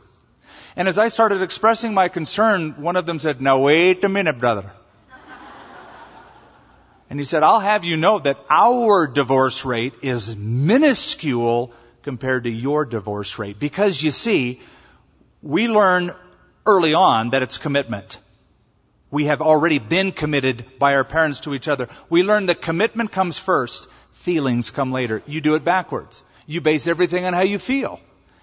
And 0.77 0.87
as 0.87 0.97
I 0.97 1.09
started 1.09 1.41
expressing 1.41 1.93
my 1.93 2.07
concern, 2.07 2.81
one 2.81 2.95
of 2.95 3.05
them 3.05 3.19
said, 3.19 3.41
now 3.41 3.59
wait 3.59 4.01
a 4.05 4.09
minute, 4.09 4.39
brother. 4.39 4.71
And 7.09 7.19
he 7.19 7.25
said, 7.25 7.41
I'll 7.41 7.59
have 7.59 7.85
you 7.85 7.97
know 7.97 8.19
that 8.19 8.37
our 8.49 9.07
divorce 9.07 9.65
rate 9.65 9.93
is 10.03 10.35
minuscule 10.35 11.73
compared 12.03 12.43
to 12.43 12.49
your 12.49 12.85
divorce 12.85 13.39
rate. 13.39 13.59
Because 13.59 14.01
you 14.01 14.11
see, 14.11 14.59
we 15.41 15.67
learn 15.67 16.13
early 16.65 16.93
on 16.93 17.31
that 17.31 17.41
it's 17.41 17.57
commitment. 17.57 18.19
We 19.11 19.25
have 19.25 19.41
already 19.41 19.79
been 19.79 20.11
committed 20.11 20.65
by 20.77 20.93
our 20.93 21.03
parents 21.03 21.41
to 21.41 21.55
each 21.55 21.67
other. 21.67 21.89
We 22.09 22.21
learn 22.21 22.45
that 22.45 22.61
commitment 22.61 23.11
comes 23.11 23.39
first, 23.39 23.89
feelings 24.11 24.69
come 24.69 24.91
later. 24.91 25.23
You 25.25 25.41
do 25.41 25.55
it 25.55 25.63
backwards. 25.63 26.23
You 26.45 26.61
base 26.61 26.87
everything 26.87 27.25
on 27.25 27.33
how 27.33 27.41
you 27.41 27.57
feel 27.57 27.99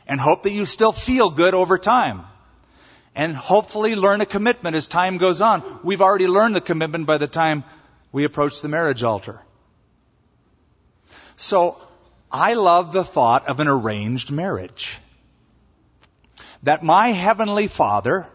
and 0.09 0.21
hope 0.21 0.43
that 0.43 0.51
you 0.51 0.67
still 0.67 0.93
feel 0.93 1.31
good 1.31 1.55
over 1.55 1.79
time. 1.79 2.25
And 3.15 3.35
hopefully 3.35 3.95
learn 3.95 4.21
a 4.21 4.27
commitment 4.27 4.77
as 4.77 4.89
time 4.89 5.19
goes 5.19 5.41
on. 5.41 5.63
We've 5.85 6.03
already 6.03 6.27
learned 6.27 6.57
the 6.57 6.61
commitment 6.61 7.07
by 7.07 7.19
the 7.19 7.27
time 7.27 7.65
we 8.17 8.25
approach 8.25 8.63
the 8.63 8.69
marriage 8.69 9.03
altar. 9.03 9.43
So, 11.37 11.79
I 12.33 12.55
love 12.55 12.91
the 12.91 13.05
thought 13.05 13.47
of 13.47 13.61
an 13.61 13.69
arranged 13.69 14.31
marriage. 14.31 14.97
That 16.63 16.83
my 16.83 17.09
heavenly 17.09 17.67
father 17.67 18.27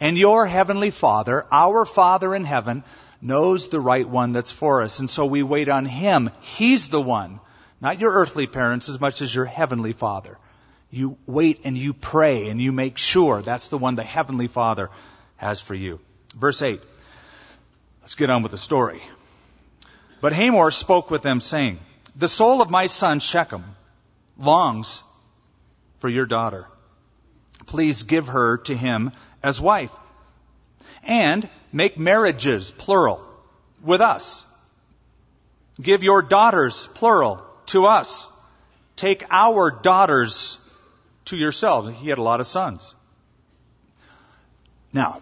and 0.00 0.18
your 0.18 0.44
heavenly 0.44 0.90
father, 0.90 1.46
our 1.52 1.84
father 1.84 2.34
in 2.34 2.42
heaven, 2.42 2.82
knows 3.22 3.68
the 3.68 3.78
right 3.78 4.08
one 4.08 4.32
that's 4.32 4.50
for 4.50 4.82
us. 4.82 4.98
And 4.98 5.08
so 5.08 5.24
we 5.24 5.44
wait 5.44 5.68
on 5.68 5.84
him. 5.84 6.30
He's 6.40 6.88
the 6.88 7.00
one. 7.00 7.38
Not 7.80 8.00
your 8.00 8.10
earthly 8.10 8.48
parents 8.48 8.88
as 8.88 9.00
much 9.00 9.22
as 9.22 9.32
your 9.32 9.44
heavenly 9.44 9.92
father. 9.92 10.36
You 10.90 11.16
wait 11.26 11.60
and 11.62 11.78
you 11.78 11.94
pray 11.94 12.48
and 12.48 12.60
you 12.60 12.72
make 12.72 12.98
sure 12.98 13.40
that's 13.40 13.68
the 13.68 13.78
one 13.78 13.94
the 13.94 14.02
heavenly 14.02 14.48
father 14.48 14.90
has 15.36 15.60
for 15.60 15.76
you. 15.76 16.00
Verse 16.34 16.60
8. 16.60 16.80
Let's 18.08 18.14
get 18.14 18.30
on 18.30 18.42
with 18.42 18.52
the 18.52 18.56
story. 18.56 19.02
But 20.22 20.32
Hamor 20.32 20.70
spoke 20.70 21.10
with 21.10 21.20
them, 21.20 21.42
saying, 21.42 21.78
The 22.16 22.26
soul 22.26 22.62
of 22.62 22.70
my 22.70 22.86
son 22.86 23.20
Shechem 23.20 23.62
longs 24.38 25.02
for 25.98 26.08
your 26.08 26.24
daughter. 26.24 26.68
Please 27.66 28.04
give 28.04 28.28
her 28.28 28.56
to 28.64 28.74
him 28.74 29.12
as 29.42 29.60
wife. 29.60 29.94
And 31.02 31.50
make 31.70 31.98
marriages, 31.98 32.70
plural, 32.70 33.20
with 33.82 34.00
us. 34.00 34.42
Give 35.78 36.02
your 36.02 36.22
daughters, 36.22 36.88
plural, 36.94 37.44
to 37.66 37.84
us. 37.84 38.30
Take 38.96 39.22
our 39.30 39.70
daughters 39.70 40.58
to 41.26 41.36
yourselves. 41.36 41.90
He 41.98 42.08
had 42.08 42.16
a 42.16 42.22
lot 42.22 42.40
of 42.40 42.46
sons. 42.46 42.94
Now, 44.94 45.20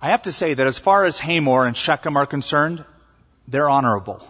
I 0.00 0.08
have 0.08 0.22
to 0.22 0.32
say 0.32 0.54
that 0.54 0.66
as 0.66 0.78
far 0.78 1.04
as 1.04 1.18
Hamor 1.18 1.66
and 1.66 1.76
Shechem 1.76 2.16
are 2.16 2.26
concerned, 2.26 2.84
they're 3.48 3.68
honorable. 3.68 4.22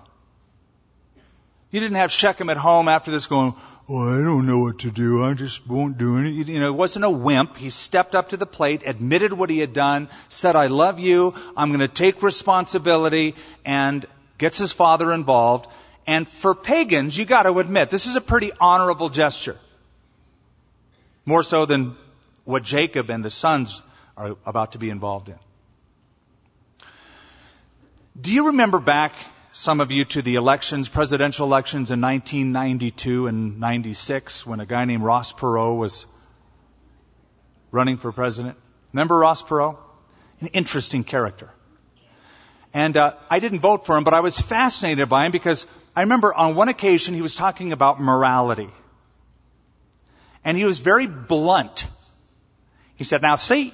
You 1.71 1.81
didn't 1.81 1.97
have 1.97 2.11
Shechem 2.11 2.49
at 2.49 2.57
home 2.57 2.89
after 2.89 3.11
this 3.11 3.27
going, 3.27 3.55
oh, 3.89 4.19
I 4.19 4.23
don't 4.23 4.47
know 4.47 4.61
what 4.61 4.79
to 4.81 4.91
do. 4.91 5.23
I 5.23 5.35
just 5.35 5.67
won't 5.67 5.99
do 5.99 6.17
anything. 6.17 6.55
You 6.55 6.61
know, 6.61 6.69
it 6.69 6.77
wasn't 6.77 7.05
a 7.05 7.11
wimp. 7.11 7.59
He 7.59 7.69
stepped 7.69 8.15
up 8.15 8.31
to 8.31 8.39
the 8.39 8.47
plate, 8.47 8.83
admitted 8.87 9.35
what 9.35 9.51
he 9.51 9.59
had 9.59 9.75
done, 9.75 10.09
said, 10.31 10.57
I 10.57 10.69
love 10.69 10.99
you. 10.99 11.35
I'm 11.55 11.69
going 11.69 11.81
to 11.81 11.89
take 11.89 12.23
responsibility 12.23 13.35
and 13.67 14.07
gets 14.39 14.57
his 14.57 14.73
father 14.73 15.13
involved. 15.13 15.69
And 16.07 16.27
for 16.27 16.55
pagans, 16.55 17.19
you 17.19 17.27
got 17.27 17.43
to 17.43 17.59
admit, 17.59 17.91
this 17.91 18.07
is 18.07 18.17
a 18.17 18.23
pretty 18.23 18.53
honorable 18.59 19.11
gesture. 19.11 19.59
More 21.27 21.43
so 21.43 21.67
than 21.67 21.97
what 22.45 22.63
Jacob 22.63 23.11
and 23.11 23.23
the 23.23 23.29
sons 23.29 23.83
are 24.17 24.37
about 24.47 24.73
to 24.73 24.79
be 24.79 24.89
involved 24.89 25.29
in. 25.29 25.39
Do 28.21 28.33
you 28.33 28.47
remember 28.47 28.81
back, 28.81 29.13
some 29.53 29.81
of 29.81 29.93
you, 29.93 30.05
to 30.07 30.23
the 30.23 30.35
elections, 30.35 30.89
presidential 30.89 31.47
elections 31.47 31.93
in 31.93 32.01
1992 32.01 33.29
and 33.29 33.61
96 33.61 34.45
when 34.45 34.59
a 34.59 34.67
guy 34.67 34.87
named 34.87 35.05
Ross 35.05 35.33
Perot 35.33 35.79
was 35.79 36.05
running 37.71 37.97
for 37.97 38.11
president? 38.11 38.57
Remember 38.93 39.17
Ross 39.17 39.43
Perot? 39.43 39.77
An 40.41 40.49
interesting 40.49 41.05
character. 41.05 41.49
And 42.75 42.97
uh, 42.97 43.15
I 43.31 43.39
didn't 43.39 43.61
vote 43.61 43.87
for 43.87 43.97
him, 43.97 44.03
but 44.03 44.15
I 44.15 44.21
was 44.21 44.37
fascinated 44.37 45.09
by 45.09 45.27
him 45.27 45.31
because 45.31 45.69
I 45.95 46.01
remember 46.01 46.35
on 46.35 46.57
one 46.57 46.69
occasion 46.69 47.15
he 47.15 47.23
was 47.23 47.37
talking 47.37 47.73
about 47.73 48.01
morality. 48.01 48.71
And 50.45 50.57
he 50.57 50.65
was 50.65 50.81
very 50.81 51.07
blunt. 51.07 51.87
He 52.97 53.05
said, 53.05 53.23
Now, 53.23 53.37
see, 53.37 53.73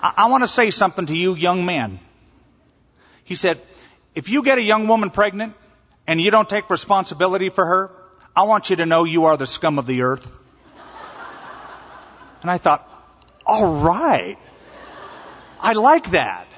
I, 0.00 0.12
I 0.18 0.26
want 0.26 0.44
to 0.44 0.48
say 0.48 0.70
something 0.70 1.06
to 1.06 1.16
you, 1.16 1.34
young 1.34 1.64
man. 1.64 1.98
He 3.30 3.36
said, 3.36 3.60
If 4.12 4.28
you 4.28 4.42
get 4.42 4.58
a 4.58 4.62
young 4.62 4.88
woman 4.88 5.10
pregnant 5.10 5.54
and 6.04 6.20
you 6.20 6.32
don't 6.32 6.50
take 6.50 6.68
responsibility 6.68 7.48
for 7.48 7.64
her, 7.64 7.92
I 8.34 8.42
want 8.42 8.70
you 8.70 8.76
to 8.76 8.86
know 8.86 9.04
you 9.04 9.26
are 9.26 9.36
the 9.36 9.46
scum 9.46 9.78
of 9.78 9.86
the 9.86 10.02
earth. 10.02 10.26
And 12.42 12.50
I 12.50 12.58
thought, 12.58 12.88
all 13.46 13.84
right. 13.84 14.36
I 15.60 15.74
like 15.74 16.10
that. 16.10 16.48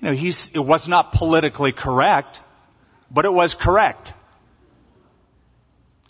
You 0.00 0.08
know, 0.08 0.14
he's, 0.14 0.50
it 0.50 0.58
was 0.58 0.88
not 0.88 1.12
politically 1.12 1.72
correct, 1.72 2.42
but 3.10 3.24
it 3.24 3.32
was 3.32 3.54
correct. 3.54 4.12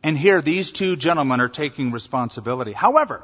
And 0.02 0.18
here, 0.18 0.42
these 0.42 0.72
two 0.72 0.96
gentlemen 0.96 1.40
are 1.40 1.48
taking 1.48 1.92
responsibility. 1.92 2.72
However, 2.72 3.22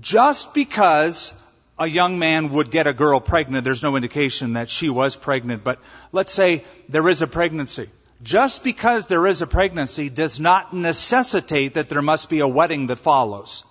just 0.00 0.52
because 0.52 1.32
a 1.78 1.86
young 1.86 2.18
man 2.18 2.50
would 2.50 2.70
get 2.70 2.86
a 2.86 2.92
girl 2.92 3.20
pregnant, 3.20 3.64
there's 3.64 3.82
no 3.82 3.96
indication 3.96 4.52
that 4.52 4.70
she 4.70 4.88
was 4.88 5.16
pregnant, 5.16 5.64
but 5.64 5.80
let's 6.12 6.32
say 6.32 6.64
there 6.88 7.08
is 7.08 7.22
a 7.22 7.26
pregnancy. 7.26 7.88
Just 8.22 8.62
because 8.62 9.06
there 9.06 9.26
is 9.26 9.42
a 9.42 9.46
pregnancy 9.46 10.08
does 10.08 10.38
not 10.38 10.72
necessitate 10.72 11.74
that 11.74 11.88
there 11.88 12.00
must 12.00 12.30
be 12.30 12.40
a 12.40 12.48
wedding 12.48 12.86
that 12.86 12.98
follows. 12.98 13.64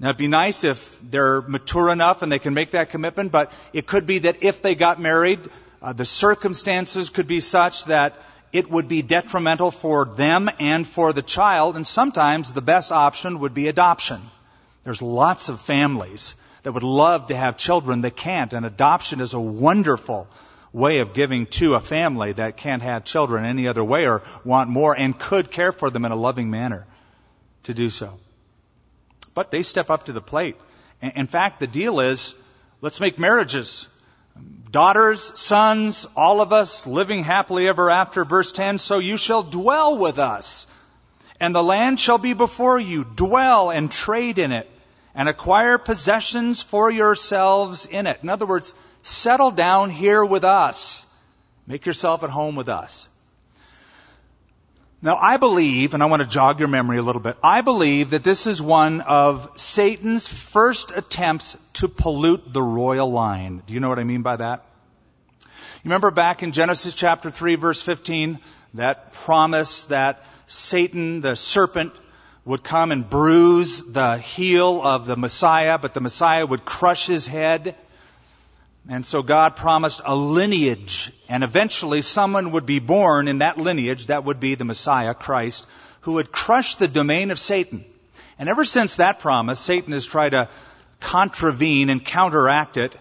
Now, 0.00 0.08
it'd 0.08 0.18
be 0.18 0.28
nice 0.28 0.64
if 0.64 0.98
they're 1.02 1.42
mature 1.42 1.90
enough 1.90 2.22
and 2.22 2.32
they 2.32 2.40
can 2.40 2.54
make 2.54 2.72
that 2.72 2.90
commitment, 2.90 3.30
but 3.30 3.52
it 3.72 3.86
could 3.86 4.06
be 4.06 4.20
that 4.20 4.42
if 4.42 4.62
they 4.62 4.74
got 4.74 5.00
married, 5.00 5.40
uh, 5.80 5.92
the 5.92 6.06
circumstances 6.06 7.10
could 7.10 7.26
be 7.26 7.38
such 7.38 7.84
that 7.84 8.16
it 8.52 8.68
would 8.70 8.88
be 8.88 9.02
detrimental 9.02 9.70
for 9.70 10.04
them 10.04 10.50
and 10.58 10.86
for 10.86 11.12
the 11.12 11.22
child, 11.22 11.76
and 11.76 11.86
sometimes 11.86 12.52
the 12.52 12.62
best 12.62 12.90
option 12.90 13.40
would 13.40 13.54
be 13.54 13.68
adoption. 13.68 14.20
There's 14.82 15.00
lots 15.00 15.48
of 15.48 15.60
families 15.60 16.34
that 16.62 16.72
would 16.72 16.82
love 16.82 17.28
to 17.28 17.36
have 17.36 17.56
children 17.56 18.02
that 18.02 18.16
can't, 18.16 18.52
and 18.52 18.64
adoption 18.64 19.20
is 19.20 19.34
a 19.34 19.40
wonderful 19.40 20.28
way 20.72 20.98
of 20.98 21.12
giving 21.12 21.46
to 21.46 21.74
a 21.74 21.80
family 21.80 22.32
that 22.32 22.56
can't 22.56 22.82
have 22.82 23.04
children 23.04 23.44
any 23.44 23.68
other 23.68 23.84
way 23.84 24.06
or 24.06 24.22
want 24.44 24.70
more 24.70 24.96
and 24.96 25.18
could 25.18 25.50
care 25.50 25.72
for 25.72 25.90
them 25.90 26.04
in 26.04 26.12
a 26.12 26.16
loving 26.16 26.50
manner 26.50 26.86
to 27.64 27.74
do 27.74 27.88
so. 27.88 28.18
But 29.34 29.50
they 29.50 29.62
step 29.62 29.90
up 29.90 30.06
to 30.06 30.12
the 30.12 30.20
plate. 30.20 30.56
In 31.00 31.26
fact, 31.26 31.60
the 31.60 31.66
deal 31.66 32.00
is, 32.00 32.34
let's 32.80 33.00
make 33.00 33.18
marriages. 33.18 33.88
Daughters, 34.70 35.38
sons, 35.38 36.06
all 36.16 36.40
of 36.40 36.52
us 36.52 36.86
living 36.86 37.22
happily 37.22 37.68
ever 37.68 37.90
after. 37.90 38.24
Verse 38.24 38.52
10, 38.52 38.78
so 38.78 38.98
you 38.98 39.16
shall 39.16 39.42
dwell 39.42 39.98
with 39.98 40.18
us. 40.18 40.66
And 41.38 41.54
the 41.54 41.62
land 41.62 41.98
shall 42.00 42.18
be 42.18 42.32
before 42.32 42.78
you. 42.78 43.04
Dwell 43.04 43.70
and 43.70 43.90
trade 43.90 44.38
in 44.38 44.52
it. 44.52 44.70
And 45.14 45.28
acquire 45.28 45.76
possessions 45.76 46.62
for 46.62 46.90
yourselves 46.90 47.86
in 47.86 48.06
it. 48.06 48.20
In 48.22 48.28
other 48.28 48.46
words, 48.46 48.74
settle 49.02 49.50
down 49.50 49.90
here 49.90 50.24
with 50.24 50.44
us. 50.44 51.04
Make 51.66 51.86
yourself 51.86 52.24
at 52.24 52.30
home 52.30 52.56
with 52.56 52.68
us. 52.68 53.08
Now, 55.04 55.16
I 55.16 55.36
believe, 55.36 55.94
and 55.94 56.02
I 56.02 56.06
want 56.06 56.22
to 56.22 56.28
jog 56.28 56.60
your 56.60 56.68
memory 56.68 56.98
a 56.98 57.02
little 57.02 57.20
bit, 57.20 57.36
I 57.42 57.60
believe 57.60 58.10
that 58.10 58.22
this 58.22 58.46
is 58.46 58.62
one 58.62 59.00
of 59.00 59.50
Satan's 59.56 60.28
first 60.28 60.92
attempts 60.92 61.56
to 61.74 61.88
pollute 61.88 62.52
the 62.52 62.62
royal 62.62 63.10
line. 63.10 63.62
Do 63.66 63.74
you 63.74 63.80
know 63.80 63.88
what 63.88 63.98
I 63.98 64.04
mean 64.04 64.22
by 64.22 64.36
that? 64.36 64.64
You 65.40 65.88
remember 65.88 66.12
back 66.12 66.44
in 66.44 66.52
Genesis 66.52 66.94
chapter 66.94 67.32
3 67.32 67.56
verse 67.56 67.82
15, 67.82 68.38
that 68.74 69.12
promise 69.12 69.86
that 69.86 70.24
Satan, 70.46 71.20
the 71.20 71.34
serpent, 71.34 71.92
would 72.44 72.64
come 72.64 72.90
and 72.90 73.08
bruise 73.08 73.84
the 73.84 74.18
heel 74.18 74.82
of 74.82 75.06
the 75.06 75.16
Messiah, 75.16 75.78
but 75.78 75.94
the 75.94 76.00
Messiah 76.00 76.44
would 76.44 76.64
crush 76.64 77.06
his 77.06 77.26
head. 77.26 77.76
And 78.88 79.06
so 79.06 79.22
God 79.22 79.54
promised 79.54 80.00
a 80.04 80.16
lineage, 80.16 81.12
and 81.28 81.44
eventually 81.44 82.02
someone 82.02 82.50
would 82.50 82.66
be 82.66 82.80
born 82.80 83.28
in 83.28 83.38
that 83.38 83.58
lineage, 83.58 84.08
that 84.08 84.24
would 84.24 84.40
be 84.40 84.56
the 84.56 84.64
Messiah, 84.64 85.14
Christ, 85.14 85.66
who 86.00 86.14
would 86.14 86.32
crush 86.32 86.74
the 86.74 86.88
domain 86.88 87.30
of 87.30 87.38
Satan. 87.38 87.84
And 88.40 88.48
ever 88.48 88.64
since 88.64 88.96
that 88.96 89.20
promise, 89.20 89.60
Satan 89.60 89.92
has 89.92 90.04
tried 90.04 90.30
to 90.30 90.48
contravene 90.98 91.90
and 91.90 92.04
counteract 92.04 92.76
it 92.76 92.96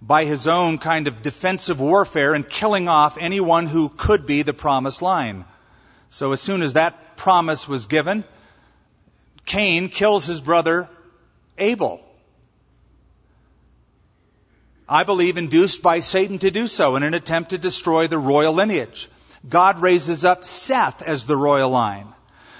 by 0.00 0.24
his 0.24 0.46
own 0.46 0.78
kind 0.78 1.06
of 1.06 1.20
defensive 1.20 1.80
warfare 1.80 2.32
and 2.34 2.48
killing 2.48 2.88
off 2.88 3.18
anyone 3.18 3.66
who 3.66 3.90
could 3.90 4.24
be 4.24 4.42
the 4.42 4.54
promised 4.54 5.02
line. 5.02 5.44
So 6.08 6.32
as 6.32 6.40
soon 6.40 6.62
as 6.62 6.74
that 6.74 7.16
promise 7.16 7.68
was 7.68 7.86
given, 7.86 8.24
Cain 9.44 9.88
kills 9.88 10.24
his 10.24 10.40
brother 10.40 10.88
Abel. 11.58 12.00
I 14.88 15.04
believe 15.04 15.38
induced 15.38 15.82
by 15.82 16.00
Satan 16.00 16.38
to 16.40 16.50
do 16.50 16.66
so 16.66 16.96
in 16.96 17.02
an 17.02 17.14
attempt 17.14 17.50
to 17.50 17.58
destroy 17.58 18.06
the 18.06 18.18
royal 18.18 18.52
lineage. 18.52 19.08
God 19.48 19.80
raises 19.80 20.24
up 20.24 20.44
Seth 20.44 21.02
as 21.02 21.24
the 21.24 21.36
royal 21.36 21.70
line. 21.70 22.08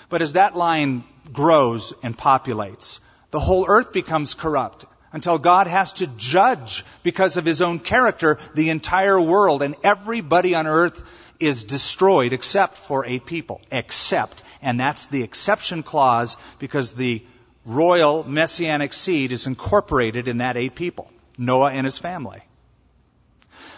But 0.08 0.22
as 0.22 0.34
that 0.34 0.56
line 0.56 1.04
grows 1.32 1.92
and 2.02 2.16
populates, 2.16 3.00
the 3.30 3.40
whole 3.40 3.66
earth 3.68 3.92
becomes 3.92 4.34
corrupt 4.34 4.84
until 5.12 5.38
God 5.38 5.66
has 5.66 5.92
to 5.94 6.06
judge 6.06 6.84
because 7.02 7.36
of 7.36 7.44
his 7.44 7.62
own 7.62 7.78
character 7.78 8.38
the 8.54 8.70
entire 8.70 9.20
world 9.20 9.62
and 9.62 9.76
everybody 9.82 10.54
on 10.54 10.66
earth 10.66 11.02
is 11.40 11.64
destroyed 11.64 12.32
except 12.32 12.76
for 12.76 13.04
a 13.04 13.18
people. 13.18 13.60
Except. 13.70 14.42
And 14.62 14.78
that's 14.78 15.06
the 15.06 15.22
exception 15.22 15.82
clause 15.82 16.36
because 16.58 16.94
the 16.94 17.24
royal 17.64 18.24
messianic 18.24 18.92
seed 18.92 19.32
is 19.32 19.46
incorporated 19.46 20.28
in 20.28 20.38
that 20.38 20.56
eight 20.56 20.74
people. 20.74 21.10
Noah 21.36 21.72
and 21.72 21.84
his 21.84 21.98
family. 21.98 22.42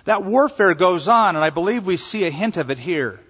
That 0.04 0.24
warfare 0.24 0.74
goes 0.74 1.08
on, 1.08 1.34
and 1.34 1.44
I 1.44 1.50
believe 1.50 1.86
we 1.86 1.96
see 1.96 2.24
a 2.24 2.30
hint 2.30 2.56
of 2.56 2.70
it 2.70 2.78
here. 2.78 3.20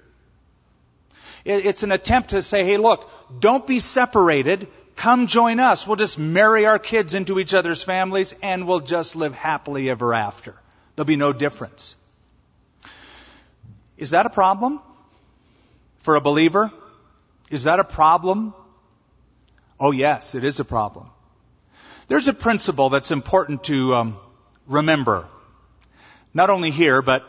It's 1.44 1.82
an 1.82 1.92
attempt 1.92 2.30
to 2.30 2.42
say, 2.42 2.64
hey, 2.64 2.76
look, 2.76 3.08
don't 3.40 3.66
be 3.66 3.80
separated. 3.80 4.68
Come 4.96 5.26
join 5.26 5.60
us. 5.60 5.86
We'll 5.86 5.96
just 5.96 6.18
marry 6.18 6.66
our 6.66 6.78
kids 6.78 7.14
into 7.14 7.38
each 7.38 7.54
other's 7.54 7.82
families, 7.82 8.34
and 8.42 8.66
we'll 8.66 8.80
just 8.80 9.14
live 9.14 9.34
happily 9.34 9.88
ever 9.88 10.12
after. 10.12 10.54
There'll 10.96 11.06
be 11.06 11.16
no 11.16 11.32
difference. 11.32 11.94
Is 13.96 14.10
that 14.10 14.26
a 14.26 14.30
problem 14.30 14.80
for 16.00 16.16
a 16.16 16.20
believer? 16.20 16.70
Is 17.50 17.64
that 17.64 17.80
a 17.80 17.84
problem? 17.84 18.54
Oh, 19.78 19.90
yes, 19.90 20.34
it 20.34 20.44
is 20.44 20.60
a 20.60 20.64
problem. 20.64 21.08
There's 22.08 22.28
a 22.28 22.34
principle 22.34 22.90
that's 22.90 23.10
important 23.10 23.64
to 23.64 23.94
um, 23.94 24.16
remember, 24.66 25.26
not 26.34 26.50
only 26.50 26.70
here, 26.70 27.02
but 27.02 27.24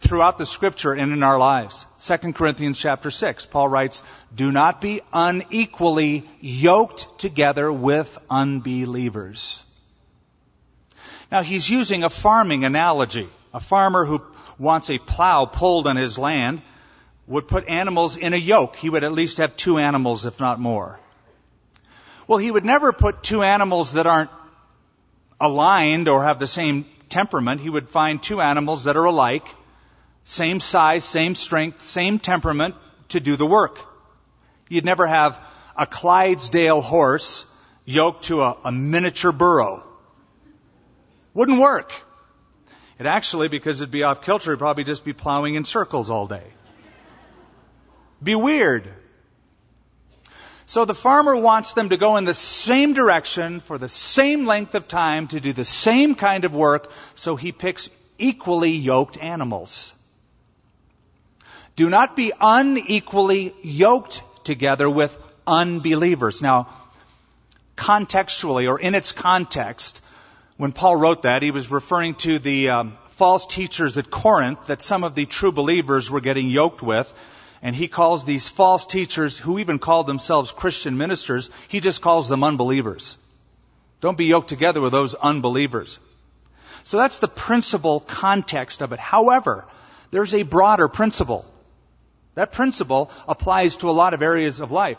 throughout 0.00 0.36
the 0.36 0.46
scripture 0.46 0.92
and 0.92 1.12
in 1.12 1.22
our 1.22 1.38
lives. 1.38 1.86
2 2.00 2.32
Corinthians 2.32 2.78
chapter 2.78 3.10
6, 3.10 3.46
Paul 3.46 3.68
writes, 3.68 4.02
Do 4.34 4.52
not 4.52 4.80
be 4.80 5.00
unequally 5.12 6.28
yoked 6.40 7.18
together 7.18 7.72
with 7.72 8.18
unbelievers. 8.28 9.64
Now 11.30 11.42
he's 11.42 11.68
using 11.68 12.04
a 12.04 12.10
farming 12.10 12.64
analogy. 12.64 13.28
A 13.54 13.60
farmer 13.60 14.04
who 14.04 14.22
wants 14.62 14.90
a 14.90 14.98
plow 14.98 15.44
pulled 15.44 15.88
on 15.88 15.96
his 15.96 16.16
land 16.18 16.62
would 17.26 17.48
put 17.48 17.68
animals 17.68 18.16
in 18.16 18.32
a 18.32 18.36
yoke. 18.36 18.76
He 18.76 18.88
would 18.88 19.02
at 19.02 19.12
least 19.12 19.38
have 19.38 19.56
two 19.56 19.78
animals, 19.78 20.24
if 20.24 20.38
not 20.38 20.60
more. 20.60 21.00
Well, 22.28 22.38
he 22.38 22.50
would 22.50 22.64
never 22.64 22.92
put 22.92 23.24
two 23.24 23.42
animals 23.42 23.94
that 23.94 24.06
aren't 24.06 24.30
aligned 25.40 26.08
or 26.08 26.22
have 26.22 26.38
the 26.38 26.46
same 26.46 26.86
temperament. 27.08 27.60
He 27.60 27.70
would 27.70 27.88
find 27.88 28.22
two 28.22 28.40
animals 28.40 28.84
that 28.84 28.96
are 28.96 29.04
alike, 29.04 29.46
same 30.22 30.60
size, 30.60 31.04
same 31.04 31.34
strength, 31.34 31.82
same 31.82 32.20
temperament 32.20 32.76
to 33.08 33.18
do 33.18 33.34
the 33.34 33.46
work. 33.46 33.80
You'd 34.68 34.84
never 34.84 35.08
have 35.08 35.44
a 35.76 35.86
Clydesdale 35.86 36.82
horse 36.82 37.44
yoked 37.84 38.24
to 38.24 38.42
a, 38.42 38.56
a 38.66 38.70
miniature 38.70 39.32
burro. 39.32 39.82
Wouldn't 41.34 41.58
work. 41.58 41.92
Actually, 43.06 43.48
because 43.48 43.80
it'd 43.80 43.90
be 43.90 44.02
off 44.02 44.22
kilter, 44.22 44.50
it'd 44.52 44.58
probably 44.58 44.84
just 44.84 45.04
be 45.04 45.12
plowing 45.12 45.54
in 45.54 45.64
circles 45.64 46.10
all 46.10 46.26
day. 46.26 46.46
Be 48.22 48.34
weird. 48.34 48.88
So 50.66 50.84
the 50.84 50.94
farmer 50.94 51.36
wants 51.36 51.74
them 51.74 51.90
to 51.90 51.96
go 51.96 52.16
in 52.16 52.24
the 52.24 52.34
same 52.34 52.94
direction 52.94 53.60
for 53.60 53.78
the 53.78 53.88
same 53.88 54.46
length 54.46 54.74
of 54.74 54.88
time 54.88 55.28
to 55.28 55.40
do 55.40 55.52
the 55.52 55.64
same 55.64 56.14
kind 56.14 56.44
of 56.44 56.54
work, 56.54 56.90
so 57.14 57.36
he 57.36 57.52
picks 57.52 57.90
equally 58.18 58.70
yoked 58.70 59.18
animals. 59.18 59.92
Do 61.74 61.90
not 61.90 62.16
be 62.16 62.32
unequally 62.40 63.54
yoked 63.62 64.22
together 64.44 64.88
with 64.88 65.16
unbelievers. 65.46 66.40
Now, 66.40 66.68
contextually 67.76 68.68
or 68.68 68.78
in 68.78 68.94
its 68.94 69.12
context, 69.12 70.00
when 70.62 70.70
Paul 70.70 70.94
wrote 70.94 71.22
that, 71.22 71.42
he 71.42 71.50
was 71.50 71.72
referring 71.72 72.14
to 72.14 72.38
the 72.38 72.70
um, 72.70 72.96
false 73.16 73.46
teachers 73.46 73.98
at 73.98 74.12
Corinth 74.12 74.68
that 74.68 74.80
some 74.80 75.02
of 75.02 75.16
the 75.16 75.26
true 75.26 75.50
believers 75.50 76.08
were 76.08 76.20
getting 76.20 76.50
yoked 76.50 76.80
with. 76.82 77.12
And 77.62 77.74
he 77.74 77.88
calls 77.88 78.24
these 78.24 78.48
false 78.48 78.86
teachers, 78.86 79.36
who 79.36 79.58
even 79.58 79.80
called 79.80 80.06
themselves 80.06 80.52
Christian 80.52 80.96
ministers, 80.96 81.50
he 81.66 81.80
just 81.80 82.00
calls 82.00 82.28
them 82.28 82.44
unbelievers. 82.44 83.16
Don't 84.00 84.16
be 84.16 84.26
yoked 84.26 84.48
together 84.48 84.80
with 84.80 84.92
those 84.92 85.16
unbelievers. 85.16 85.98
So 86.84 86.96
that's 86.96 87.18
the 87.18 87.26
principal 87.26 87.98
context 87.98 88.82
of 88.82 88.92
it. 88.92 89.00
However, 89.00 89.64
there's 90.12 90.32
a 90.32 90.44
broader 90.44 90.86
principle. 90.86 91.44
That 92.36 92.52
principle 92.52 93.10
applies 93.26 93.78
to 93.78 93.90
a 93.90 93.98
lot 94.02 94.14
of 94.14 94.22
areas 94.22 94.60
of 94.60 94.70
life. 94.70 94.98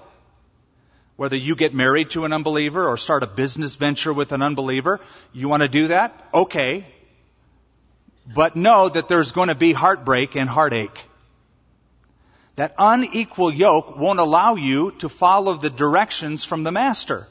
Whether 1.15 1.35
you 1.35 1.55
get 1.55 1.73
married 1.73 2.09
to 2.11 2.25
an 2.25 2.33
unbeliever 2.33 2.87
or 2.87 2.97
start 2.97 3.23
a 3.23 3.27
business 3.27 3.75
venture 3.75 4.11
with 4.11 4.31
an 4.31 4.41
unbeliever, 4.41 4.99
you 5.31 5.47
want 5.47 5.61
to 5.61 5.69
do 5.69 5.87
that? 5.87 6.27
Okay. 6.33 6.87
But 8.33 8.55
know 8.55 8.89
that 8.89 9.07
there's 9.07 9.31
going 9.31 9.49
to 9.49 9.55
be 9.55 9.73
heartbreak 9.73 10.35
and 10.35 10.49
heartache. 10.49 10.99
That 12.55 12.75
unequal 12.77 13.53
yoke 13.53 13.97
won't 13.97 14.19
allow 14.19 14.55
you 14.55 14.91
to 14.99 15.09
follow 15.09 15.53
the 15.53 15.69
directions 15.69 16.45
from 16.45 16.63
the 16.63 16.71
master. 16.71 17.27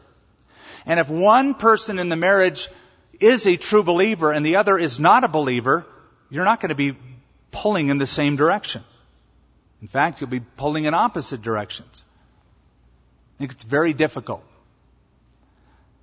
And 0.86 1.00
if 1.00 1.08
one 1.08 1.54
person 1.54 1.98
in 1.98 2.08
the 2.08 2.16
marriage 2.16 2.68
is 3.20 3.46
a 3.46 3.56
true 3.56 3.82
believer 3.82 4.32
and 4.32 4.44
the 4.44 4.56
other 4.56 4.78
is 4.78 4.98
not 4.98 5.24
a 5.24 5.28
believer, 5.28 5.86
you're 6.28 6.44
not 6.44 6.60
going 6.60 6.70
to 6.70 6.74
be 6.74 6.96
pulling 7.50 7.88
in 7.88 7.98
the 7.98 8.06
same 8.06 8.36
direction. 8.36 8.82
In 9.80 9.88
fact, 9.88 10.20
you'll 10.20 10.30
be 10.30 10.40
pulling 10.40 10.84
in 10.84 10.94
opposite 10.94 11.42
directions. 11.42 12.04
It's 13.42 13.64
very 13.64 13.92
difficult. 13.92 14.44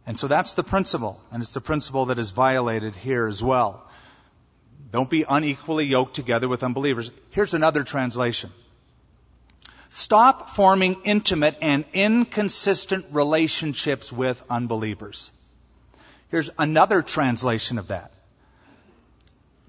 And 0.05 0.17
so 0.17 0.27
that's 0.27 0.53
the 0.53 0.63
principle, 0.63 1.21
and 1.31 1.43
it's 1.43 1.53
the 1.53 1.61
principle 1.61 2.07
that 2.07 2.17
is 2.17 2.31
violated 2.31 2.95
here 2.95 3.27
as 3.27 3.43
well. 3.43 3.87
Don't 4.91 5.09
be 5.09 5.23
unequally 5.27 5.85
yoked 5.85 6.15
together 6.15 6.47
with 6.47 6.63
unbelievers. 6.63 7.11
Here's 7.29 7.53
another 7.53 7.83
translation. 7.83 8.51
Stop 9.89 10.49
forming 10.49 11.01
intimate 11.03 11.57
and 11.61 11.85
inconsistent 11.93 13.05
relationships 13.11 14.11
with 14.11 14.43
unbelievers. 14.49 15.31
Here's 16.29 16.49
another 16.57 17.01
translation 17.01 17.77
of 17.77 17.89
that. 17.89 18.11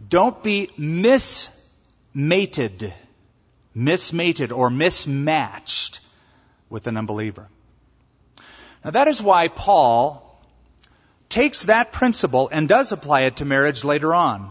Don't 0.08 0.42
be 0.42 0.70
mismated, 0.78 1.34
mismated 3.74 4.52
or 4.52 4.70
mismatched 4.70 6.00
with 6.70 6.86
an 6.86 6.96
unbeliever. 6.96 7.48
Now 8.84 8.90
that 8.90 9.08
is 9.08 9.22
why 9.22 9.48
Paul 9.48 10.26
takes 11.28 11.64
that 11.64 11.92
principle 11.92 12.48
and 12.50 12.68
does 12.68 12.92
apply 12.92 13.22
it 13.22 13.36
to 13.36 13.44
marriage 13.44 13.84
later 13.84 14.14
on. 14.14 14.50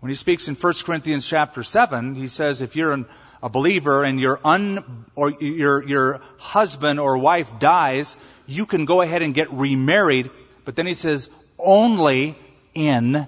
When 0.00 0.10
he 0.10 0.14
speaks 0.14 0.46
in 0.46 0.54
1 0.54 0.74
Corinthians 0.84 1.26
chapter 1.26 1.62
7, 1.62 2.14
he 2.14 2.28
says 2.28 2.60
if 2.62 2.76
you're 2.76 3.04
a 3.42 3.48
believer 3.48 4.04
and 4.04 4.20
your 4.20 4.40
un, 4.44 5.04
or 5.16 5.30
your, 5.30 5.86
your 5.88 6.20
husband 6.38 7.00
or 7.00 7.18
wife 7.18 7.58
dies, 7.58 8.16
you 8.46 8.66
can 8.66 8.84
go 8.84 9.00
ahead 9.00 9.22
and 9.22 9.34
get 9.34 9.52
remarried. 9.52 10.30
But 10.64 10.76
then 10.76 10.86
he 10.86 10.94
says, 10.94 11.30
only 11.58 12.38
in 12.74 13.26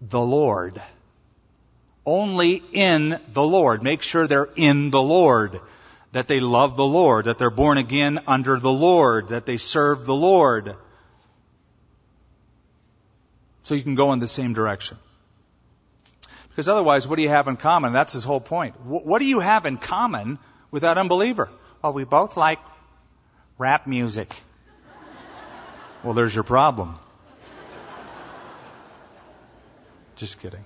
the 0.00 0.20
Lord. 0.20 0.82
Only 2.04 2.62
in 2.72 3.20
the 3.32 3.42
Lord. 3.42 3.82
Make 3.82 4.02
sure 4.02 4.26
they're 4.26 4.48
in 4.56 4.90
the 4.90 5.02
Lord. 5.02 5.60
That 6.12 6.26
they 6.26 6.40
love 6.40 6.76
the 6.76 6.84
Lord. 6.84 7.26
That 7.26 7.38
they're 7.38 7.50
born 7.50 7.78
again 7.78 8.20
under 8.26 8.58
the 8.58 8.72
Lord. 8.72 9.28
That 9.28 9.46
they 9.46 9.56
serve 9.56 10.06
the 10.06 10.14
Lord. 10.14 10.76
So 13.62 13.74
you 13.74 13.82
can 13.82 13.94
go 13.94 14.12
in 14.12 14.18
the 14.18 14.28
same 14.28 14.52
direction. 14.52 14.98
Because 16.48 16.68
otherwise, 16.68 17.06
what 17.06 17.16
do 17.16 17.22
you 17.22 17.28
have 17.28 17.46
in 17.46 17.56
common? 17.56 17.92
That's 17.92 18.12
his 18.12 18.24
whole 18.24 18.40
point. 18.40 18.74
What 18.84 19.20
do 19.20 19.24
you 19.24 19.38
have 19.38 19.66
in 19.66 19.78
common 19.78 20.38
with 20.70 20.82
that 20.82 20.98
unbeliever? 20.98 21.48
Well, 21.82 21.92
we 21.92 22.04
both 22.04 22.36
like 22.36 22.58
rap 23.56 23.86
music. 23.86 24.34
Well, 26.02 26.14
there's 26.14 26.34
your 26.34 26.44
problem. 26.44 26.98
Just 30.16 30.40
kidding. 30.40 30.64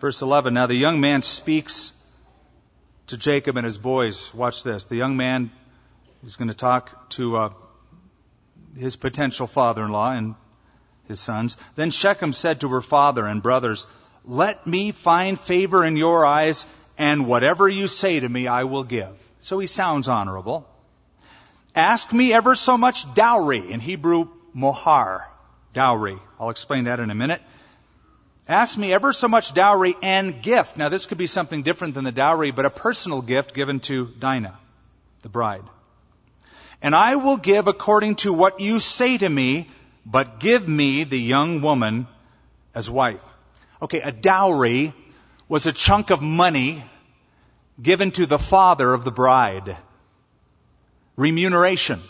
Verse 0.00 0.22
11 0.22 0.54
Now 0.54 0.66
the 0.66 0.74
young 0.74 1.00
man 1.00 1.22
speaks 1.22 1.92
to 3.08 3.16
Jacob 3.16 3.56
and 3.56 3.64
his 3.64 3.78
boys. 3.78 4.32
Watch 4.32 4.62
this. 4.62 4.86
The 4.86 4.96
young 4.96 5.16
man 5.16 5.50
is 6.24 6.36
going 6.36 6.48
to 6.48 6.54
talk 6.54 7.10
to 7.10 7.36
uh, 7.36 7.50
his 8.76 8.96
potential 8.96 9.46
father 9.46 9.84
in 9.84 9.90
law, 9.90 10.12
and 10.12 10.34
his 11.08 11.18
sons. 11.18 11.56
Then 11.74 11.90
Shechem 11.90 12.32
said 12.32 12.60
to 12.60 12.68
her 12.68 12.82
father 12.82 13.26
and 13.26 13.42
brothers, 13.42 13.88
Let 14.24 14.66
me 14.66 14.92
find 14.92 15.38
favor 15.38 15.84
in 15.84 15.96
your 15.96 16.24
eyes, 16.24 16.66
and 16.96 17.26
whatever 17.26 17.68
you 17.68 17.88
say 17.88 18.20
to 18.20 18.28
me, 18.28 18.46
I 18.46 18.64
will 18.64 18.84
give. 18.84 19.16
So 19.38 19.58
he 19.58 19.66
sounds 19.66 20.06
honorable. 20.06 20.68
Ask 21.74 22.12
me 22.12 22.32
ever 22.32 22.54
so 22.54 22.76
much 22.76 23.12
dowry, 23.14 23.70
in 23.70 23.80
Hebrew, 23.80 24.28
mohar, 24.52 25.28
dowry. 25.72 26.18
I'll 26.38 26.50
explain 26.50 26.84
that 26.84 27.00
in 27.00 27.10
a 27.10 27.14
minute. 27.14 27.40
Ask 28.48 28.78
me 28.78 28.94
ever 28.94 29.12
so 29.12 29.28
much 29.28 29.52
dowry 29.52 29.94
and 30.02 30.42
gift. 30.42 30.78
Now 30.78 30.88
this 30.88 31.04
could 31.04 31.18
be 31.18 31.26
something 31.26 31.62
different 31.62 31.94
than 31.94 32.04
the 32.04 32.12
dowry, 32.12 32.50
but 32.50 32.64
a 32.64 32.70
personal 32.70 33.20
gift 33.20 33.52
given 33.52 33.80
to 33.80 34.06
Dinah, 34.06 34.58
the 35.20 35.28
bride. 35.28 35.64
And 36.80 36.94
I 36.94 37.16
will 37.16 37.36
give 37.36 37.66
according 37.66 38.16
to 38.16 38.32
what 38.32 38.60
you 38.60 38.78
say 38.78 39.18
to 39.18 39.28
me, 39.28 39.68
but 40.06 40.40
give 40.40 40.66
me 40.66 41.04
the 41.04 41.18
young 41.18 41.60
woman 41.60 42.06
as 42.74 42.90
wife. 42.90 43.20
Okay, 43.82 44.00
a 44.00 44.12
dowry 44.12 44.94
was 45.46 45.66
a 45.66 45.72
chunk 45.72 46.08
of 46.08 46.22
money 46.22 46.82
given 47.80 48.12
to 48.12 48.24
the 48.24 48.38
father 48.38 48.94
of 48.94 49.04
the 49.04 49.12
bride. 49.12 49.76
Remuneration. 51.16 52.00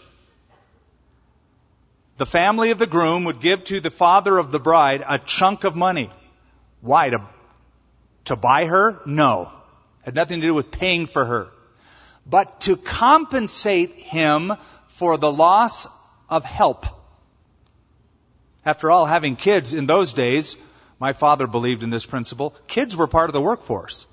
The 2.16 2.27
family 2.27 2.70
of 2.70 2.79
the 2.79 2.87
groom 2.87 3.24
would 3.24 3.40
give 3.40 3.64
to 3.64 3.81
the 3.81 3.90
father 3.90 4.38
of 4.38 4.53
the 4.53 4.61
bride 4.61 5.03
a 5.07 5.18
chunk 5.18 5.64
of 5.64 5.74
money. 5.74 6.11
Why? 6.80 7.10
To, 7.10 7.22
to 8.26 8.36
buy 8.36 8.66
her? 8.66 9.00
No. 9.06 9.52
Had 10.02 10.14
nothing 10.14 10.40
to 10.40 10.46
do 10.46 10.54
with 10.54 10.70
paying 10.70 11.06
for 11.06 11.24
her. 11.24 11.48
But 12.26 12.62
to 12.62 12.76
compensate 12.76 13.94
him 13.94 14.52
for 14.88 15.16
the 15.16 15.32
loss 15.32 15.86
of 16.28 16.44
help. 16.44 16.86
After 18.64 18.90
all, 18.90 19.06
having 19.06 19.36
kids 19.36 19.72
in 19.72 19.86
those 19.86 20.12
days, 20.12 20.58
my 20.98 21.12
father 21.12 21.46
believed 21.46 21.82
in 21.82 21.90
this 21.90 22.04
principle, 22.04 22.54
kids 22.66 22.96
were 22.96 23.06
part 23.06 23.30
of 23.30 23.32
the 23.32 23.40
workforce. 23.40 24.06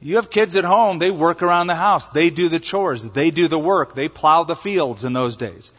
You 0.00 0.16
have 0.16 0.30
kids 0.30 0.56
at 0.56 0.64
home, 0.64 0.98
they 0.98 1.10
work 1.10 1.42
around 1.42 1.66
the 1.66 1.74
house, 1.74 2.08
they 2.08 2.30
do 2.30 2.48
the 2.48 2.60
chores, 2.60 3.04
they 3.04 3.30
do 3.30 3.48
the 3.48 3.58
work, 3.58 3.94
they 3.94 4.08
plow 4.08 4.44
the 4.44 4.56
fields 4.56 5.04
in 5.04 5.12
those 5.12 5.36
days. 5.36 5.72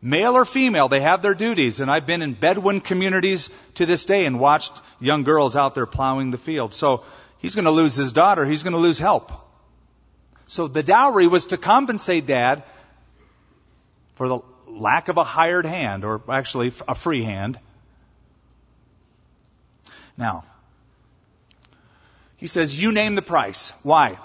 Male 0.00 0.36
or 0.36 0.44
female, 0.44 0.88
they 0.88 1.00
have 1.00 1.22
their 1.22 1.34
duties, 1.34 1.80
and 1.80 1.90
I've 1.90 2.06
been 2.06 2.22
in 2.22 2.34
Bedouin 2.34 2.80
communities 2.80 3.50
to 3.74 3.86
this 3.86 4.04
day 4.04 4.26
and 4.26 4.38
watched 4.38 4.80
young 5.00 5.24
girls 5.24 5.56
out 5.56 5.74
there 5.74 5.86
plowing 5.86 6.30
the 6.30 6.38
field. 6.38 6.72
So 6.72 7.02
he's 7.38 7.56
going 7.56 7.64
to 7.64 7.72
lose 7.72 7.96
his 7.96 8.12
daughter, 8.12 8.44
he's 8.44 8.62
going 8.62 8.74
to 8.74 8.78
lose 8.78 8.98
help. 8.98 9.32
So 10.46 10.68
the 10.68 10.84
dowry 10.84 11.26
was 11.26 11.48
to 11.48 11.56
compensate 11.56 12.26
dad 12.26 12.62
for 14.14 14.28
the 14.28 14.38
lack 14.68 15.08
of 15.08 15.16
a 15.16 15.24
hired 15.24 15.66
hand, 15.66 16.04
or 16.04 16.22
actually 16.28 16.72
a 16.86 16.94
free 16.94 17.22
hand. 17.22 17.58
Now, 20.16 20.44
he 22.36 22.46
says, 22.46 22.80
you 22.80 22.92
name 22.92 23.16
the 23.16 23.22
price. 23.22 23.72
Why? 23.82 24.18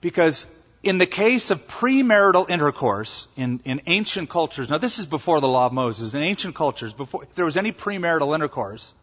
Because 0.00 0.46
in 0.86 0.98
the 0.98 1.06
case 1.06 1.50
of 1.50 1.66
premarital 1.66 2.48
intercourse 2.48 3.26
in, 3.36 3.60
in 3.64 3.82
ancient 3.86 4.30
cultures, 4.30 4.70
now 4.70 4.78
this 4.78 4.98
is 4.98 5.06
before 5.06 5.40
the 5.40 5.48
law 5.48 5.66
of 5.66 5.72
Moses, 5.72 6.14
in 6.14 6.22
ancient 6.22 6.54
cultures, 6.54 6.92
before 6.92 7.24
if 7.24 7.34
there 7.34 7.44
was 7.44 7.56
any 7.56 7.72
premarital 7.72 8.34
intercourse, 8.34 8.94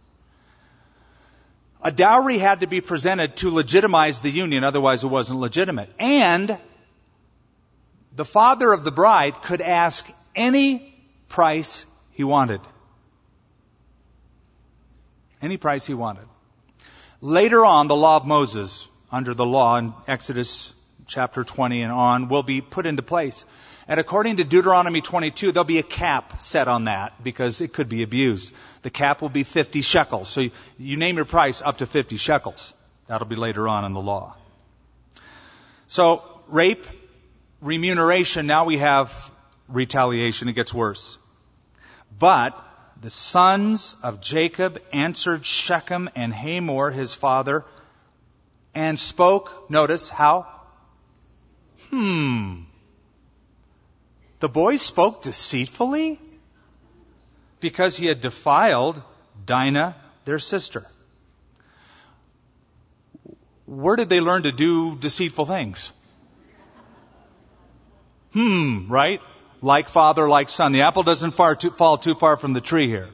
a 1.81 1.91
dowry 1.91 2.37
had 2.37 2.61
to 2.61 2.67
be 2.67 2.79
presented 2.79 3.35
to 3.37 3.49
legitimize 3.49 4.21
the 4.21 4.29
union, 4.29 4.63
otherwise 4.63 5.03
it 5.03 5.07
wasn't 5.07 5.39
legitimate. 5.39 5.89
And 5.99 6.57
the 8.15 8.25
father 8.25 8.71
of 8.71 8.85
the 8.85 8.91
bride 8.91 9.41
could 9.41 9.59
ask 9.59 10.09
any 10.35 10.95
price 11.27 11.85
he 12.11 12.23
wanted. 12.23 12.61
Any 15.41 15.57
price 15.57 15.85
he 15.85 15.93
wanted. 15.93 16.25
Later 17.19 17.65
on, 17.65 17.87
the 17.87 17.95
law 17.95 18.15
of 18.15 18.25
Moses, 18.25 18.87
under 19.11 19.33
the 19.33 19.45
law 19.45 19.77
in 19.77 19.93
Exodus 20.07 20.72
chapter 21.07 21.43
20 21.43 21.81
and 21.81 21.91
on, 21.91 22.29
will 22.29 22.43
be 22.43 22.61
put 22.61 22.85
into 22.85 23.01
place. 23.01 23.45
And 23.87 23.99
according 23.99 24.37
to 24.37 24.43
Deuteronomy 24.43 25.01
22, 25.01 25.51
there'll 25.51 25.65
be 25.65 25.79
a 25.79 25.83
cap 25.83 26.41
set 26.41 26.67
on 26.67 26.85
that 26.85 27.23
because 27.23 27.59
it 27.61 27.73
could 27.73 27.89
be 27.89 28.03
abused. 28.03 28.53
The 28.81 28.89
cap 28.89 29.21
will 29.21 29.29
be 29.29 29.43
50 29.43 29.81
shekels. 29.81 30.29
So 30.29 30.41
you, 30.41 30.51
you 30.77 30.97
name 30.97 31.17
your 31.17 31.25
price 31.25 31.61
up 31.61 31.79
to 31.79 31.85
50 31.85 32.15
shekels. 32.17 32.73
That'll 33.07 33.27
be 33.27 33.35
later 33.35 33.67
on 33.67 33.83
in 33.83 33.93
the 33.93 34.01
law. 34.01 34.35
So, 35.89 36.23
rape, 36.47 36.85
remuneration, 37.61 38.47
now 38.47 38.65
we 38.65 38.77
have 38.77 39.31
retaliation. 39.67 40.47
It 40.47 40.53
gets 40.53 40.73
worse. 40.73 41.17
But 42.17 42.57
the 43.01 43.09
sons 43.09 43.97
of 44.01 44.21
Jacob 44.21 44.81
answered 44.93 45.45
Shechem 45.45 46.09
and 46.15 46.33
Hamor, 46.33 46.91
his 46.91 47.13
father, 47.13 47.65
and 48.73 48.97
spoke, 48.97 49.69
notice 49.69 50.09
how? 50.09 50.47
Hmm. 51.89 52.63
The 54.39 54.49
boy 54.49 54.75
spoke 54.75 55.21
deceitfully 55.21 56.19
because 57.59 57.95
he 57.95 58.07
had 58.07 58.19
defiled 58.19 59.01
Dinah, 59.45 59.95
their 60.25 60.39
sister. 60.39 60.85
Where 63.65 63.95
did 63.95 64.09
they 64.09 64.19
learn 64.19 64.43
to 64.43 64.51
do 64.51 64.97
deceitful 64.97 65.45
things? 65.45 65.91
Hmm, 68.33 68.91
right? 68.91 69.21
Like 69.61 69.87
father, 69.87 70.27
like 70.27 70.49
son. 70.49 70.73
The 70.73 70.81
apple 70.81 71.03
doesn't 71.03 71.31
too, 71.31 71.71
fall 71.71 71.97
too 71.97 72.15
far 72.15 72.35
from 72.35 72.53
the 72.53 72.61
tree 72.61 72.87
here. 72.87 73.09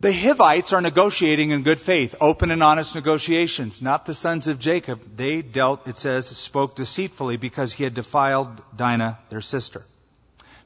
The 0.00 0.12
Hivites 0.12 0.72
are 0.72 0.80
negotiating 0.80 1.50
in 1.50 1.64
good 1.64 1.80
faith, 1.80 2.14
open 2.20 2.52
and 2.52 2.62
honest 2.62 2.94
negotiations. 2.94 3.82
Not 3.82 4.06
the 4.06 4.14
sons 4.14 4.46
of 4.46 4.60
Jacob. 4.60 5.16
They 5.16 5.42
dealt, 5.42 5.88
it 5.88 5.98
says, 5.98 6.28
spoke 6.28 6.76
deceitfully 6.76 7.36
because 7.36 7.72
he 7.72 7.82
had 7.82 7.94
defiled 7.94 8.62
Dinah, 8.76 9.18
their 9.28 9.40
sister. 9.40 9.84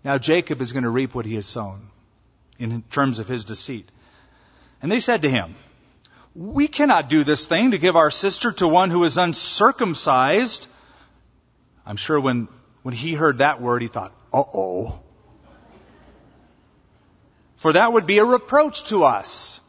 Now 0.05 0.19
Jacob 0.19 0.61
is 0.61 0.73
going 0.73 0.83
to 0.83 0.91
reap 0.91 1.15
what 1.15 1.25
he 1.25 1.37
has 1.37 1.47
sown 1.47 1.89
in 2.59 2.83
terms 2.91 3.21
of 3.21 3.27
his 3.27 3.45
deceit. 3.45 3.89
And 4.83 4.93
they 4.93 5.01
said 5.01 5.23
to 5.23 5.31
him, 5.31 5.55
we 6.35 6.69
cannot 6.69 7.09
do 7.09 7.25
this 7.25 7.47
thing 7.47 7.71
to 7.71 7.79
give 7.79 7.97
our 7.97 8.11
sister 8.11 8.53
to 8.53 8.69
one 8.69 8.91
who 8.91 9.05
is 9.05 9.17
uncircumcised. 9.17 10.67
I'm 11.87 11.97
sure 11.97 12.21
when, 12.21 12.49
when 12.83 12.95
he 12.95 13.15
heard 13.15 13.39
that 13.39 13.63
word, 13.63 13.81
he 13.81 13.89
thought, 13.89 14.13
uh 14.33 14.43
oh. 14.55 15.01
For 17.63 17.73
that 17.75 17.93
would 17.93 18.07
be 18.07 18.19
a 18.19 18.25
reproach 18.25 18.83
to 18.87 19.05
us. 19.05 19.61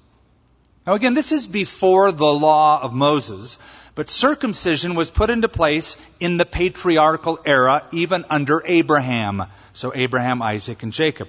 Now 0.88 0.96
again, 0.96 1.14
this 1.14 1.32
is 1.32 1.46
before 1.46 2.12
the 2.12 2.34
law 2.34 2.82
of 2.82 2.92
Moses, 2.92 3.60
but 3.94 4.10
circumcision 4.10 4.96
was 4.96 5.12
put 5.12 5.30
into 5.30 5.48
place 5.48 5.96
in 6.20 6.38
the 6.38 6.46
patriarchal 6.46 7.38
era, 7.46 7.88
even 7.92 8.26
under 8.32 8.64
Abraham. 8.66 9.44
So 9.74 9.92
Abraham, 9.94 10.42
Isaac, 10.42 10.82
and 10.82 10.92
Jacob. 10.92 11.28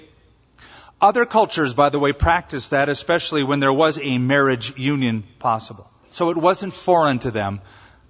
Other 1.02 1.26
cultures, 1.26 1.74
by 1.74 1.90
the 1.90 1.98
way, 1.98 2.14
practiced 2.14 2.70
that, 2.70 2.88
especially 2.88 3.44
when 3.44 3.60
there 3.60 3.70
was 3.70 3.98
a 3.98 4.16
marriage 4.16 4.72
union 4.78 5.24
possible. 5.40 5.90
So 6.12 6.30
it 6.30 6.38
wasn't 6.38 6.72
foreign 6.72 7.18
to 7.18 7.30
them, 7.30 7.60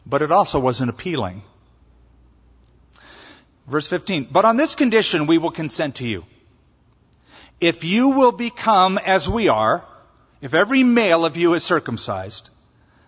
but 0.06 0.22
it 0.22 0.30
also 0.30 0.60
wasn't 0.60 0.90
appealing. 0.90 1.42
Verse 3.66 3.88
15, 3.88 4.28
but 4.30 4.44
on 4.44 4.56
this 4.56 4.76
condition 4.76 5.26
we 5.26 5.38
will 5.38 5.50
consent 5.50 5.96
to 5.96 6.06
you 6.06 6.24
if 7.64 7.82
you 7.82 8.10
will 8.10 8.32
become 8.32 8.98
as 8.98 9.26
we 9.26 9.48
are, 9.48 9.82
if 10.42 10.52
every 10.52 10.82
male 10.82 11.24
of 11.24 11.38
you 11.38 11.54
is 11.54 11.64
circumcised, 11.64 12.50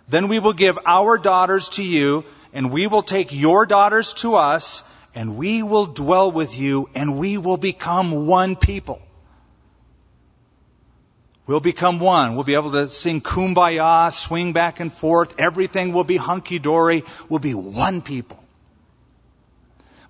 then 0.08 0.28
we 0.28 0.38
will 0.38 0.54
give 0.54 0.78
our 0.86 1.18
daughters 1.18 1.68
to 1.70 1.84
you, 1.84 2.24
and 2.54 2.72
we 2.72 2.86
will 2.86 3.02
take 3.02 3.34
your 3.34 3.66
daughters 3.66 4.14
to 4.14 4.36
us, 4.36 4.82
and 5.14 5.36
we 5.36 5.62
will 5.62 5.84
dwell 5.84 6.32
with 6.32 6.58
you, 6.58 6.88
and 6.94 7.18
we 7.18 7.36
will 7.36 7.58
become 7.58 8.26
one 8.26 8.56
people. 8.56 9.02
We'll 11.46 11.60
become 11.60 12.00
one. 12.00 12.34
We'll 12.34 12.44
be 12.44 12.54
able 12.54 12.72
to 12.72 12.88
sing 12.88 13.20
kumbaya, 13.20 14.10
swing 14.10 14.54
back 14.54 14.80
and 14.80 14.90
forth. 14.90 15.38
Everything 15.38 15.92
will 15.92 16.04
be 16.04 16.16
hunky 16.16 16.58
dory. 16.58 17.04
We'll 17.28 17.40
be 17.40 17.52
one 17.52 18.00
people. 18.00 18.42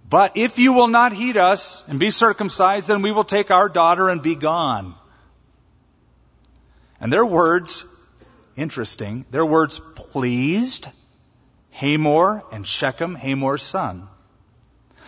But 0.08 0.36
if 0.36 0.58
you 0.58 0.72
will 0.72 0.88
not 0.88 1.12
heed 1.12 1.36
us 1.36 1.82
and 1.88 1.98
be 1.98 2.10
circumcised, 2.10 2.86
then 2.86 3.02
we 3.02 3.12
will 3.12 3.24
take 3.24 3.50
our 3.50 3.68
daughter 3.68 4.08
and 4.08 4.22
be 4.22 4.36
gone. 4.36 4.94
And 7.00 7.12
their 7.12 7.26
words, 7.26 7.84
interesting, 8.56 9.24
their 9.30 9.44
words 9.44 9.80
pleased 9.94 10.88
Hamor 11.72 12.44
and 12.52 12.66
Shechem, 12.66 13.16
Hamor's 13.16 13.62
son. 13.62 14.08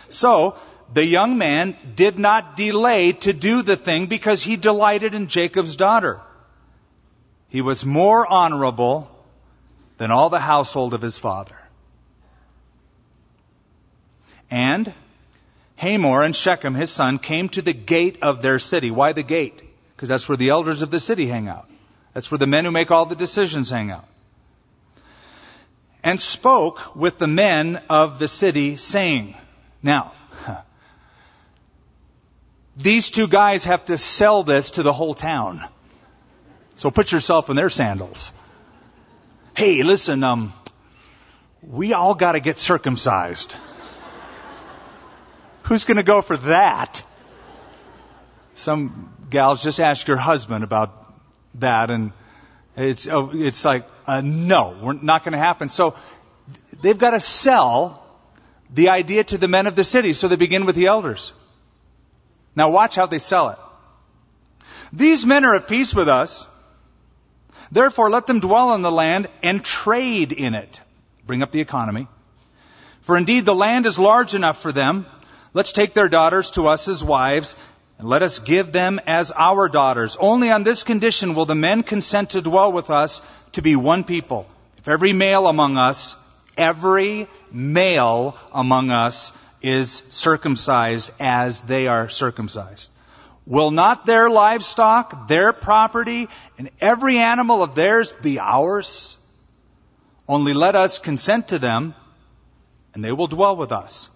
So, 0.09 0.55
the 0.93 1.05
young 1.05 1.37
man 1.37 1.77
did 1.95 2.19
not 2.19 2.55
delay 2.55 3.13
to 3.13 3.33
do 3.33 3.61
the 3.61 3.75
thing 3.75 4.07
because 4.07 4.43
he 4.43 4.55
delighted 4.55 5.13
in 5.13 5.27
Jacob's 5.27 5.75
daughter. 5.75 6.19
He 7.49 7.61
was 7.61 7.85
more 7.85 8.25
honorable 8.27 9.09
than 9.97 10.11
all 10.11 10.29
the 10.29 10.39
household 10.39 10.93
of 10.93 11.01
his 11.01 11.17
father. 11.17 11.58
And 14.51 14.93
Hamor 15.77 16.23
and 16.23 16.35
Shechem, 16.35 16.75
his 16.75 16.91
son, 16.91 17.19
came 17.19 17.49
to 17.49 17.61
the 17.61 17.73
gate 17.73 18.19
of 18.21 18.41
their 18.41 18.59
city. 18.59 18.91
Why 18.91 19.13
the 19.13 19.23
gate? 19.23 19.61
Because 19.95 20.09
that's 20.09 20.27
where 20.27 20.37
the 20.37 20.49
elders 20.49 20.81
of 20.81 20.91
the 20.91 20.99
city 20.99 21.27
hang 21.27 21.47
out. 21.47 21.69
That's 22.13 22.29
where 22.31 22.37
the 22.37 22.47
men 22.47 22.65
who 22.65 22.71
make 22.71 22.91
all 22.91 23.05
the 23.05 23.15
decisions 23.15 23.69
hang 23.69 23.91
out. 23.91 24.05
And 26.03 26.19
spoke 26.19 26.95
with 26.95 27.17
the 27.17 27.27
men 27.27 27.81
of 27.89 28.19
the 28.19 28.27
city, 28.27 28.77
saying, 28.77 29.35
Now, 29.83 30.13
these 32.77 33.09
two 33.09 33.27
guys 33.27 33.65
have 33.65 33.85
to 33.85 33.97
sell 33.97 34.43
this 34.43 34.71
to 34.71 34.83
the 34.83 34.93
whole 34.93 35.13
town. 35.13 35.63
So 36.77 36.91
put 36.91 37.11
yourself 37.11 37.49
in 37.49 37.55
their 37.55 37.69
sandals. 37.69 38.31
Hey, 39.55 39.83
listen, 39.83 40.23
um, 40.23 40.53
we 41.61 41.93
all 41.93 42.15
gotta 42.15 42.39
get 42.39 42.57
circumcised. 42.57 43.55
Who's 45.69 45.85
going 45.85 45.97
to 45.97 46.03
go 46.03 46.23
for 46.23 46.35
that? 46.37 47.03
Some 48.55 49.13
gals 49.29 49.61
just 49.61 49.79
ask 49.79 50.07
your 50.07 50.17
husband 50.17 50.63
about 50.63 51.13
that, 51.59 51.91
and 51.91 52.11
it's 52.75 53.07
oh, 53.07 53.29
it's 53.31 53.63
like 53.63 53.85
uh, 54.07 54.21
no, 54.25 54.75
we're 54.81 54.93
not 54.93 55.23
going 55.23 55.33
to 55.33 55.37
happen. 55.37 55.69
So 55.69 55.93
they've 56.81 56.97
got 56.97 57.11
to 57.11 57.19
sell 57.19 58.03
the 58.73 58.89
idea 58.89 59.23
to 59.25 59.37
the 59.37 59.47
men 59.47 59.67
of 59.67 59.75
the 59.75 59.83
city. 59.83 60.13
So 60.13 60.27
they 60.27 60.37
begin 60.37 60.65
with 60.65 60.75
the 60.75 60.87
elders. 60.87 61.33
Now 62.55 62.71
watch 62.71 62.95
how 62.95 63.05
they 63.05 63.19
sell 63.19 63.49
it. 63.49 63.59
These 64.91 65.23
men 65.23 65.45
are 65.45 65.53
at 65.53 65.67
peace 65.67 65.93
with 65.93 66.09
us. 66.09 66.47
Therefore, 67.71 68.09
let 68.09 68.25
them 68.25 68.39
dwell 68.39 68.73
in 68.73 68.81
the 68.81 68.91
land 68.91 69.27
and 69.43 69.63
trade 69.63 70.31
in 70.31 70.55
it. 70.55 70.81
Bring 71.27 71.43
up 71.43 71.51
the 71.51 71.61
economy. 71.61 72.07
For 73.01 73.15
indeed, 73.15 73.45
the 73.45 73.53
land 73.53 73.85
is 73.85 73.99
large 73.99 74.33
enough 74.33 74.59
for 74.59 74.71
them. 74.71 75.05
Let's 75.53 75.71
take 75.71 75.93
their 75.93 76.09
daughters 76.09 76.51
to 76.51 76.67
us 76.67 76.87
as 76.87 77.03
wives, 77.03 77.55
and 77.97 78.07
let 78.07 78.21
us 78.21 78.39
give 78.39 78.71
them 78.71 78.99
as 79.07 79.31
our 79.35 79.67
daughters. 79.67 80.15
Only 80.19 80.51
on 80.51 80.63
this 80.63 80.83
condition 80.83 81.33
will 81.35 81.45
the 81.45 81.55
men 81.55 81.83
consent 81.83 82.31
to 82.31 82.41
dwell 82.41 82.71
with 82.71 82.89
us 82.89 83.21
to 83.53 83.61
be 83.61 83.75
one 83.75 84.03
people. 84.03 84.47
If 84.77 84.87
every 84.87 85.11
male 85.11 85.47
among 85.47 85.77
us, 85.77 86.15
every 86.55 87.27
male 87.51 88.37
among 88.53 88.91
us 88.91 89.33
is 89.61 90.03
circumcised 90.09 91.11
as 91.19 91.61
they 91.61 91.87
are 91.87 92.09
circumcised. 92.09 92.91
Will 93.45 93.71
not 93.71 94.05
their 94.05 94.29
livestock, 94.29 95.27
their 95.27 95.51
property, 95.51 96.29
and 96.59 96.69
every 96.79 97.17
animal 97.17 97.63
of 97.63 97.73
theirs 97.73 98.11
be 98.21 98.39
ours? 98.39 99.17
Only 100.27 100.53
let 100.53 100.75
us 100.75 100.99
consent 100.99 101.47
to 101.47 101.59
them, 101.59 101.95
and 102.93 103.03
they 103.03 103.11
will 103.11 103.27
dwell 103.27 103.55
with 103.55 103.71
us. 103.71 104.09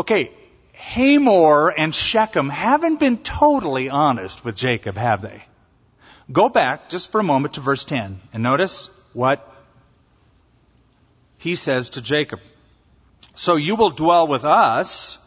Okay, 0.00 0.30
Hamor 0.72 1.68
and 1.68 1.94
Shechem 1.94 2.48
haven't 2.48 2.98
been 2.98 3.18
totally 3.18 3.90
honest 3.90 4.42
with 4.46 4.56
Jacob, 4.56 4.96
have 4.96 5.20
they? 5.20 5.44
Go 6.32 6.48
back 6.48 6.88
just 6.88 7.12
for 7.12 7.20
a 7.20 7.22
moment 7.22 7.54
to 7.54 7.60
verse 7.60 7.84
10 7.84 8.18
and 8.32 8.42
notice 8.42 8.88
what 9.12 9.46
he 11.36 11.54
says 11.54 11.90
to 11.90 12.00
Jacob. 12.00 12.40
So 13.34 13.56
you 13.56 13.76
will 13.76 13.90
dwell 13.90 14.26
with 14.26 14.46
us, 14.46 15.18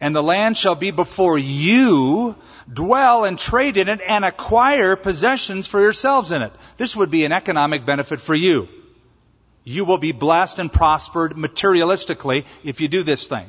and 0.00 0.16
the 0.16 0.22
land 0.22 0.56
shall 0.56 0.74
be 0.74 0.90
before 0.90 1.38
you. 1.38 2.34
Dwell 2.72 3.24
and 3.24 3.38
trade 3.38 3.76
in 3.76 3.88
it 3.88 4.00
and 4.00 4.24
acquire 4.24 4.96
possessions 4.96 5.68
for 5.68 5.80
yourselves 5.80 6.32
in 6.32 6.42
it. 6.42 6.52
This 6.76 6.96
would 6.96 7.12
be 7.12 7.24
an 7.24 7.30
economic 7.30 7.86
benefit 7.86 8.20
for 8.20 8.34
you. 8.34 8.68
You 9.62 9.84
will 9.84 9.98
be 9.98 10.10
blessed 10.10 10.58
and 10.58 10.72
prospered 10.72 11.34
materialistically 11.34 12.46
if 12.64 12.80
you 12.80 12.88
do 12.88 13.04
this 13.04 13.28
thing. 13.28 13.46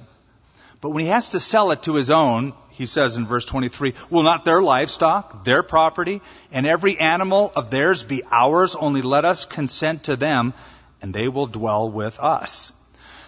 But 0.82 0.92
when 0.92 1.04
he 1.04 1.10
has 1.10 1.30
to 1.30 1.40
sell 1.40 1.72
it 1.72 1.84
to 1.84 1.96
his 1.96 2.10
own, 2.10 2.54
he 2.72 2.86
says 2.86 3.18
in 3.18 3.28
verse 3.28 3.44
23, 3.46 3.94
will 4.10 4.24
not 4.24 4.46
their 4.46 4.62
livestock, 4.62 5.44
their 5.44 5.64
property, 5.64 6.22
and 6.52 6.66
every 6.66 6.98
animal 6.98 7.52
of 7.56 7.70
theirs 7.70 8.04
be 8.04 8.24
ours? 8.32 8.76
Only 8.76 9.02
let 9.02 9.26
us 9.26 9.46
consent 9.46 10.04
to 10.06 10.16
them, 10.16 10.54
and 11.02 11.14
they 11.14 11.28
will 11.28 11.48
dwell 11.48 11.90
with 11.90 12.20
us. 12.20 12.72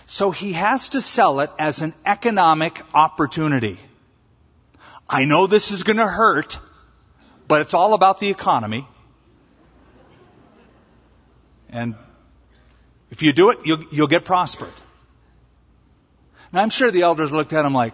So 0.06 0.32
he 0.32 0.54
has 0.54 0.90
to 0.90 1.02
sell 1.02 1.42
it 1.42 1.52
as 1.60 1.82
an 1.82 1.94
economic 2.06 2.82
opportunity. 2.94 3.80
I 5.10 5.26
know 5.26 5.48
this 5.48 5.72
is 5.72 5.84
going 5.84 5.98
to 5.98 6.08
hurt, 6.08 6.58
but 7.48 7.62
it's 7.62 7.74
all 7.74 7.94
about 7.94 8.22
the 8.22 8.30
economy. 8.30 8.88
And 11.70 11.96
if 13.10 13.22
you 13.22 13.34
do 13.34 13.50
it, 13.50 13.60
you'll, 13.66 13.84
you'll 13.92 14.08
get 14.08 14.24
prospered. 14.24 14.74
Now 16.52 16.62
I'm 16.62 16.70
sure 16.70 16.92
the 16.92 17.04
elders 17.04 17.32
looked 17.32 17.54
at 17.54 17.66
him 17.66 17.74
like, 17.74 17.94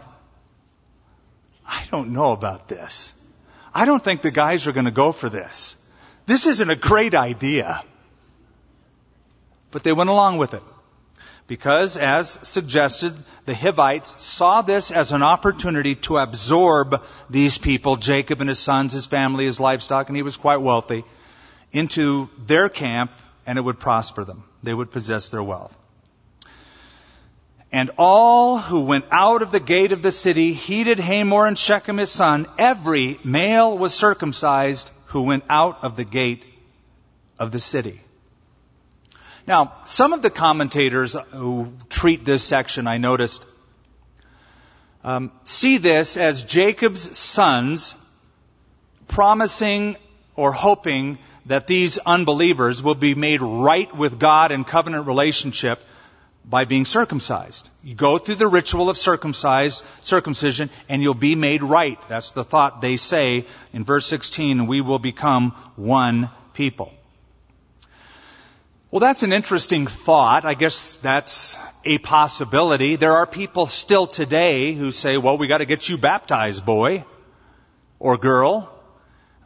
I 1.66 1.86
don't 1.92 2.14
know 2.14 2.32
about 2.32 2.68
this. 2.68 3.14
I 3.74 3.86
don't 3.86 4.04
think 4.04 4.22
the 4.22 4.32
guys 4.32 4.68
are 4.68 4.72
going 4.72 4.86
to 4.86 4.92
go 4.92 5.12
for 5.12 5.30
this. 5.30 5.76
This 6.26 6.48
isn't 6.48 6.70
a 6.70 6.76
great 6.76 7.14
idea. 7.14 7.84
But 9.72 9.84
they 9.84 9.94
went 9.94 10.10
along 10.10 10.38
with 10.38 10.54
it. 10.54 10.64
Because, 11.46 11.96
as 11.96 12.40
suggested, 12.44 13.14
the 13.46 13.56
Hivites 13.56 14.22
saw 14.22 14.62
this 14.62 14.92
as 14.92 15.14
an 15.14 15.24
opportunity 15.24 15.96
to 15.96 16.18
absorb 16.18 17.04
these 17.30 17.58
people, 17.58 17.96
Jacob 17.96 18.42
and 18.42 18.50
his 18.50 18.60
sons, 18.60 18.92
his 18.92 19.06
family, 19.06 19.46
his 19.46 19.60
livestock, 19.60 20.10
and 20.10 20.18
he 20.18 20.24
was 20.24 20.36
quite 20.36 20.58
wealthy, 20.58 21.06
into 21.72 22.30
their 22.38 22.68
camp, 22.68 23.12
and 23.46 23.58
it 23.58 23.62
would 23.62 23.80
prosper 23.80 24.26
them. 24.26 24.44
They 24.62 24.74
would 24.74 24.92
possess 24.92 25.30
their 25.30 25.44
wealth. 25.44 25.76
And 27.72 27.92
all 27.98 28.58
who 28.58 28.86
went 28.86 29.06
out 29.12 29.42
of 29.42 29.52
the 29.52 29.60
gate 29.60 29.92
of 29.92 30.02
the 30.02 30.12
city 30.12 30.54
heeded 30.54 31.00
Hamor 31.00 31.48
and 31.48 31.58
Shechem 31.58 31.98
his 31.98 32.12
son. 32.12 32.48
Every 32.58 33.20
male 33.24 33.78
was 33.78 33.94
circumcised 33.94 34.90
who 35.08 35.24
went 35.24 35.44
out 35.50 35.84
of 35.84 35.96
the 35.96 36.06
gate 36.06 36.46
of 37.38 37.52
the 37.52 37.60
city. 37.60 38.02
Now, 39.46 39.74
some 39.86 40.14
of 40.14 40.22
the 40.22 40.30
commentators 40.30 41.16
who 41.32 41.74
treat 41.90 42.26
this 42.26 42.44
section, 42.44 42.88
I 42.88 42.98
noticed, 42.98 43.46
um, 45.04 45.32
see 45.44 45.78
this 45.78 46.18
as 46.18 46.44
Jacob's 46.44 47.18
sons 47.18 47.96
promising 49.08 49.96
or 50.36 50.52
hoping 50.52 51.18
that 51.46 51.66
these 51.66 51.98
unbelievers 51.98 52.84
will 52.84 52.96
be 52.96 53.16
made 53.16 53.42
right 53.42 53.96
with 53.96 54.20
God 54.20 54.52
in 54.52 54.66
covenant 54.66 55.08
relationship 55.08 55.82
by 56.50 56.66
being 56.66 56.86
circumcised. 56.86 57.70
You 57.84 57.94
go 57.94 58.18
through 58.18 58.36
the 58.36 58.48
ritual 58.48 58.90
of 58.90 58.98
circumcised, 58.98 59.84
circumcision, 60.02 60.70
and 60.88 61.02
you'll 61.02 61.14
be 61.14 61.36
made 61.36 61.62
right. 61.62 62.00
That's 62.08 62.32
the 62.32 62.44
thought 62.44 62.80
they 62.80 62.96
say 62.96 63.46
in 63.74 63.84
verse 63.84 64.06
16, 64.06 64.66
we 64.66 64.82
will 64.82 65.00
become 65.00 65.52
one 65.76 66.30
people. 66.54 66.94
Well, 68.90 69.02
that's 69.02 69.24
an 69.24 69.34
interesting 69.34 69.86
thought. 69.86 70.46
I 70.46 70.54
guess 70.54 70.94
that's 71.02 71.58
a 71.84 71.98
possibility. 71.98 72.96
There 72.96 73.18
are 73.18 73.28
people 73.28 73.68
still 73.68 74.08
today 74.08 74.74
who 74.74 74.92
say, 74.92 75.18
well, 75.18 75.38
we 75.38 75.48
gotta 75.48 75.66
get 75.66 75.90
you 75.90 75.98
baptized, 75.98 76.66
boy 76.66 77.04
or 78.00 78.18
girl. 78.18 78.74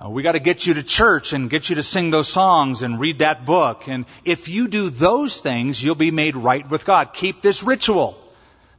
Uh, 0.04 0.10
we 0.10 0.24
got 0.24 0.32
to 0.32 0.40
get 0.40 0.66
you 0.66 0.74
to 0.76 0.84
church 0.84 1.34
and 1.34 1.50
get 1.50 1.70
you 1.70 1.76
to 1.76 1.84
sing 1.84 2.10
those 2.10 2.28
songs 2.28 2.82
and 2.82 3.00
read 3.00 3.20
that 3.20 3.46
book. 3.46 3.88
And 3.88 4.06
if 4.26 4.48
you 4.48 4.68
do 4.68 4.90
those 4.90 5.40
things, 5.40 5.82
you'll 5.82 5.96
be 5.96 6.10
made 6.10 6.36
right 6.36 6.68
with 6.68 6.86
God. 6.86 7.14
Keep 7.14 7.42
this 7.42 7.62
ritual. 7.62 8.18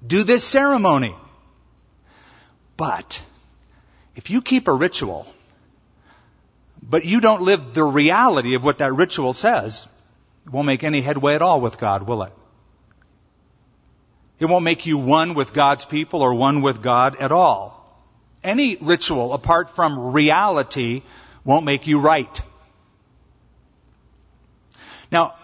Do 0.05 0.25
this 0.25 0.43
ceremony. 0.43 1.14
But 2.77 3.23
if 4.16 4.31
you 4.31 4.43
keep 4.43 4.66
a 4.66 4.73
ritual, 4.73 5.27
but 6.83 7.05
you 7.05 7.20
don't 7.20 7.43
live 7.43 7.73
the 7.73 7.85
reality 7.85 8.55
of 8.55 8.64
what 8.64 8.79
that 8.79 8.93
ritual 8.93 9.33
says, 9.33 9.87
it 10.45 10.53
won't 10.53 10.66
make 10.66 10.83
any 10.83 11.03
headway 11.03 11.37
at 11.37 11.43
all 11.43 11.61
with 11.61 11.79
God, 11.79 12.03
will 12.03 12.25
it? 12.25 12.33
It 14.41 14.47
won't 14.47 14.64
make 14.64 14.87
you 14.87 14.99
one 14.99 15.35
with 15.35 15.53
God's 15.53 15.85
people 15.85 16.20
or 16.23 16.35
one 16.35 16.62
with 16.62 16.83
God 16.83 17.14
at 17.20 17.31
all. 17.31 17.82
Any 18.45 18.76
ritual 18.76 19.32
apart 19.32 19.70
from 19.70 20.12
reality 20.12 21.03
won't 21.45 21.64
make 21.64 21.86
you 21.86 22.01
right. 22.01 22.40
Now, 25.11 25.34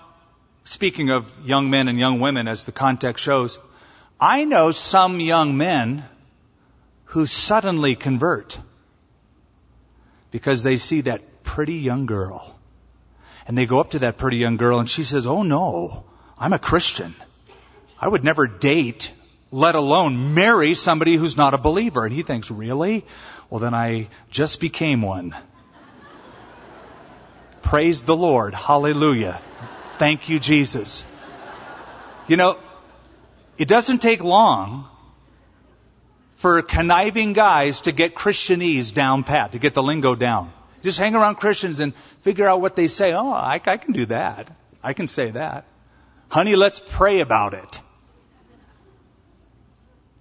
speaking 0.64 1.10
of 1.10 1.32
young 1.44 1.70
men 1.70 1.88
and 1.88 1.98
young 1.98 2.20
women, 2.20 2.48
as 2.48 2.64
the 2.64 2.72
context 2.72 3.22
shows, 3.22 3.58
I 4.20 4.44
know 4.44 4.72
some 4.72 5.20
young 5.20 5.56
men 5.56 6.04
who 7.04 7.26
suddenly 7.26 7.94
convert 7.94 8.58
because 10.30 10.62
they 10.62 10.76
see 10.76 11.02
that 11.02 11.44
pretty 11.44 11.74
young 11.74 12.06
girl. 12.06 12.58
And 13.46 13.56
they 13.56 13.66
go 13.66 13.80
up 13.80 13.92
to 13.92 14.00
that 14.00 14.18
pretty 14.18 14.38
young 14.38 14.56
girl 14.56 14.78
and 14.78 14.90
she 14.90 15.04
says, 15.04 15.26
Oh 15.26 15.42
no, 15.42 16.04
I'm 16.38 16.52
a 16.52 16.58
Christian. 16.58 17.14
I 17.98 18.08
would 18.08 18.24
never 18.24 18.46
date 18.46 19.12
let 19.50 19.74
alone 19.74 20.34
marry 20.34 20.74
somebody 20.74 21.16
who's 21.16 21.36
not 21.36 21.54
a 21.54 21.58
believer. 21.58 22.04
And 22.04 22.14
he 22.14 22.22
thinks, 22.22 22.50
really? 22.50 23.04
Well, 23.50 23.60
then 23.60 23.74
I 23.74 24.08
just 24.30 24.60
became 24.60 25.02
one. 25.02 25.34
Praise 27.62 28.02
the 28.02 28.16
Lord. 28.16 28.54
Hallelujah. 28.54 29.40
Thank 29.96 30.28
you, 30.28 30.38
Jesus. 30.38 31.04
You 32.26 32.36
know, 32.36 32.58
it 33.56 33.68
doesn't 33.68 33.98
take 33.98 34.22
long 34.22 34.86
for 36.36 36.62
conniving 36.62 37.32
guys 37.32 37.82
to 37.82 37.92
get 37.92 38.14
Christianese 38.14 38.94
down 38.94 39.24
pat, 39.24 39.52
to 39.52 39.58
get 39.58 39.74
the 39.74 39.82
lingo 39.82 40.14
down. 40.14 40.52
Just 40.82 40.98
hang 40.98 41.16
around 41.16 41.34
Christians 41.36 41.80
and 41.80 41.94
figure 42.20 42.46
out 42.46 42.60
what 42.60 42.76
they 42.76 42.86
say. 42.86 43.12
Oh, 43.12 43.32
I, 43.32 43.60
I 43.64 43.76
can 43.76 43.92
do 43.92 44.06
that. 44.06 44.48
I 44.82 44.92
can 44.92 45.08
say 45.08 45.32
that. 45.32 45.64
Honey, 46.28 46.54
let's 46.54 46.80
pray 46.80 47.20
about 47.20 47.54
it. 47.54 47.80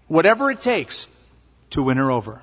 Whatever 0.07 0.51
it 0.51 0.61
takes 0.61 1.07
to 1.71 1.83
win 1.83 1.97
her 1.97 2.11
over. 2.11 2.41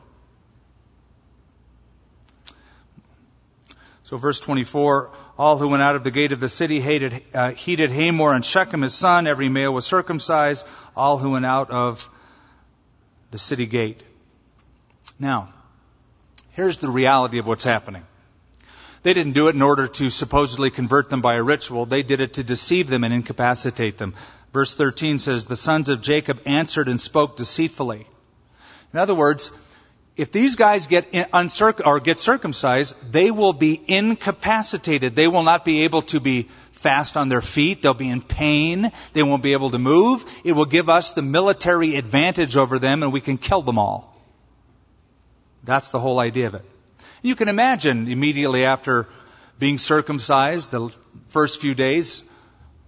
So 4.04 4.18
verse 4.18 4.38
24, 4.38 5.10
all 5.38 5.56
who 5.56 5.68
went 5.68 5.82
out 5.82 5.96
of 5.96 6.04
the 6.04 6.10
gate 6.10 6.32
of 6.32 6.40
the 6.40 6.48
city 6.48 6.78
hated, 6.78 7.22
uh, 7.32 7.52
Hamor 7.52 8.34
and 8.34 8.44
Shechem 8.44 8.82
his 8.82 8.94
son. 8.94 9.26
Every 9.26 9.48
male 9.48 9.72
was 9.72 9.86
circumcised. 9.86 10.66
All 10.94 11.16
who 11.16 11.30
went 11.30 11.46
out 11.46 11.70
of 11.70 12.08
the 13.30 13.38
city 13.38 13.66
gate. 13.66 14.02
Now, 15.18 15.52
here's 16.52 16.78
the 16.78 16.90
reality 16.90 17.38
of 17.38 17.46
what's 17.46 17.64
happening. 17.64 18.04
They 19.02 19.14
didn't 19.14 19.32
do 19.32 19.48
it 19.48 19.54
in 19.54 19.62
order 19.62 19.88
to 19.88 20.10
supposedly 20.10 20.70
convert 20.70 21.10
them 21.10 21.20
by 21.20 21.34
a 21.36 21.42
ritual. 21.42 21.84
They 21.84 22.02
did 22.02 22.20
it 22.20 22.34
to 22.34 22.44
deceive 22.44 22.88
them 22.88 23.04
and 23.04 23.12
incapacitate 23.12 23.98
them. 23.98 24.14
Verse 24.54 24.72
13 24.72 25.18
says, 25.18 25.46
The 25.46 25.56
sons 25.56 25.88
of 25.88 26.00
Jacob 26.00 26.40
answered 26.46 26.86
and 26.86 27.00
spoke 27.00 27.36
deceitfully. 27.36 28.06
In 28.92 29.00
other 29.00 29.14
words, 29.14 29.50
if 30.16 30.30
these 30.30 30.54
guys 30.54 30.86
get 30.86 31.10
uncirc- 31.10 31.84
or 31.84 31.98
get 31.98 32.20
circumcised, 32.20 32.94
they 33.10 33.32
will 33.32 33.52
be 33.52 33.82
incapacitated. 33.84 35.16
They 35.16 35.26
will 35.26 35.42
not 35.42 35.64
be 35.64 35.82
able 35.82 36.02
to 36.02 36.20
be 36.20 36.48
fast 36.70 37.16
on 37.16 37.28
their 37.28 37.40
feet. 37.40 37.82
They'll 37.82 37.94
be 37.94 38.08
in 38.08 38.22
pain. 38.22 38.92
They 39.12 39.24
won't 39.24 39.42
be 39.42 39.54
able 39.54 39.70
to 39.70 39.80
move. 39.80 40.24
It 40.44 40.52
will 40.52 40.66
give 40.66 40.88
us 40.88 41.14
the 41.14 41.22
military 41.22 41.96
advantage 41.96 42.56
over 42.56 42.78
them 42.78 43.02
and 43.02 43.12
we 43.12 43.20
can 43.20 43.38
kill 43.38 43.62
them 43.62 43.80
all. 43.80 44.16
That's 45.64 45.90
the 45.90 45.98
whole 45.98 46.20
idea 46.20 46.46
of 46.46 46.54
it. 46.54 46.64
You 47.22 47.34
can 47.34 47.48
imagine 47.48 48.06
immediately 48.06 48.64
after 48.66 49.08
being 49.58 49.78
circumcised, 49.78 50.70
the 50.70 50.94
first 51.26 51.60
few 51.60 51.74
days, 51.74 52.22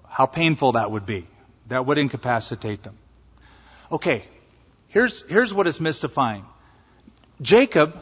how 0.09 0.27
painful 0.27 0.73
that 0.73 0.93
would 0.93 1.07
be 1.07 1.27
that 1.69 1.87
would 1.87 1.99
incapacitate 1.99 2.83
them. 2.83 2.97
Okay, 3.91 4.25
here's, 4.89 5.23
here's 5.23 5.53
what 5.53 5.67
is 5.67 5.81
mystifying. 5.81 6.45
Jacob 7.41 8.01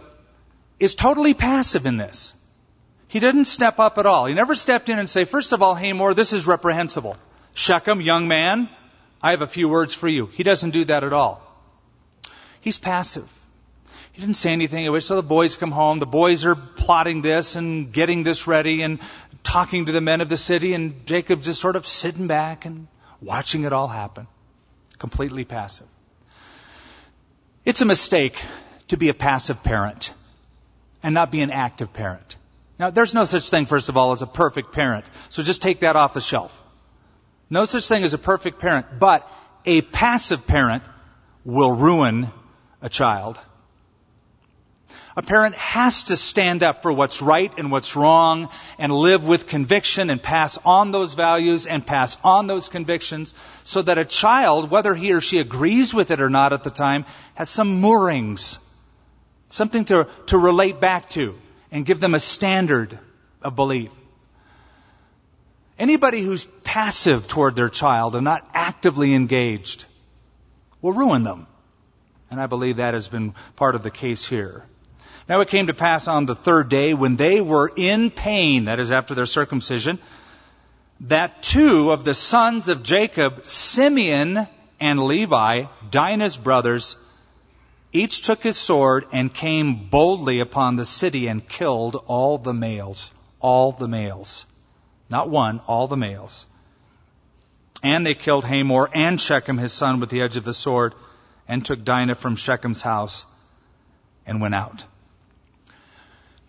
is 0.78 0.94
totally 0.94 1.34
passive 1.34 1.86
in 1.86 1.96
this. 1.96 2.34
He 3.08 3.20
didn't 3.20 3.44
step 3.44 3.78
up 3.78 3.98
at 3.98 4.06
all. 4.06 4.26
He 4.26 4.34
never 4.34 4.54
stepped 4.54 4.88
in 4.88 4.98
and 4.98 5.08
say, 5.08 5.24
first 5.24 5.52
of 5.52 5.62
all, 5.62 5.74
Hamor, 5.74 6.14
this 6.14 6.32
is 6.32 6.46
reprehensible. 6.46 7.16
Shechem, 7.54 8.00
young 8.00 8.26
man, 8.26 8.68
I 9.22 9.30
have 9.30 9.42
a 9.42 9.46
few 9.46 9.68
words 9.68 9.94
for 9.94 10.08
you. 10.08 10.26
He 10.26 10.42
doesn't 10.42 10.70
do 10.70 10.84
that 10.86 11.04
at 11.04 11.12
all. 11.12 11.40
He's 12.60 12.78
passive. 12.78 13.30
He 14.12 14.20
didn't 14.20 14.36
say 14.36 14.52
anything. 14.52 14.84
He 14.84 14.88
waits 14.88 15.08
till 15.08 15.16
the 15.16 15.22
boys 15.22 15.56
come 15.56 15.70
home. 15.70 15.98
The 15.98 16.06
boys 16.06 16.44
are 16.44 16.54
plotting 16.54 17.22
this 17.22 17.56
and 17.56 17.92
getting 17.92 18.22
this 18.22 18.46
ready 18.46 18.82
and 18.82 19.00
talking 19.42 19.86
to 19.86 19.92
the 19.92 20.00
men 20.00 20.20
of 20.20 20.28
the 20.28 20.36
city, 20.36 20.74
and 20.74 21.06
Jacob 21.06 21.42
just 21.42 21.60
sort 21.60 21.76
of 21.76 21.86
sitting 21.86 22.26
back 22.26 22.64
and 22.64 22.86
watching 23.24 23.64
it 23.64 23.72
all 23.72 23.88
happen, 23.88 24.26
completely 24.98 25.44
passive. 25.44 25.86
It's 27.64 27.80
a 27.80 27.86
mistake 27.86 28.36
to 28.88 28.96
be 28.96 29.08
a 29.08 29.14
passive 29.14 29.62
parent 29.62 30.12
and 31.02 31.14
not 31.14 31.30
be 31.30 31.40
an 31.40 31.50
active 31.50 31.92
parent. 31.92 32.36
Now, 32.78 32.90
there's 32.90 33.14
no 33.14 33.24
such 33.24 33.48
thing, 33.48 33.66
first 33.66 33.88
of 33.88 33.96
all, 33.96 34.12
as 34.12 34.22
a 34.22 34.26
perfect 34.26 34.72
parent. 34.72 35.04
So 35.30 35.42
just 35.42 35.62
take 35.62 35.80
that 35.80 35.96
off 35.96 36.14
the 36.14 36.20
shelf. 36.20 36.60
No 37.48 37.64
such 37.64 37.88
thing 37.88 38.04
as 38.04 38.14
a 38.14 38.18
perfect 38.18 38.58
parent, 38.58 38.86
but 38.98 39.30
a 39.64 39.80
passive 39.80 40.46
parent 40.46 40.82
will 41.44 41.72
ruin 41.72 42.30
a 42.82 42.88
child. 42.88 43.38
A 45.16 45.22
parent 45.22 45.54
has 45.54 46.04
to 46.04 46.16
stand 46.16 46.64
up 46.64 46.82
for 46.82 46.92
what's 46.92 47.22
right 47.22 47.52
and 47.56 47.70
what's 47.70 47.94
wrong 47.94 48.48
and 48.78 48.92
live 48.92 49.24
with 49.24 49.46
conviction 49.46 50.10
and 50.10 50.20
pass 50.20 50.58
on 50.64 50.90
those 50.90 51.14
values 51.14 51.66
and 51.66 51.86
pass 51.86 52.16
on 52.24 52.48
those 52.48 52.68
convictions 52.68 53.32
so 53.62 53.80
that 53.82 53.96
a 53.96 54.04
child, 54.04 54.72
whether 54.72 54.92
he 54.92 55.12
or 55.12 55.20
she 55.20 55.38
agrees 55.38 55.94
with 55.94 56.10
it 56.10 56.20
or 56.20 56.30
not 56.30 56.52
at 56.52 56.64
the 56.64 56.70
time, 56.70 57.04
has 57.34 57.48
some 57.48 57.80
moorings, 57.80 58.58
something 59.50 59.84
to, 59.84 60.08
to 60.26 60.38
relate 60.38 60.80
back 60.80 61.08
to 61.10 61.38
and 61.70 61.86
give 61.86 62.00
them 62.00 62.16
a 62.16 62.20
standard 62.20 62.98
of 63.40 63.54
belief. 63.54 63.92
Anybody 65.78 66.22
who's 66.22 66.44
passive 66.64 67.28
toward 67.28 67.54
their 67.54 67.68
child 67.68 68.16
and 68.16 68.24
not 68.24 68.48
actively 68.52 69.14
engaged 69.14 69.84
will 70.82 70.92
ruin 70.92 71.22
them. 71.22 71.46
And 72.32 72.40
I 72.40 72.46
believe 72.46 72.76
that 72.76 72.94
has 72.94 73.06
been 73.06 73.34
part 73.54 73.76
of 73.76 73.84
the 73.84 73.92
case 73.92 74.26
here. 74.26 74.64
Now 75.28 75.40
it 75.40 75.48
came 75.48 75.68
to 75.68 75.74
pass 75.74 76.06
on 76.06 76.26
the 76.26 76.34
third 76.34 76.68
day 76.68 76.92
when 76.92 77.16
they 77.16 77.40
were 77.40 77.72
in 77.74 78.10
pain, 78.10 78.64
that 78.64 78.78
is 78.78 78.92
after 78.92 79.14
their 79.14 79.26
circumcision, 79.26 79.98
that 81.00 81.42
two 81.42 81.92
of 81.92 82.04
the 82.04 82.14
sons 82.14 82.68
of 82.68 82.82
Jacob, 82.82 83.48
Simeon 83.48 84.46
and 84.80 85.04
Levi, 85.04 85.64
Dinah's 85.90 86.36
brothers, 86.36 86.96
each 87.92 88.22
took 88.22 88.42
his 88.42 88.56
sword 88.56 89.06
and 89.12 89.32
came 89.32 89.88
boldly 89.88 90.40
upon 90.40 90.76
the 90.76 90.84
city 90.84 91.28
and 91.28 91.48
killed 91.48 92.02
all 92.06 92.38
the 92.38 92.52
males. 92.52 93.10
All 93.40 93.72
the 93.72 93.88
males. 93.88 94.46
Not 95.08 95.30
one, 95.30 95.60
all 95.66 95.86
the 95.86 95.96
males. 95.96 96.44
And 97.82 98.04
they 98.04 98.14
killed 98.14 98.44
Hamor 98.44 98.90
and 98.92 99.20
Shechem 99.20 99.58
his 99.58 99.72
son 99.72 100.00
with 100.00 100.10
the 100.10 100.22
edge 100.22 100.36
of 100.36 100.44
the 100.44 100.54
sword 100.54 100.94
and 101.46 101.64
took 101.64 101.84
Dinah 101.84 102.14
from 102.14 102.36
Shechem's 102.36 102.82
house 102.82 103.26
and 104.26 104.40
went 104.40 104.54
out. 104.54 104.84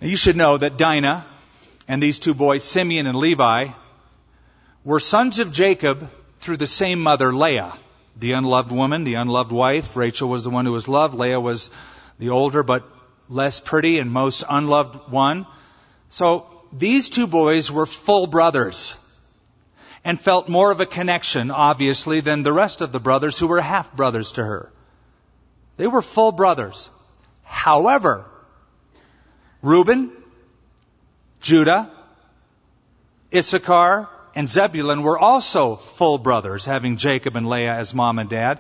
Now 0.06 0.12
you 0.12 0.18
should 0.18 0.36
know 0.36 0.56
that 0.56 0.78
Dinah 0.78 1.26
and 1.88 2.00
these 2.00 2.20
two 2.20 2.36
boys, 2.36 2.64
Simeon 2.64 3.08
and 3.08 3.18
Levi, 3.18 3.70
were 4.84 5.00
sons 5.00 5.40
of 5.40 5.52
Jacob 5.52 6.12
through 6.42 6.58
the 6.58 6.68
same 6.68 7.00
mother, 7.00 7.34
Leah, 7.34 7.74
the 8.16 8.34
unloved 8.34 8.72
woman, 8.72 9.04
the 9.04 9.16
unloved 9.16 9.52
wife. 9.52 9.96
Rachel 9.96 10.30
was 10.30 10.44
the 10.44 10.52
one 10.52 10.68
who 10.68 10.74
was 10.74 10.88
loved. 10.88 11.16
Leah 11.16 11.40
was 11.40 11.72
the 12.20 12.30
older 12.30 12.62
but 12.62 12.88
less 13.30 13.60
pretty 13.60 13.98
and 13.98 14.12
most 14.12 14.44
unloved 14.48 15.12
one. 15.12 15.48
So 16.08 16.46
these 16.72 17.10
two 17.10 17.26
boys 17.26 17.72
were 17.72 17.88
full 17.88 18.28
brothers 18.28 18.96
and 20.04 20.20
felt 20.20 20.48
more 20.48 20.70
of 20.70 20.82
a 20.82 20.86
connection, 20.86 21.50
obviously, 21.50 22.20
than 22.20 22.44
the 22.44 22.54
rest 22.54 22.82
of 22.82 22.92
the 22.92 23.00
brothers 23.00 23.40
who 23.40 23.48
were 23.48 23.60
half 23.60 23.92
brothers 23.96 24.34
to 24.34 24.44
her. 24.44 24.72
They 25.78 25.88
were 25.88 26.04
full 26.04 26.32
brothers. 26.32 26.92
However, 27.42 28.28
Reuben, 29.66 30.12
Judah, 31.42 31.90
Issachar, 33.34 34.08
and 34.36 34.48
Zebulun 34.48 35.02
were 35.02 35.18
also 35.18 35.76
full 35.76 36.20
brothers, 36.20 36.66
having 36.66 36.98
Jacob 36.98 37.36
and 37.36 37.50
Leah 37.50 37.74
as 37.74 37.92
mom 37.92 38.20
and 38.20 38.30
dad, 38.30 38.60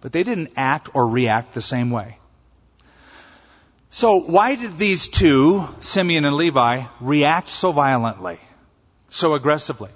but 0.00 0.12
they 0.12 0.22
didn't 0.22 0.52
act 0.56 0.90
or 0.94 1.08
react 1.08 1.54
the 1.54 1.60
same 1.60 1.90
way. 1.90 2.18
So 3.90 4.18
why 4.18 4.54
did 4.54 4.78
these 4.78 5.08
two, 5.08 5.66
Simeon 5.80 6.24
and 6.24 6.36
Levi, 6.36 6.84
react 7.00 7.48
so 7.48 7.72
violently, 7.72 8.38
so 9.08 9.34
aggressively? 9.34 9.90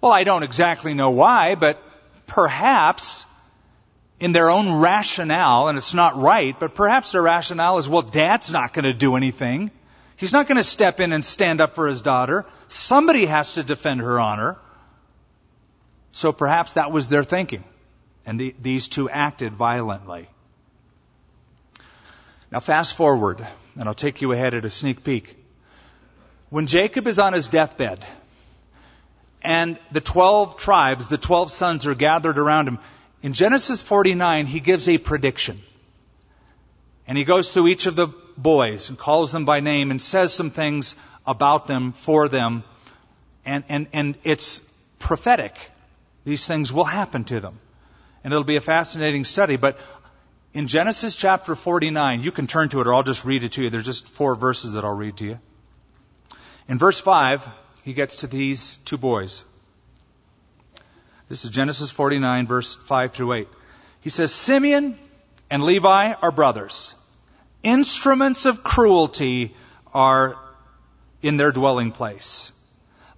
Well, 0.00 0.12
I 0.12 0.24
don't 0.24 0.42
exactly 0.42 0.94
know 0.94 1.10
why, 1.10 1.54
but 1.54 1.82
perhaps 2.26 3.26
in 4.20 4.32
their 4.32 4.50
own 4.50 4.80
rationale, 4.80 5.68
and 5.68 5.78
it's 5.78 5.94
not 5.94 6.16
right, 6.16 6.58
but 6.58 6.74
perhaps 6.74 7.12
their 7.12 7.22
rationale 7.22 7.78
is, 7.78 7.88
well, 7.88 8.02
dad's 8.02 8.52
not 8.52 8.72
going 8.72 8.84
to 8.84 8.92
do 8.92 9.16
anything. 9.16 9.70
He's 10.16 10.32
not 10.32 10.48
going 10.48 10.56
to 10.56 10.64
step 10.64 10.98
in 10.98 11.12
and 11.12 11.24
stand 11.24 11.60
up 11.60 11.76
for 11.76 11.86
his 11.86 12.02
daughter. 12.02 12.44
Somebody 12.66 13.26
has 13.26 13.52
to 13.54 13.62
defend 13.62 14.00
her 14.00 14.18
honor. 14.18 14.56
So 16.10 16.32
perhaps 16.32 16.72
that 16.72 16.90
was 16.90 17.08
their 17.08 17.22
thinking. 17.22 17.62
And 18.26 18.40
the, 18.40 18.54
these 18.60 18.88
two 18.88 19.08
acted 19.08 19.52
violently. 19.52 20.28
Now 22.50 22.60
fast 22.60 22.96
forward, 22.96 23.46
and 23.78 23.88
I'll 23.88 23.94
take 23.94 24.20
you 24.20 24.32
ahead 24.32 24.54
at 24.54 24.64
a 24.64 24.70
sneak 24.70 25.04
peek. 25.04 25.36
When 26.50 26.66
Jacob 26.66 27.06
is 27.06 27.18
on 27.18 27.34
his 27.34 27.46
deathbed, 27.46 28.04
and 29.42 29.78
the 29.92 30.00
12 30.00 30.56
tribes, 30.56 31.06
the 31.06 31.18
12 31.18 31.50
sons 31.52 31.86
are 31.86 31.94
gathered 31.94 32.38
around 32.38 32.68
him, 32.68 32.78
in 33.22 33.32
Genesis 33.32 33.82
49, 33.82 34.46
he 34.46 34.60
gives 34.60 34.88
a 34.88 34.98
prediction. 34.98 35.60
And 37.06 37.18
he 37.18 37.24
goes 37.24 37.50
through 37.50 37.68
each 37.68 37.86
of 37.86 37.96
the 37.96 38.08
boys 38.36 38.90
and 38.90 38.98
calls 38.98 39.32
them 39.32 39.44
by 39.44 39.60
name 39.60 39.90
and 39.90 40.00
says 40.00 40.32
some 40.32 40.50
things 40.50 40.94
about 41.26 41.66
them, 41.66 41.92
for 41.92 42.28
them. 42.28 42.62
And, 43.44 43.64
and, 43.68 43.86
and 43.92 44.18
it's 44.24 44.62
prophetic. 44.98 45.54
These 46.24 46.46
things 46.46 46.72
will 46.72 46.84
happen 46.84 47.24
to 47.24 47.40
them. 47.40 47.58
And 48.22 48.32
it'll 48.32 48.44
be 48.44 48.56
a 48.56 48.60
fascinating 48.60 49.24
study. 49.24 49.56
But 49.56 49.78
in 50.52 50.66
Genesis 50.66 51.16
chapter 51.16 51.56
49, 51.56 52.22
you 52.22 52.30
can 52.30 52.46
turn 52.46 52.68
to 52.68 52.80
it 52.80 52.86
or 52.86 52.94
I'll 52.94 53.02
just 53.02 53.24
read 53.24 53.42
it 53.42 53.52
to 53.52 53.62
you. 53.62 53.70
There's 53.70 53.84
just 53.84 54.08
four 54.08 54.36
verses 54.36 54.74
that 54.74 54.84
I'll 54.84 54.96
read 54.96 55.16
to 55.18 55.24
you. 55.24 55.38
In 56.68 56.78
verse 56.78 57.00
5, 57.00 57.48
he 57.82 57.94
gets 57.94 58.16
to 58.16 58.26
these 58.26 58.76
two 58.84 58.98
boys. 58.98 59.44
This 61.28 61.44
is 61.44 61.50
Genesis 61.50 61.90
49, 61.90 62.46
verse 62.46 62.74
5 62.74 63.12
through 63.12 63.32
8. 63.34 63.48
He 64.00 64.08
says, 64.08 64.32
Simeon 64.32 64.98
and 65.50 65.62
Levi 65.62 66.14
are 66.14 66.32
brothers. 66.32 66.94
Instruments 67.62 68.46
of 68.46 68.64
cruelty 68.64 69.54
are 69.92 70.36
in 71.20 71.36
their 71.36 71.52
dwelling 71.52 71.92
place. 71.92 72.50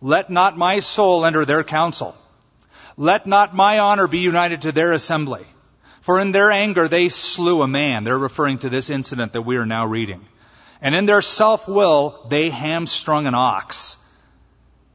Let 0.00 0.28
not 0.28 0.58
my 0.58 0.80
soul 0.80 1.24
enter 1.24 1.44
their 1.44 1.62
council. 1.62 2.16
Let 2.96 3.26
not 3.26 3.54
my 3.54 3.78
honor 3.78 4.08
be 4.08 4.18
united 4.18 4.62
to 4.62 4.72
their 4.72 4.92
assembly. 4.92 5.46
For 6.00 6.18
in 6.18 6.32
their 6.32 6.50
anger 6.50 6.88
they 6.88 7.10
slew 7.10 7.62
a 7.62 7.68
man. 7.68 8.02
They're 8.02 8.18
referring 8.18 8.58
to 8.60 8.68
this 8.68 8.90
incident 8.90 9.34
that 9.34 9.42
we 9.42 9.56
are 9.56 9.66
now 9.66 9.86
reading. 9.86 10.26
And 10.80 10.94
in 10.96 11.06
their 11.06 11.22
self-will 11.22 12.26
they 12.28 12.50
hamstrung 12.50 13.26
an 13.26 13.34
ox. 13.34 13.96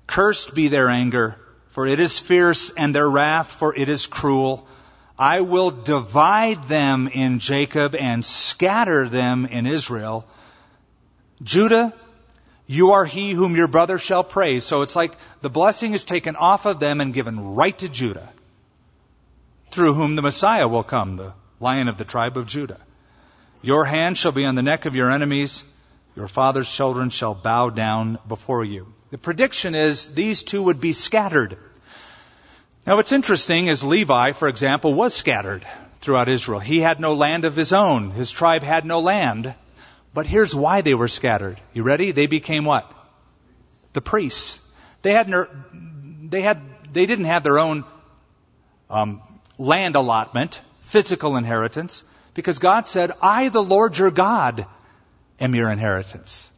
Cursed 0.07 0.53
be 0.53 0.67
their 0.67 0.89
anger 0.89 1.39
for 1.75 1.85
it 1.85 1.99
is 1.99 2.17
fierce, 2.21 2.69
and 2.69 2.95
their 2.95 3.09
wrath, 3.09 3.51
for 3.51 3.75
it 3.75 3.89
is 3.89 4.07
cruel. 4.07 4.65
I 5.19 5.41
will 5.41 5.71
divide 5.71 6.69
them 6.69 7.09
in 7.09 7.39
Jacob 7.39 7.95
and 7.95 8.23
scatter 8.23 9.09
them 9.09 9.45
in 9.45 9.67
Israel. 9.67 10.25
Judah, 11.43 11.93
you 12.65 12.93
are 12.93 13.03
he 13.03 13.33
whom 13.33 13.57
your 13.57 13.67
brother 13.67 13.99
shall 13.99 14.23
praise. 14.23 14.63
So 14.63 14.83
it's 14.83 14.95
like 14.95 15.17
the 15.41 15.49
blessing 15.49 15.93
is 15.93 16.05
taken 16.05 16.37
off 16.37 16.65
of 16.65 16.79
them 16.79 17.01
and 17.01 17.13
given 17.13 17.55
right 17.55 17.77
to 17.79 17.89
Judah, 17.89 18.29
through 19.71 19.95
whom 19.95 20.15
the 20.15 20.21
Messiah 20.21 20.69
will 20.69 20.81
come, 20.81 21.17
the 21.17 21.33
lion 21.59 21.89
of 21.89 21.97
the 21.97 22.05
tribe 22.05 22.37
of 22.37 22.47
Judah. 22.47 22.79
Your 23.61 23.83
hand 23.83 24.17
shall 24.17 24.31
be 24.31 24.45
on 24.45 24.55
the 24.55 24.63
neck 24.63 24.85
of 24.85 24.95
your 24.95 25.11
enemies. 25.11 25.65
Your 26.15 26.29
father's 26.29 26.71
children 26.71 27.09
shall 27.09 27.33
bow 27.33 27.69
down 27.69 28.17
before 28.29 28.63
you. 28.63 28.94
The 29.11 29.17
prediction 29.17 29.75
is 29.75 30.09
these 30.09 30.43
two 30.43 30.63
would 30.63 30.81
be 30.81 30.93
scattered. 30.93 31.57
Now 32.85 32.95
what's 32.95 33.11
interesting 33.11 33.67
is 33.67 33.83
Levi, 33.83 34.31
for 34.31 34.47
example, 34.47 34.93
was 34.93 35.13
scattered 35.13 35.65
throughout 36.01 36.29
Israel. 36.29 36.59
He 36.59 36.79
had 36.79 36.99
no 36.99 37.13
land 37.13 37.45
of 37.45 37.55
his 37.55 37.73
own. 37.73 38.11
His 38.11 38.31
tribe 38.31 38.63
had 38.63 38.85
no 38.85 38.99
land. 38.99 39.53
But 40.13 40.25
here's 40.25 40.55
why 40.55 40.81
they 40.81 40.95
were 40.95 41.07
scattered. 41.07 41.59
You 41.73 41.83
ready? 41.83 42.11
They 42.11 42.27
became 42.27 42.65
what? 42.65 42.91
The 43.93 44.01
priests. 44.01 44.61
They 45.01 45.13
had, 45.13 45.31
they 46.23 46.41
had, 46.41 46.61
they 46.93 47.05
didn't 47.05 47.25
have 47.25 47.43
their 47.43 47.59
own 47.59 47.83
um, 48.89 49.21
land 49.57 49.95
allotment, 49.95 50.61
physical 50.81 51.37
inheritance, 51.37 52.03
because 52.33 52.59
God 52.59 52.87
said, 52.87 53.11
"I, 53.21 53.49
the 53.49 53.63
Lord 53.63 53.97
your 53.97 54.11
God, 54.11 54.65
am 55.39 55.55
your 55.55 55.69
inheritance. 55.71 56.49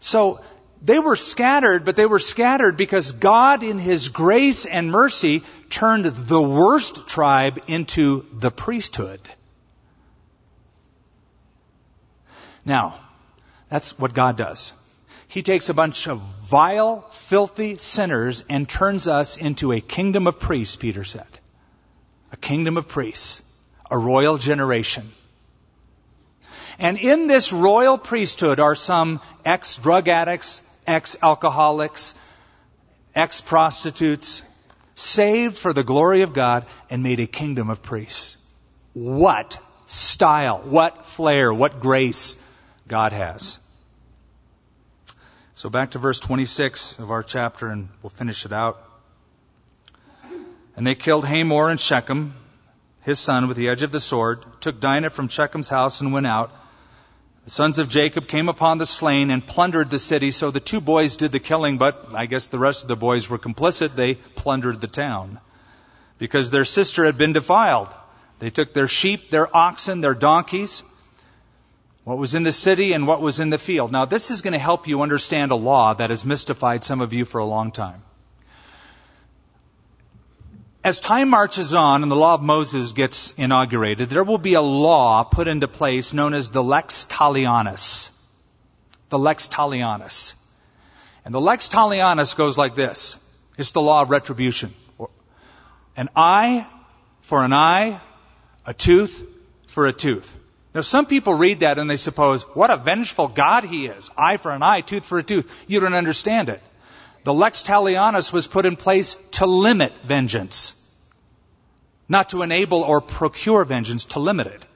So 0.00 0.40
they 0.84 0.98
were 0.98 1.16
scattered, 1.16 1.86
but 1.86 1.96
they 1.96 2.04
were 2.04 2.18
scattered 2.18 2.76
because 2.76 3.12
God 3.12 3.62
in 3.62 3.78
His 3.78 4.10
grace 4.10 4.66
and 4.66 4.90
mercy 4.90 5.42
turned 5.70 6.04
the 6.04 6.42
worst 6.42 7.08
tribe 7.08 7.58
into 7.66 8.26
the 8.32 8.50
priesthood. 8.50 9.20
Now, 12.66 13.00
that's 13.70 13.98
what 13.98 14.12
God 14.12 14.36
does. 14.36 14.74
He 15.26 15.42
takes 15.42 15.70
a 15.70 15.74
bunch 15.74 16.06
of 16.06 16.20
vile, 16.20 17.00
filthy 17.12 17.78
sinners 17.78 18.44
and 18.50 18.68
turns 18.68 19.08
us 19.08 19.38
into 19.38 19.72
a 19.72 19.80
kingdom 19.80 20.26
of 20.26 20.38
priests, 20.38 20.76
Peter 20.76 21.04
said. 21.04 21.26
A 22.30 22.36
kingdom 22.36 22.76
of 22.76 22.88
priests. 22.88 23.42
A 23.90 23.96
royal 23.96 24.36
generation. 24.36 25.10
And 26.78 26.98
in 26.98 27.26
this 27.26 27.52
royal 27.52 27.98
priesthood 27.98 28.60
are 28.60 28.74
some 28.74 29.20
ex-drug 29.44 30.08
addicts, 30.08 30.60
ex-alcoholics, 30.86 32.14
ex-prostitutes, 33.14 34.42
saved 34.94 35.58
for 35.58 35.72
the 35.72 35.84
glory 35.84 36.22
of 36.22 36.32
God 36.32 36.66
and 36.90 37.02
made 37.02 37.20
a 37.20 37.26
kingdom 37.26 37.70
of 37.70 37.82
priests. 37.82 38.36
What 38.92 39.58
style, 39.86 40.58
what 40.58 41.06
flair, 41.06 41.52
what 41.52 41.80
grace, 41.80 42.36
God 42.86 43.12
has. 43.12 43.58
So 45.54 45.70
back 45.70 45.92
to 45.92 45.98
verse 45.98 46.20
26 46.20 46.98
of 46.98 47.10
our 47.10 47.22
chapter 47.22 47.68
and 47.68 47.88
we'll 48.02 48.10
finish 48.10 48.44
it 48.44 48.52
out. 48.52 48.82
And 50.76 50.86
they 50.86 50.94
killed 50.94 51.24
Hamor 51.24 51.70
and 51.70 51.78
Shechem, 51.78 52.34
his 53.04 53.20
son, 53.20 53.48
with 53.48 53.56
the 53.56 53.68
edge 53.68 53.82
of 53.82 53.92
the 53.92 54.00
sword, 54.00 54.44
took 54.60 54.80
Dinah 54.80 55.10
from 55.10 55.28
Shechem's 55.28 55.68
house 55.68 56.00
and 56.00 56.12
went 56.12 56.26
out. 56.26 56.50
The 57.44 57.50
sons 57.50 57.78
of 57.78 57.90
Jacob 57.90 58.26
came 58.26 58.48
upon 58.48 58.78
the 58.78 58.86
slain 58.86 59.30
and 59.30 59.46
plundered 59.46 59.90
the 59.90 59.98
city. 59.98 60.30
So 60.30 60.50
the 60.50 60.60
two 60.60 60.80
boys 60.80 61.16
did 61.16 61.30
the 61.30 61.40
killing, 61.40 61.76
but 61.76 62.14
I 62.14 62.24
guess 62.24 62.46
the 62.46 62.58
rest 62.58 62.82
of 62.82 62.88
the 62.88 62.96
boys 62.96 63.28
were 63.28 63.38
complicit. 63.38 63.94
They 63.94 64.14
plundered 64.14 64.80
the 64.80 64.86
town 64.86 65.40
because 66.18 66.50
their 66.50 66.64
sister 66.64 67.04
had 67.04 67.18
been 67.18 67.34
defiled. 67.34 67.88
They 68.38 68.48
took 68.48 68.72
their 68.72 68.88
sheep, 68.88 69.30
their 69.30 69.54
oxen, 69.54 70.00
their 70.00 70.14
donkeys, 70.14 70.82
what 72.04 72.18
was 72.18 72.34
in 72.34 72.44
the 72.44 72.52
city 72.52 72.92
and 72.92 73.06
what 73.06 73.20
was 73.20 73.40
in 73.40 73.50
the 73.50 73.58
field. 73.58 73.92
Now, 73.92 74.06
this 74.06 74.30
is 74.30 74.40
going 74.40 74.52
to 74.52 74.58
help 74.58 74.88
you 74.88 75.02
understand 75.02 75.50
a 75.50 75.56
law 75.56 75.94
that 75.94 76.10
has 76.10 76.24
mystified 76.24 76.82
some 76.82 77.00
of 77.00 77.12
you 77.12 77.24
for 77.24 77.38
a 77.38 77.44
long 77.44 77.72
time. 77.72 78.02
As 80.84 81.00
time 81.00 81.30
marches 81.30 81.72
on 81.72 82.02
and 82.02 82.12
the 82.12 82.16
law 82.16 82.34
of 82.34 82.42
Moses 82.42 82.92
gets 82.92 83.32
inaugurated, 83.38 84.10
there 84.10 84.22
will 84.22 84.36
be 84.36 84.52
a 84.52 84.60
law 84.60 85.24
put 85.24 85.48
into 85.48 85.66
place 85.66 86.12
known 86.12 86.34
as 86.34 86.50
the 86.50 86.62
Lex 86.62 87.06
Talionis. 87.06 88.10
The 89.08 89.18
Lex 89.18 89.48
Talionis. 89.48 90.34
And 91.24 91.34
the 91.34 91.40
Lex 91.40 91.70
Talionis 91.70 92.36
goes 92.36 92.58
like 92.58 92.74
this. 92.74 93.16
It's 93.56 93.72
the 93.72 93.80
law 93.80 94.02
of 94.02 94.10
retribution. 94.10 94.74
An 95.96 96.10
eye 96.14 96.66
for 97.22 97.42
an 97.42 97.54
eye, 97.54 97.98
a 98.66 98.74
tooth 98.74 99.26
for 99.68 99.86
a 99.86 99.92
tooth. 99.92 100.36
Now, 100.74 100.82
some 100.82 101.06
people 101.06 101.32
read 101.32 101.60
that 101.60 101.78
and 101.78 101.88
they 101.88 101.96
suppose, 101.96 102.42
what 102.42 102.70
a 102.70 102.76
vengeful 102.76 103.28
God 103.28 103.64
he 103.64 103.86
is. 103.86 104.10
Eye 104.18 104.36
for 104.36 104.50
an 104.50 104.62
eye, 104.62 104.82
tooth 104.82 105.06
for 105.06 105.16
a 105.16 105.22
tooth. 105.22 105.50
You 105.66 105.80
don't 105.80 105.94
understand 105.94 106.50
it. 106.50 106.60
The 107.24 107.32
lex 107.32 107.62
talionis 107.62 108.32
was 108.32 108.46
put 108.46 108.66
in 108.66 108.76
place 108.76 109.16
to 109.32 109.46
limit 109.46 109.92
vengeance. 110.04 110.74
Not 112.06 112.28
to 112.30 112.42
enable 112.42 112.82
or 112.82 113.00
procure 113.00 113.64
vengeance, 113.64 114.04
to 114.06 114.20
limit 114.20 114.46
it. 114.46 114.66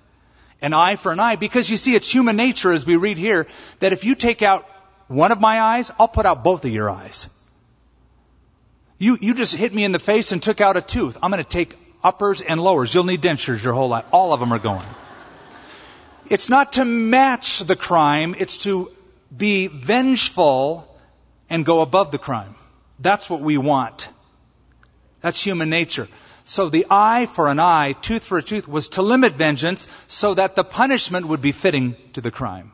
An 0.62 0.72
eye 0.72 0.96
for 0.96 1.12
an 1.12 1.20
eye, 1.20 1.36
because 1.36 1.70
you 1.70 1.76
see, 1.76 1.94
it's 1.94 2.10
human 2.10 2.36
nature, 2.36 2.72
as 2.72 2.86
we 2.86 2.96
read 2.96 3.18
here, 3.18 3.46
that 3.80 3.92
if 3.92 4.04
you 4.04 4.14
take 4.14 4.42
out 4.42 4.66
one 5.06 5.30
of 5.30 5.40
my 5.40 5.60
eyes, 5.60 5.90
I'll 6.00 6.08
put 6.08 6.26
out 6.26 6.42
both 6.42 6.64
of 6.64 6.70
your 6.70 6.90
eyes. 6.90 7.28
You, 8.96 9.18
you 9.20 9.34
just 9.34 9.54
hit 9.54 9.72
me 9.72 9.84
in 9.84 9.92
the 9.92 9.98
face 9.98 10.32
and 10.32 10.42
took 10.42 10.60
out 10.60 10.76
a 10.76 10.82
tooth. 10.82 11.18
I'm 11.22 11.30
going 11.30 11.44
to 11.44 11.48
take 11.48 11.76
uppers 12.02 12.40
and 12.40 12.60
lowers. 12.60 12.92
You'll 12.92 13.04
need 13.04 13.22
dentures 13.22 13.62
your 13.62 13.74
whole 13.74 13.88
life. 13.88 14.06
All 14.10 14.32
of 14.32 14.40
them 14.40 14.52
are 14.52 14.58
going. 14.58 14.82
It's 16.28 16.48
not 16.48 16.72
to 16.74 16.84
match 16.84 17.60
the 17.60 17.76
crime, 17.76 18.34
it's 18.38 18.58
to 18.58 18.90
be 19.34 19.66
vengeful 19.66 20.87
and 21.50 21.64
go 21.64 21.80
above 21.80 22.10
the 22.10 22.18
crime. 22.18 22.54
That's 22.98 23.30
what 23.30 23.40
we 23.40 23.58
want. 23.58 24.08
That's 25.20 25.42
human 25.42 25.70
nature. 25.70 26.08
So 26.44 26.68
the 26.68 26.86
eye 26.90 27.26
for 27.26 27.48
an 27.48 27.58
eye, 27.58 27.92
tooth 27.92 28.24
for 28.24 28.38
a 28.38 28.42
tooth 28.42 28.66
was 28.66 28.90
to 28.90 29.02
limit 29.02 29.34
vengeance 29.34 29.86
so 30.06 30.34
that 30.34 30.56
the 30.56 30.64
punishment 30.64 31.26
would 31.26 31.42
be 31.42 31.52
fitting 31.52 31.96
to 32.14 32.20
the 32.20 32.30
crime. 32.30 32.72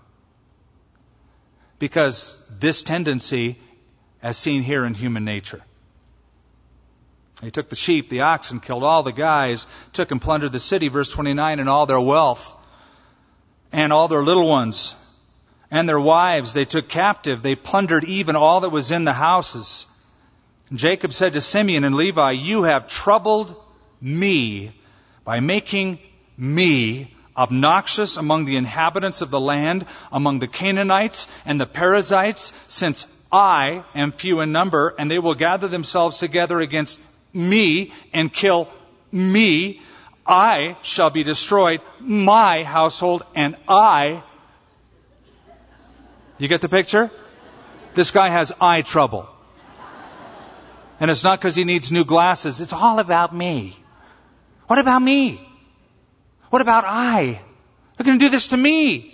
Because 1.78 2.40
this 2.58 2.82
tendency, 2.82 3.58
as 4.22 4.36
seen 4.38 4.62
here 4.62 4.84
in 4.84 4.94
human 4.94 5.24
nature. 5.24 5.62
He 7.42 7.50
took 7.50 7.68
the 7.68 7.76
sheep, 7.76 8.08
the 8.08 8.20
oxen, 8.20 8.60
killed 8.60 8.84
all 8.84 9.02
the 9.02 9.12
guys, 9.12 9.66
took 9.92 10.12
and 10.12 10.22
plundered 10.22 10.52
the 10.52 10.60
city, 10.60 10.88
verse 10.88 11.10
29, 11.10 11.58
and 11.58 11.68
all 11.68 11.86
their 11.86 12.00
wealth 12.00 12.54
and 13.72 13.92
all 13.92 14.06
their 14.06 14.22
little 14.22 14.48
ones 14.48 14.94
and 15.74 15.88
their 15.88 16.00
wives 16.00 16.52
they 16.52 16.64
took 16.64 16.88
captive. 16.88 17.42
They 17.42 17.56
plundered 17.56 18.04
even 18.04 18.36
all 18.36 18.60
that 18.60 18.68
was 18.70 18.92
in 18.92 19.02
the 19.02 19.12
houses. 19.12 19.86
Jacob 20.72 21.12
said 21.12 21.32
to 21.32 21.40
Simeon 21.40 21.82
and 21.82 21.96
Levi, 21.96 22.30
You 22.30 22.62
have 22.62 22.86
troubled 22.86 23.56
me 24.00 24.72
by 25.24 25.40
making 25.40 25.98
me 26.36 27.12
obnoxious 27.36 28.16
among 28.16 28.44
the 28.44 28.56
inhabitants 28.56 29.20
of 29.20 29.32
the 29.32 29.40
land, 29.40 29.84
among 30.12 30.38
the 30.38 30.46
Canaanites 30.46 31.26
and 31.44 31.60
the 31.60 31.66
Perizzites, 31.66 32.52
since 32.68 33.08
I 33.32 33.84
am 33.96 34.12
few 34.12 34.42
in 34.42 34.52
number, 34.52 34.94
and 34.96 35.10
they 35.10 35.18
will 35.18 35.34
gather 35.34 35.66
themselves 35.66 36.18
together 36.18 36.60
against 36.60 37.00
me 37.32 37.92
and 38.12 38.32
kill 38.32 38.68
me. 39.10 39.82
I 40.24 40.76
shall 40.82 41.10
be 41.10 41.24
destroyed, 41.24 41.80
my 41.98 42.62
household, 42.62 43.24
and 43.34 43.56
I. 43.66 44.22
You 46.38 46.48
get 46.48 46.60
the 46.60 46.68
picture? 46.68 47.10
This 47.94 48.10
guy 48.10 48.28
has 48.28 48.52
eye 48.60 48.82
trouble. 48.82 49.28
And 51.00 51.10
it's 51.10 51.24
not 51.24 51.38
because 51.38 51.54
he 51.54 51.64
needs 51.64 51.92
new 51.92 52.04
glasses. 52.04 52.60
It's 52.60 52.72
all 52.72 52.98
about 52.98 53.34
me. 53.34 53.76
What 54.66 54.78
about 54.78 55.00
me? 55.00 55.40
What 56.50 56.62
about 56.62 56.84
I? 56.86 57.40
They're 57.96 58.04
going 58.04 58.18
to 58.18 58.24
do 58.24 58.30
this 58.30 58.48
to 58.48 58.56
me. 58.56 59.10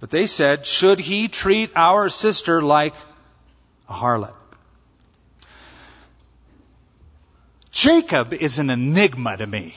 But 0.00 0.10
they 0.10 0.26
said, 0.26 0.66
should 0.66 1.00
he 1.00 1.28
treat 1.28 1.72
our 1.74 2.08
sister 2.08 2.62
like 2.62 2.94
a 3.88 3.92
harlot? 3.92 4.34
Jacob 7.70 8.32
is 8.32 8.58
an 8.58 8.70
enigma 8.70 9.36
to 9.36 9.46
me. 9.46 9.76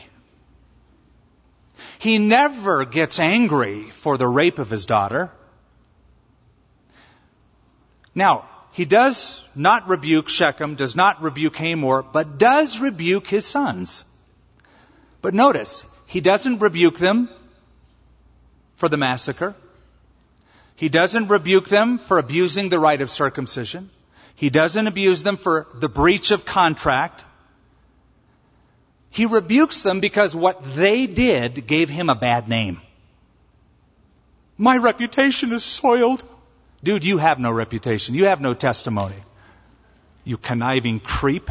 He 2.00 2.18
never 2.18 2.86
gets 2.86 3.20
angry 3.20 3.90
for 3.92 4.18
the 4.18 4.28
rape 4.28 4.58
of 4.58 4.70
his 4.70 4.86
daughter. 4.86 5.32
Now, 8.14 8.46
he 8.74 8.86
does 8.86 9.44
not 9.56 9.88
rebuke 9.88 10.30
Shechem, 10.30 10.76
does 10.76 10.96
not 10.96 11.22
rebuke 11.22 11.58
Hamor, 11.58 12.04
but 12.04 12.38
does 12.38 12.80
rebuke 12.80 13.28
his 13.28 13.46
sons. 13.46 14.06
But 15.22 15.34
notice, 15.34 15.86
he 16.08 16.22
doesn't 16.22 16.60
rebuke 16.60 16.98
them 16.98 17.30
for 18.76 18.90
the 18.90 18.98
massacre. 18.98 19.56
He 20.76 20.90
doesn't 20.90 21.28
rebuke 21.28 21.70
them 21.70 22.00
for 22.00 22.18
abusing 22.18 22.70
the 22.70 22.80
rite 22.80 23.02
of 23.02 23.10
circumcision. 23.10 23.90
He 24.36 24.50
doesn't 24.50 24.88
abuse 24.88 25.22
them 25.22 25.38
for 25.38 25.68
the 25.76 25.90
breach 25.90 26.32
of 26.32 26.46
contract. 26.46 27.24
He 29.12 29.26
rebukes 29.26 29.84
them 29.84 30.00
because 30.00 30.36
what 30.36 30.64
they 30.76 31.06
did 31.06 31.68
gave 31.68 31.90
him 31.90 32.10
a 32.10 32.16
bad 32.16 32.48
name. 32.48 32.82
My 34.58 34.78
reputation 34.78 35.52
is 35.52 35.64
soiled. 35.64 36.24
Dude, 36.84 37.04
you 37.04 37.18
have 37.18 37.40
no 37.40 37.52
reputation. 37.52 38.16
You 38.16 38.26
have 38.26 38.42
no 38.42 38.54
testimony. 38.54 39.16
You 40.24 40.38
conniving 40.38 41.00
creep. 41.00 41.50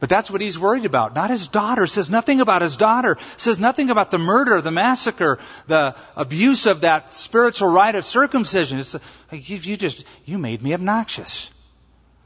But 0.00 0.10
that's 0.10 0.30
what 0.30 0.42
he's 0.42 0.58
worried 0.58 0.84
about. 0.84 1.14
Not 1.14 1.30
his 1.30 1.48
daughter. 1.48 1.86
Says 1.86 2.10
nothing 2.10 2.42
about 2.42 2.60
his 2.60 2.76
daughter. 2.76 3.16
Says 3.38 3.58
nothing 3.58 3.88
about 3.88 4.10
the 4.10 4.18
murder, 4.18 4.60
the 4.60 4.70
massacre, 4.70 5.38
the 5.66 5.96
abuse 6.14 6.66
of 6.66 6.82
that 6.82 7.10
spiritual 7.10 7.70
rite 7.70 7.94
of 7.94 8.04
circumcision. 8.04 8.80
It's, 8.80 8.94
you, 9.30 9.56
you 9.56 9.76
just, 9.78 10.04
you 10.26 10.36
made 10.36 10.60
me 10.60 10.74
obnoxious. 10.74 11.50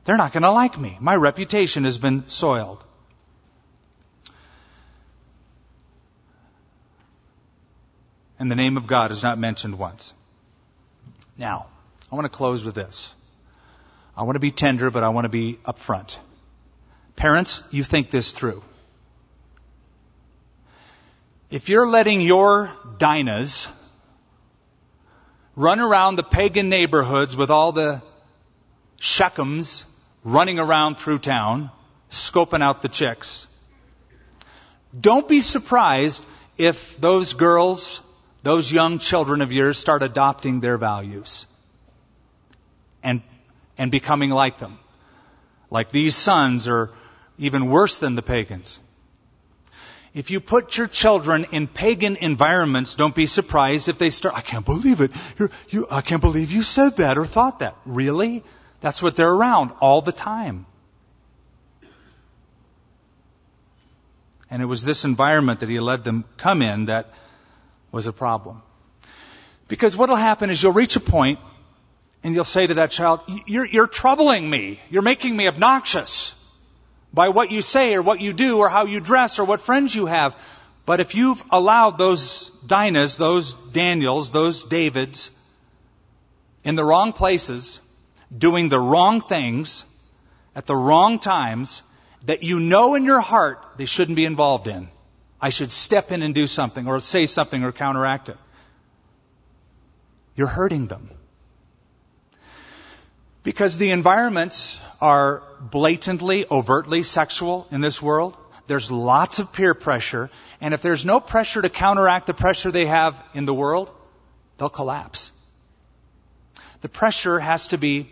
They're 0.05 0.17
not 0.17 0.33
going 0.33 0.43
to 0.43 0.51
like 0.51 0.77
me. 0.77 0.97
My 1.01 1.15
reputation 1.15 1.85
has 1.85 1.99
been 1.99 2.27
soiled. 2.27 2.83
And 8.39 8.51
the 8.51 8.57
name 8.57 8.77
of 8.77 8.87
God 8.87 9.11
is 9.11 9.23
not 9.23 9.39
mentioned 9.39 9.79
once. 9.79 10.13
Now, 11.37 11.67
I 12.11 12.15
want 12.15 12.25
to 12.25 12.31
close 12.31 12.65
with 12.65 12.75
this. 12.75 13.13
I 14.17 14.23
want 14.23 14.37
to 14.37 14.41
be 14.41 14.51
tender, 14.51 14.91
but 14.91 15.03
I 15.03 15.09
want 15.11 15.25
to 15.25 15.29
be 15.29 15.59
upfront. 15.65 16.17
Parents, 17.17 17.63
you 17.71 17.85
think 17.85 18.11
this 18.11 18.31
through. 18.31 18.63
If 21.51 21.69
you're 21.69 21.89
letting 21.89 22.21
your 22.21 22.73
Dinahs 22.99 23.69
run 25.57 25.81
around 25.81 26.15
the 26.15 26.23
pagan 26.23 26.69
neighborhoods 26.69 27.37
with 27.37 27.51
all 27.51 27.73
the 27.73 28.01
Shechems 29.01 29.85
running 30.23 30.59
around 30.59 30.97
through 30.97 31.19
town, 31.19 31.71
scoping 32.11 32.63
out 32.63 32.83
the 32.83 32.89
chicks. 32.89 33.47
Don't 34.99 35.27
be 35.27 35.41
surprised 35.41 36.25
if 36.57 37.01
those 37.01 37.35
girls, 37.35 38.01
those 38.43 38.71
young 38.71 38.99
children 38.99 39.43
of 39.43 39.53
yours 39.53 39.79
start 39.79 40.03
adopting 40.03 40.61
their 40.61 40.79
values 40.79 41.47
and, 43.03 43.23
and 43.77 43.91
becoming 43.91 44.31
like 44.31 44.59
them. 44.59 44.79
Like 45.71 45.91
these 45.91 46.17
sons 46.17 46.69
are 46.69 46.91
even 47.39 47.71
worse 47.71 47.99
than 47.99 48.15
the 48.15 48.23
pagans. 48.23 48.81
If 50.15 50.31
you 50.31 50.41
put 50.41 50.77
your 50.77 50.87
children 50.87 51.47
in 51.53 51.67
pagan 51.67 52.17
environments, 52.17 52.95
don't 52.95 53.15
be 53.15 53.27
surprised 53.27 53.89
if 53.89 53.99
they 53.99 54.11
start, 54.11 54.35
I 54.35 54.41
can't 54.41 54.65
believe 54.65 55.01
it. 55.01 55.13
You, 55.69 55.87
I 55.91 56.01
can't 56.01 56.23
believe 56.23 56.51
you 56.51 56.63
said 56.63 56.97
that 56.97 57.19
or 57.19 57.27
thought 57.27 57.59
that. 57.59 57.77
Really? 57.85 58.43
That's 58.81 59.03
what 59.03 59.17
they're 59.17 59.31
around 59.31 59.73
all 59.81 60.01
the 60.01 60.13
time. 60.13 60.67
And 64.51 64.63
it 64.63 64.65
was 64.65 64.83
this 64.83 65.05
environment 65.05 65.61
that 65.61 65.69
he 65.69 65.79
let 65.79 66.05
them 66.05 66.25
come 66.39 66.63
in 66.63 66.87
that 66.87 67.13
was 67.93 68.07
a 68.07 68.13
problem. 68.13 68.63
Because 69.69 69.97
what'll 69.97 70.17
happen 70.17 70.51
is 70.51 70.63
you'll 70.63 70.73
reach 70.73 70.97
a 70.97 71.01
point 71.01 71.39
and 72.23 72.35
you'll 72.35 72.45
say 72.45 72.67
to 72.67 72.75
that 72.75 72.91
child, 72.91 73.21
you're, 73.47 73.67
you're 73.67 73.87
troubling 73.87 74.49
me. 74.49 74.81
You're 74.91 75.03
making 75.03 75.37
me 75.37 75.47
obnoxious 75.47 76.35
by 77.13 77.29
what 77.29 77.51
you 77.51 77.63
say 77.63 77.95
or 77.95 78.03
what 78.03 78.21
you 78.21 78.33
do 78.33 78.59
or 78.59 78.69
how 78.69 78.87
you 78.87 79.01
dress 79.01 79.39
or 79.39 79.45
what 79.45 79.61
friends 79.61 79.95
you 79.95 80.07
have. 80.07 80.37
But 80.87 81.01
if 81.01 81.15
you've 81.15 81.43
allowed 81.51 81.99
those 81.99 82.51
Dinahs, 82.67 83.19
those 83.19 83.55
Daniels, 83.73 84.31
those 84.31 84.65
Davids 84.65 85.31
in 86.65 86.75
the 86.75 86.85
wrong 86.85 87.13
places, 87.13 87.81
doing 88.37 88.69
the 88.69 88.81
wrong 88.81 89.21
things 89.21 89.85
at 90.57 90.67
the 90.67 90.77
wrong 90.77 91.19
times 91.19 91.83
that 92.25 92.43
you 92.43 92.59
know 92.59 92.95
in 92.95 93.05
your 93.05 93.21
heart 93.21 93.63
they 93.77 93.85
shouldn't 93.85 94.17
be 94.17 94.25
involved 94.25 94.67
in, 94.67 94.89
I 95.41 95.51
should 95.51 95.73
step 95.73 96.11
in 96.11 96.23
and 96.23 96.35
do 96.35 96.47
something 96.47 96.87
or 96.87 97.01
say 97.01 97.27
something 97.27 97.63
or 97.63 97.73
counteract 97.73 98.29
it. 98.29 98.37
You're 100.35 100.49
hurting 100.49 100.87
them. 100.87 101.11
Because 103.43 103.79
the 103.79 103.91
environments 103.93 104.81
are 105.01 105.43
blatantly, 105.61 106.45
overtly 106.51 107.03
sexual 107.03 107.67
in 107.71 107.81
this 107.81 108.03
world. 108.03 108.37
There's 108.67 108.91
lots 108.91 109.39
of 109.39 109.53
peer 109.53 109.75
pressure. 109.75 110.29
And 110.61 110.75
if 110.75 110.83
there's 110.83 111.05
no 111.05 111.21
pressure 111.21 111.63
to 111.63 111.69
counteract 111.69 112.27
the 112.27 112.35
pressure 112.35 112.71
they 112.71 112.87
have 112.87 113.23
in 113.33 113.47
the 113.47 113.55
world, 113.55 113.91
they'll 114.59 114.69
collapse. 114.69 115.33
The 116.83 116.89
pressure 116.89 117.39
has 117.39 117.69
to 117.69 117.79
be 117.79 118.11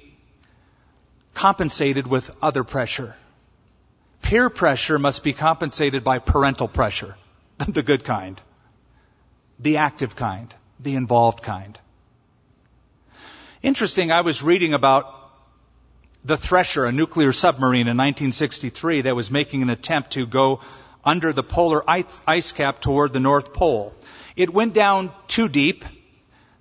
compensated 1.35 2.07
with 2.07 2.35
other 2.43 2.65
pressure. 2.65 3.15
Peer 4.23 4.51
pressure 4.51 4.99
must 4.99 5.23
be 5.23 5.33
compensated 5.33 6.03
by 6.03 6.19
parental 6.19 6.69
pressure, 6.69 7.17
the 7.59 7.83
good 7.83 8.05
kind, 8.05 8.41
the 9.59 9.79
active 9.79 10.17
kind, 10.17 10.55
the 10.81 10.95
involved 10.97 11.43
kind. 11.43 11.79
Interesting, 13.63 14.13
I 14.13 14.21
was 14.21 14.43
reading 14.43 14.75
about 14.75 15.13
the 16.25 16.37
Thresher, 16.37 16.87
a 16.87 16.93
nuclear 16.93 17.33
submarine 17.33 17.89
in 17.89 17.97
1963 17.97 19.03
that 19.03 19.15
was 19.15 19.31
making 19.31 19.63
an 19.63 19.71
attempt 19.71 20.13
to 20.13 20.27
go 20.27 20.61
under 21.05 21.33
the 21.33 21.45
polar 21.45 21.83
ice 21.89 22.53
cap 22.53 22.81
toward 22.81 23.13
the 23.13 23.21
North 23.21 23.53
Pole. 23.53 23.95
It 24.35 24.53
went 24.53 24.75
down 24.75 25.13
too 25.29 25.49
deep. 25.49 25.85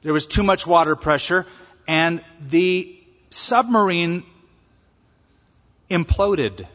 There 0.03 0.13
was 0.13 0.27
too 0.27 0.43
much 0.43 0.67
water 0.67 0.95
pressure 0.95 1.47
and 1.87 2.23
the 2.47 2.97
submarine 3.31 4.23
imploded. 5.89 6.67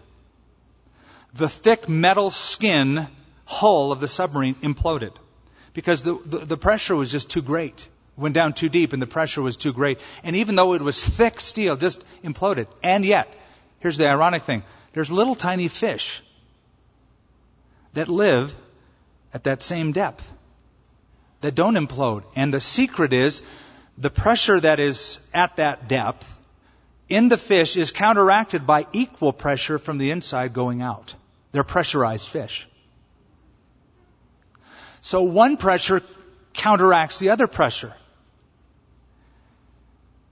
The 1.35 1.49
thick 1.49 1.89
metal 1.89 2.31
skin 2.31 3.09
hull 3.45 3.93
of 3.93 4.01
the 4.01 4.09
submarine 4.09 4.57
imploded 4.57 5.12
because 5.72 6.03
the, 6.03 6.14
the, 6.24 6.39
the 6.39 6.57
pressure 6.57 6.97
was 6.97 7.11
just 7.11 7.31
too 7.31 7.43
great 7.43 7.89
It 8.16 8.20
went 8.20 8.35
down 8.35 8.53
too 8.53 8.68
deep 8.68 8.93
and 8.93 9.01
the 9.01 9.07
pressure 9.07 9.43
was 9.43 9.57
too 9.57 9.72
great. 9.72 9.99
And 10.22 10.37
even 10.37 10.57
though 10.57 10.74
it 10.74 10.83
was 10.83 11.03
thick 11.03 11.41
steel, 11.41 11.76
just 11.76 12.05
imploded. 12.24 12.66
And 12.83 13.05
yet, 13.05 13.28
here's 13.81 13.97
the 13.97 14.09
ironic 14.09 14.43
thing. 14.43 14.62
There's 14.93 15.11
little 15.11 15.35
tiny 15.35 15.68
fish 15.68 16.22
that 17.93 18.09
live 18.09 18.55
at 19.33 19.45
that 19.45 19.62
same 19.62 19.93
depth 19.93 20.31
that 21.41 21.55
don't 21.55 21.74
implode. 21.74 22.24
And 22.35 22.53
the 22.53 22.61
secret 22.61 23.12
is 23.12 23.43
the 23.97 24.11
pressure 24.11 24.61
that 24.61 24.81
is 24.81 25.18
at 25.33 25.57
that 25.57 25.89
depth 25.89 26.26
in 27.11 27.28
the 27.28 27.36
fish 27.36 27.76
is 27.76 27.90
counteracted 27.90 28.66
by 28.66 28.86
equal 28.92 29.32
pressure 29.32 29.78
from 29.78 29.98
the 29.98 30.12
inside 30.12 30.54
going 30.54 30.80
out. 30.80 31.14
They're 31.52 31.64
pressurized 31.64 32.28
fish. 32.28 32.68
So 35.00 35.22
one 35.22 35.56
pressure 35.56 36.02
counteracts 36.54 37.18
the 37.18 37.30
other 37.30 37.48
pressure. 37.48 37.92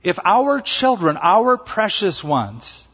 If 0.05 0.18
our 0.24 0.61
children, 0.61 1.18
our 1.20 1.57
precious 1.57 2.22
ones, 2.22 2.87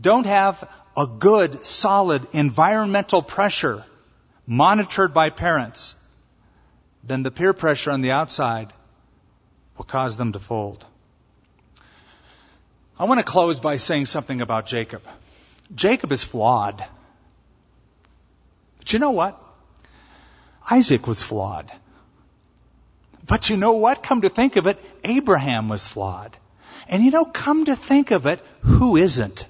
don't 0.00 0.26
have 0.26 0.68
a 0.96 1.06
good, 1.06 1.66
solid 1.66 2.26
environmental 2.32 3.22
pressure 3.22 3.84
monitored 4.46 5.12
by 5.12 5.28
parents, 5.28 5.94
then 7.04 7.22
the 7.22 7.30
peer 7.30 7.52
pressure 7.52 7.90
on 7.90 8.00
the 8.00 8.12
outside 8.12 8.72
will 9.76 9.84
cause 9.84 10.16
them 10.16 10.32
to 10.32 10.38
fold. 10.38 10.86
I 12.98 13.04
want 13.04 13.20
to 13.20 13.24
close 13.24 13.60
by 13.60 13.76
saying 13.76 14.06
something 14.06 14.40
about 14.40 14.66
Jacob. 14.66 15.02
Jacob 15.74 16.10
is 16.12 16.24
flawed. 16.24 16.84
But 18.78 18.92
you 18.92 18.98
know 18.98 19.10
what? 19.10 19.40
Isaac 20.68 21.06
was 21.06 21.22
flawed. 21.22 21.70
But 23.26 23.50
you 23.50 23.56
know 23.56 23.72
what? 23.72 24.02
Come 24.02 24.22
to 24.22 24.30
think 24.30 24.56
of 24.56 24.66
it, 24.66 24.82
Abraham 25.04 25.68
was 25.68 25.86
flawed. 25.86 26.36
And 26.88 27.02
you 27.02 27.10
know, 27.10 27.24
come 27.24 27.66
to 27.66 27.76
think 27.76 28.10
of 28.10 28.26
it, 28.26 28.40
who 28.60 28.96
isn't 28.96 29.46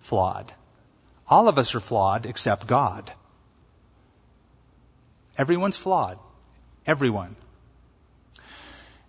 flawed? 0.00 0.52
All 1.28 1.48
of 1.48 1.58
us 1.58 1.74
are 1.74 1.80
flawed 1.80 2.26
except 2.26 2.66
God. 2.66 3.12
Everyone's 5.38 5.76
flawed. 5.76 6.18
Everyone. 6.86 7.36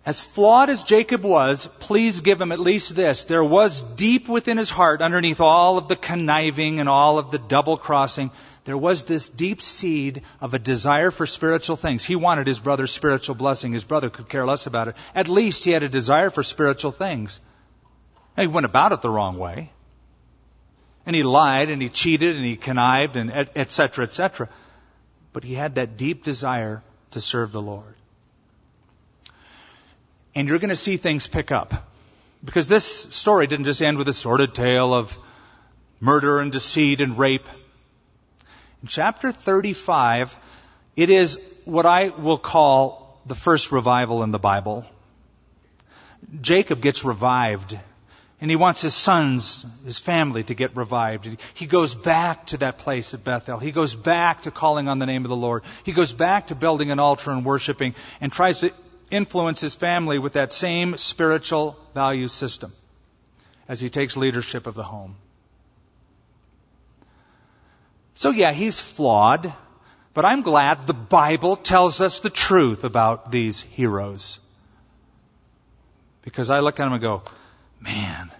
As 0.06 0.20
flawed 0.20 0.68
as 0.68 0.82
Jacob 0.82 1.24
was, 1.24 1.66
please 1.78 2.20
give 2.20 2.38
him 2.38 2.52
at 2.52 2.58
least 2.58 2.94
this. 2.94 3.24
There 3.24 3.42
was 3.42 3.80
deep 3.80 4.28
within 4.28 4.58
his 4.58 4.68
heart, 4.68 5.00
underneath 5.00 5.40
all 5.40 5.78
of 5.78 5.88
the 5.88 5.96
conniving 5.96 6.78
and 6.78 6.90
all 6.90 7.18
of 7.18 7.30
the 7.30 7.38
double 7.38 7.78
crossing, 7.78 8.30
there 8.64 8.76
was 8.76 9.04
this 9.04 9.30
deep 9.30 9.62
seed 9.62 10.22
of 10.40 10.52
a 10.52 10.58
desire 10.58 11.10
for 11.10 11.26
spiritual 11.26 11.76
things. 11.76 12.04
He 12.04 12.16
wanted 12.16 12.46
his 12.46 12.60
brother's 12.60 12.92
spiritual 12.92 13.34
blessing. 13.34 13.72
His 13.72 13.84
brother 13.84 14.10
could 14.10 14.28
care 14.28 14.46
less 14.46 14.66
about 14.66 14.88
it. 14.88 14.96
At 15.14 15.28
least 15.28 15.64
he 15.64 15.70
had 15.70 15.82
a 15.82 15.88
desire 15.88 16.30
for 16.30 16.42
spiritual 16.42 16.90
things. 16.90 17.40
he 18.36 18.46
went 18.46 18.66
about 18.66 18.92
it 18.92 19.02
the 19.02 19.10
wrong 19.10 19.38
way. 19.38 19.70
And 21.06 21.14
he 21.14 21.22
lied 21.22 21.68
and 21.68 21.80
he 21.80 21.90
cheated 21.90 22.36
and 22.36 22.44
he 22.44 22.56
connived 22.56 23.16
and 23.16 23.30
et 23.32 23.70
cetera, 23.70 24.04
et 24.04 24.12
cetera. 24.12 24.48
But 25.34 25.44
he 25.44 25.54
had 25.54 25.74
that 25.74 25.98
deep 25.98 26.24
desire 26.24 26.82
to 27.10 27.20
serve 27.20 27.52
the 27.52 27.62
Lord 27.62 27.94
and 30.34 30.48
you're 30.48 30.58
going 30.58 30.70
to 30.70 30.76
see 30.76 30.96
things 30.96 31.26
pick 31.26 31.52
up. 31.52 31.88
Because 32.44 32.68
this 32.68 32.84
story 32.84 33.46
didn't 33.46 33.64
just 33.64 33.82
end 33.82 33.98
with 33.98 34.08
a 34.08 34.12
sordid 34.12 34.54
tale 34.54 34.92
of 34.92 35.18
murder 36.00 36.40
and 36.40 36.52
deceit 36.52 37.00
and 37.00 37.18
rape. 37.18 37.48
In 38.82 38.88
chapter 38.88 39.32
35, 39.32 40.36
it 40.96 41.08
is 41.10 41.40
what 41.64 41.86
I 41.86 42.10
will 42.10 42.38
call 42.38 43.18
the 43.26 43.34
first 43.34 43.72
revival 43.72 44.22
in 44.22 44.30
the 44.30 44.38
Bible. 44.38 44.84
Jacob 46.40 46.82
gets 46.82 47.04
revived 47.04 47.78
and 48.40 48.50
he 48.50 48.56
wants 48.56 48.82
his 48.82 48.94
sons, 48.94 49.64
his 49.86 49.98
family 49.98 50.42
to 50.42 50.54
get 50.54 50.76
revived. 50.76 51.38
He 51.54 51.66
goes 51.66 51.94
back 51.94 52.46
to 52.46 52.58
that 52.58 52.76
place 52.76 53.14
at 53.14 53.24
Bethel. 53.24 53.58
He 53.58 53.72
goes 53.72 53.94
back 53.94 54.42
to 54.42 54.50
calling 54.50 54.88
on 54.88 54.98
the 54.98 55.06
name 55.06 55.24
of 55.24 55.30
the 55.30 55.36
Lord. 55.36 55.62
He 55.84 55.92
goes 55.92 56.12
back 56.12 56.48
to 56.48 56.54
building 56.54 56.90
an 56.90 56.98
altar 56.98 57.30
and 57.30 57.44
worshiping 57.44 57.94
and 58.20 58.30
tries 58.30 58.60
to 58.60 58.72
influence 59.14 59.60
his 59.60 59.74
family 59.74 60.18
with 60.18 60.34
that 60.34 60.52
same 60.52 60.96
spiritual 60.98 61.78
value 61.94 62.28
system 62.28 62.72
as 63.68 63.80
he 63.80 63.88
takes 63.88 64.16
leadership 64.16 64.66
of 64.66 64.74
the 64.74 64.82
home. 64.82 65.16
So 68.14 68.30
yeah, 68.30 68.52
he's 68.52 68.78
flawed, 68.78 69.52
but 70.14 70.24
I'm 70.24 70.42
glad 70.42 70.86
the 70.86 70.94
Bible 70.94 71.56
tells 71.56 72.00
us 72.00 72.20
the 72.20 72.30
truth 72.30 72.84
about 72.84 73.30
these 73.30 73.62
heroes. 73.62 74.38
Because 76.22 76.50
I 76.50 76.60
look 76.60 76.80
at 76.80 76.84
them 76.84 76.92
and 76.92 77.02
go, 77.02 77.22
man, 77.80 78.30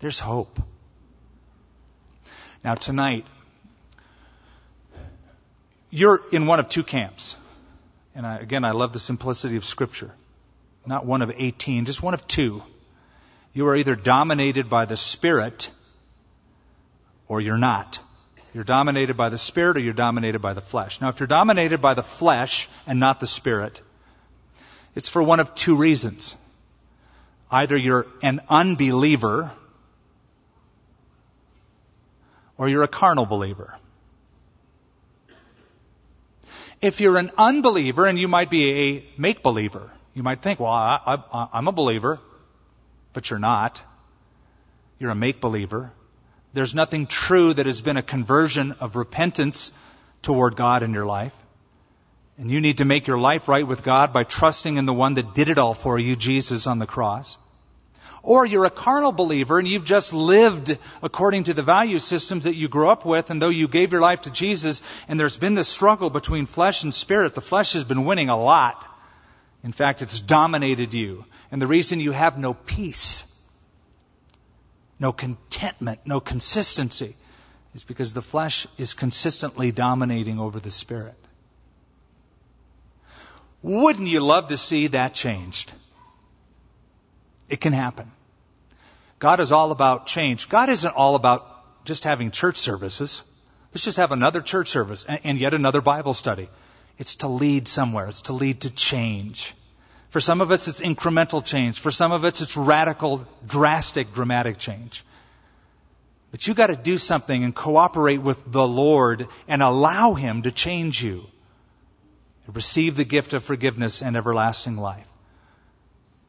there's 0.00 0.18
hope. 0.18 0.60
Now 2.62 2.74
tonight, 2.74 3.26
you're 5.90 6.20
in 6.32 6.46
one 6.46 6.60
of 6.60 6.68
two 6.68 6.82
camps. 6.82 7.36
And 8.16 8.26
I, 8.26 8.38
again, 8.38 8.64
I 8.64 8.70
love 8.70 8.94
the 8.94 8.98
simplicity 8.98 9.56
of 9.56 9.64
Scripture. 9.66 10.10
Not 10.86 11.04
one 11.04 11.20
of 11.20 11.30
18, 11.36 11.84
just 11.84 12.02
one 12.02 12.14
of 12.14 12.26
two. 12.26 12.62
You 13.52 13.66
are 13.68 13.76
either 13.76 13.94
dominated 13.94 14.70
by 14.70 14.86
the 14.86 14.96
Spirit 14.96 15.70
or 17.28 17.42
you're 17.42 17.58
not. 17.58 17.98
You're 18.54 18.64
dominated 18.64 19.18
by 19.18 19.28
the 19.28 19.36
Spirit 19.36 19.76
or 19.76 19.80
you're 19.80 19.92
dominated 19.92 20.38
by 20.38 20.54
the 20.54 20.62
flesh. 20.62 20.98
Now, 20.98 21.10
if 21.10 21.20
you're 21.20 21.26
dominated 21.26 21.82
by 21.82 21.92
the 21.92 22.02
flesh 22.02 22.70
and 22.86 22.98
not 22.98 23.20
the 23.20 23.26
Spirit, 23.26 23.82
it's 24.94 25.10
for 25.10 25.22
one 25.22 25.38
of 25.38 25.54
two 25.54 25.76
reasons. 25.76 26.34
Either 27.50 27.76
you're 27.76 28.06
an 28.22 28.40
unbeliever 28.48 29.52
or 32.56 32.66
you're 32.66 32.82
a 32.82 32.88
carnal 32.88 33.26
believer. 33.26 33.78
If 36.80 37.00
you're 37.00 37.16
an 37.16 37.30
unbeliever, 37.38 38.06
and 38.06 38.18
you 38.18 38.28
might 38.28 38.50
be 38.50 38.70
a 38.70 39.04
make 39.16 39.42
believer, 39.42 39.90
you 40.14 40.22
might 40.22 40.42
think, 40.42 40.60
well, 40.60 40.72
I, 40.72 40.98
I, 41.06 41.48
I'm 41.54 41.68
a 41.68 41.72
believer, 41.72 42.20
but 43.12 43.30
you're 43.30 43.38
not. 43.38 43.82
You're 44.98 45.10
a 45.10 45.14
make 45.14 45.40
believer. 45.40 45.92
There's 46.52 46.74
nothing 46.74 47.06
true 47.06 47.52
that 47.54 47.66
has 47.66 47.82
been 47.82 47.96
a 47.96 48.02
conversion 48.02 48.72
of 48.80 48.96
repentance 48.96 49.72
toward 50.22 50.56
God 50.56 50.82
in 50.82 50.94
your 50.94 51.06
life. 51.06 51.34
And 52.38 52.50
you 52.50 52.60
need 52.60 52.78
to 52.78 52.84
make 52.84 53.06
your 53.06 53.18
life 53.18 53.48
right 53.48 53.66
with 53.66 53.82
God 53.82 54.12
by 54.12 54.24
trusting 54.24 54.76
in 54.76 54.86
the 54.86 54.92
one 54.92 55.14
that 55.14 55.34
did 55.34 55.48
it 55.48 55.58
all 55.58 55.74
for 55.74 55.98
you, 55.98 56.16
Jesus 56.16 56.66
on 56.66 56.78
the 56.78 56.86
cross. 56.86 57.38
Or 58.26 58.44
you're 58.44 58.64
a 58.64 58.70
carnal 58.70 59.12
believer 59.12 59.60
and 59.60 59.68
you've 59.68 59.84
just 59.84 60.12
lived 60.12 60.76
according 61.00 61.44
to 61.44 61.54
the 61.54 61.62
value 61.62 62.00
systems 62.00 62.42
that 62.42 62.56
you 62.56 62.68
grew 62.68 62.90
up 62.90 63.04
with, 63.04 63.30
and 63.30 63.40
though 63.40 63.50
you 63.50 63.68
gave 63.68 63.92
your 63.92 64.00
life 64.00 64.22
to 64.22 64.32
Jesus, 64.32 64.82
and 65.06 65.18
there's 65.18 65.36
been 65.36 65.54
this 65.54 65.68
struggle 65.68 66.10
between 66.10 66.44
flesh 66.44 66.82
and 66.82 66.92
spirit, 66.92 67.36
the 67.36 67.40
flesh 67.40 67.74
has 67.74 67.84
been 67.84 68.04
winning 68.04 68.28
a 68.28 68.36
lot. 68.36 68.84
In 69.62 69.70
fact, 69.70 70.02
it's 70.02 70.18
dominated 70.18 70.92
you. 70.92 71.24
And 71.52 71.62
the 71.62 71.68
reason 71.68 72.00
you 72.00 72.10
have 72.10 72.36
no 72.36 72.52
peace, 72.52 73.22
no 74.98 75.12
contentment, 75.12 76.00
no 76.04 76.18
consistency, 76.18 77.14
is 77.76 77.84
because 77.84 78.12
the 78.12 78.22
flesh 78.22 78.66
is 78.76 78.92
consistently 78.92 79.70
dominating 79.70 80.40
over 80.40 80.58
the 80.58 80.72
spirit. 80.72 81.14
Wouldn't 83.62 84.08
you 84.08 84.18
love 84.18 84.48
to 84.48 84.56
see 84.56 84.88
that 84.88 85.14
changed? 85.14 85.72
It 87.48 87.60
can 87.60 87.72
happen. 87.72 88.10
God 89.26 89.40
is 89.40 89.50
all 89.50 89.72
about 89.72 90.06
change. 90.06 90.48
God 90.48 90.68
isn't 90.68 90.94
all 90.94 91.16
about 91.16 91.84
just 91.84 92.04
having 92.04 92.30
church 92.30 92.58
services. 92.58 93.24
Let's 93.72 93.82
just 93.82 93.96
have 93.96 94.12
another 94.12 94.40
church 94.40 94.68
service 94.68 95.04
and 95.04 95.40
yet 95.40 95.52
another 95.52 95.80
Bible 95.80 96.14
study. 96.14 96.48
It's 96.96 97.16
to 97.16 97.26
lead 97.26 97.66
somewhere. 97.66 98.06
It's 98.06 98.20
to 98.28 98.34
lead 98.34 98.60
to 98.60 98.70
change. 98.70 99.52
For 100.10 100.20
some 100.20 100.40
of 100.40 100.52
us, 100.52 100.68
it's 100.68 100.80
incremental 100.80 101.44
change. 101.44 101.80
For 101.80 101.90
some 101.90 102.12
of 102.12 102.22
us, 102.22 102.40
it's 102.40 102.56
radical, 102.56 103.26
drastic, 103.44 104.14
dramatic 104.14 104.58
change. 104.58 105.04
But 106.30 106.46
you 106.46 106.54
got 106.54 106.68
to 106.68 106.76
do 106.76 106.96
something 106.96 107.42
and 107.42 107.52
cooperate 107.52 108.22
with 108.22 108.40
the 108.52 108.68
Lord 108.68 109.26
and 109.48 109.60
allow 109.60 110.14
Him 110.14 110.42
to 110.42 110.52
change 110.52 111.02
you. 111.02 111.26
Receive 112.46 112.94
the 112.94 113.10
gift 113.16 113.34
of 113.34 113.42
forgiveness 113.42 114.02
and 114.02 114.16
everlasting 114.16 114.76
life 114.76 115.15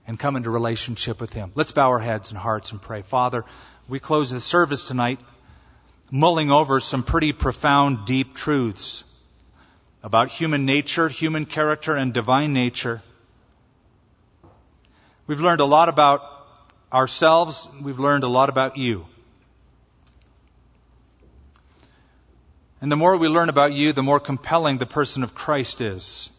and 0.07 0.17
come 0.17 0.37
into 0.37 0.49
relationship 0.49 1.21
with 1.21 1.33
Him. 1.33 1.51
Let's 1.53 1.73
bow 1.73 1.89
our 1.89 1.99
heads 1.99 2.31
and 2.31 2.37
hearts 2.37 2.71
and 2.71 2.81
pray. 2.81 3.01
Father, 3.01 3.43
we 3.87 3.99
close 3.99 4.31
the 4.31 4.39
service 4.39 4.85
tonight 4.85 5.19
mulling 6.09 6.49
over 6.49 6.79
some 6.79 7.03
pretty 7.03 7.33
profound, 7.33 8.05
deep 8.05 8.33
truths 8.33 9.03
about 10.01 10.29
human 10.29 10.65
nature, 10.65 11.09
human 11.09 11.45
character, 11.45 11.95
and 11.95 12.13
divine 12.13 12.53
nature. 12.53 13.01
We've 15.27 15.41
learned 15.41 15.59
a 15.59 15.65
lot 15.65 15.89
about 15.89 16.21
ourselves. 16.91 17.67
We've 17.81 17.99
learned 17.99 18.23
a 18.23 18.29
lot 18.29 18.47
about 18.47 18.77
you. 18.77 19.05
And 22.79 22.91
the 22.91 22.95
more 22.95 23.17
we 23.17 23.27
learn 23.27 23.49
about 23.49 23.73
you, 23.73 23.91
the 23.91 24.03
more 24.03 24.19
compelling 24.19 24.77
the 24.77 24.85
person 24.85 25.23
of 25.23 25.35
Christ 25.35 25.81
is. 25.81 26.29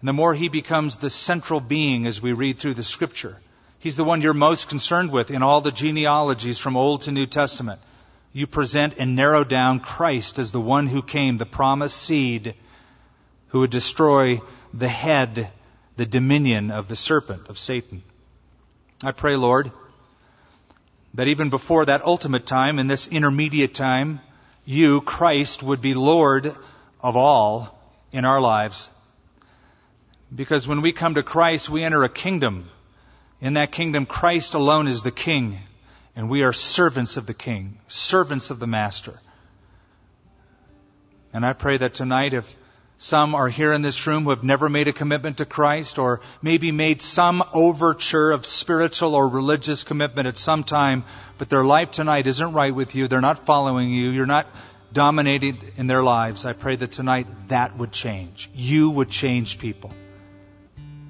And 0.00 0.08
the 0.08 0.12
more 0.12 0.34
he 0.34 0.48
becomes 0.48 0.98
the 0.98 1.10
central 1.10 1.60
being 1.60 2.06
as 2.06 2.20
we 2.20 2.32
read 2.32 2.58
through 2.58 2.74
the 2.74 2.82
scripture. 2.82 3.36
He's 3.78 3.96
the 3.96 4.04
one 4.04 4.20
you're 4.20 4.34
most 4.34 4.68
concerned 4.68 5.10
with 5.10 5.30
in 5.30 5.42
all 5.42 5.60
the 5.60 5.72
genealogies 5.72 6.58
from 6.58 6.76
Old 6.76 7.02
to 7.02 7.12
New 7.12 7.26
Testament. 7.26 7.80
You 8.32 8.46
present 8.46 8.94
and 8.98 9.16
narrow 9.16 9.44
down 9.44 9.80
Christ 9.80 10.38
as 10.38 10.52
the 10.52 10.60
one 10.60 10.86
who 10.86 11.02
came, 11.02 11.38
the 11.38 11.46
promised 11.46 11.96
seed, 11.96 12.54
who 13.48 13.60
would 13.60 13.70
destroy 13.70 14.42
the 14.74 14.88
head, 14.88 15.50
the 15.96 16.04
dominion 16.04 16.70
of 16.70 16.88
the 16.88 16.96
serpent, 16.96 17.48
of 17.48 17.58
Satan. 17.58 18.02
I 19.02 19.12
pray, 19.12 19.36
Lord, 19.36 19.72
that 21.14 21.28
even 21.28 21.48
before 21.48 21.86
that 21.86 22.04
ultimate 22.04 22.44
time, 22.44 22.78
in 22.78 22.88
this 22.88 23.08
intermediate 23.08 23.74
time, 23.74 24.20
you, 24.66 25.00
Christ, 25.00 25.62
would 25.62 25.80
be 25.80 25.94
Lord 25.94 26.54
of 27.00 27.16
all 27.16 27.78
in 28.12 28.24
our 28.24 28.40
lives. 28.40 28.90
Because 30.34 30.66
when 30.66 30.82
we 30.82 30.92
come 30.92 31.14
to 31.14 31.22
Christ, 31.22 31.70
we 31.70 31.84
enter 31.84 32.02
a 32.04 32.08
kingdom. 32.08 32.68
In 33.40 33.54
that 33.54 33.72
kingdom, 33.72 34.06
Christ 34.06 34.54
alone 34.54 34.88
is 34.88 35.02
the 35.02 35.10
king, 35.10 35.58
and 36.14 36.28
we 36.28 36.42
are 36.42 36.52
servants 36.52 37.16
of 37.16 37.26
the 37.26 37.34
king, 37.34 37.78
servants 37.86 38.50
of 38.50 38.58
the 38.58 38.66
master. 38.66 39.20
And 41.32 41.44
I 41.44 41.52
pray 41.52 41.76
that 41.76 41.94
tonight, 41.94 42.32
if 42.34 42.56
some 42.98 43.34
are 43.34 43.48
here 43.48 43.74
in 43.74 43.82
this 43.82 44.06
room 44.06 44.24
who 44.24 44.30
have 44.30 44.42
never 44.42 44.70
made 44.70 44.88
a 44.88 44.92
commitment 44.92 45.36
to 45.36 45.44
Christ 45.44 45.98
or 45.98 46.22
maybe 46.40 46.72
made 46.72 47.02
some 47.02 47.44
overture 47.52 48.30
of 48.30 48.46
spiritual 48.46 49.14
or 49.14 49.28
religious 49.28 49.84
commitment 49.84 50.26
at 50.26 50.38
some 50.38 50.64
time, 50.64 51.04
but 51.36 51.50
their 51.50 51.64
life 51.64 51.90
tonight 51.90 52.26
isn't 52.26 52.52
right 52.52 52.74
with 52.74 52.94
you. 52.94 53.06
They're 53.06 53.20
not 53.20 53.38
following 53.38 53.90
you. 53.90 54.10
You're 54.10 54.24
not 54.24 54.46
dominated 54.94 55.72
in 55.76 55.86
their 55.86 56.02
lives. 56.02 56.46
I 56.46 56.54
pray 56.54 56.76
that 56.76 56.92
tonight 56.92 57.26
that 57.48 57.76
would 57.76 57.92
change. 57.92 58.48
You 58.54 58.90
would 58.90 59.10
change 59.10 59.58
people. 59.58 59.92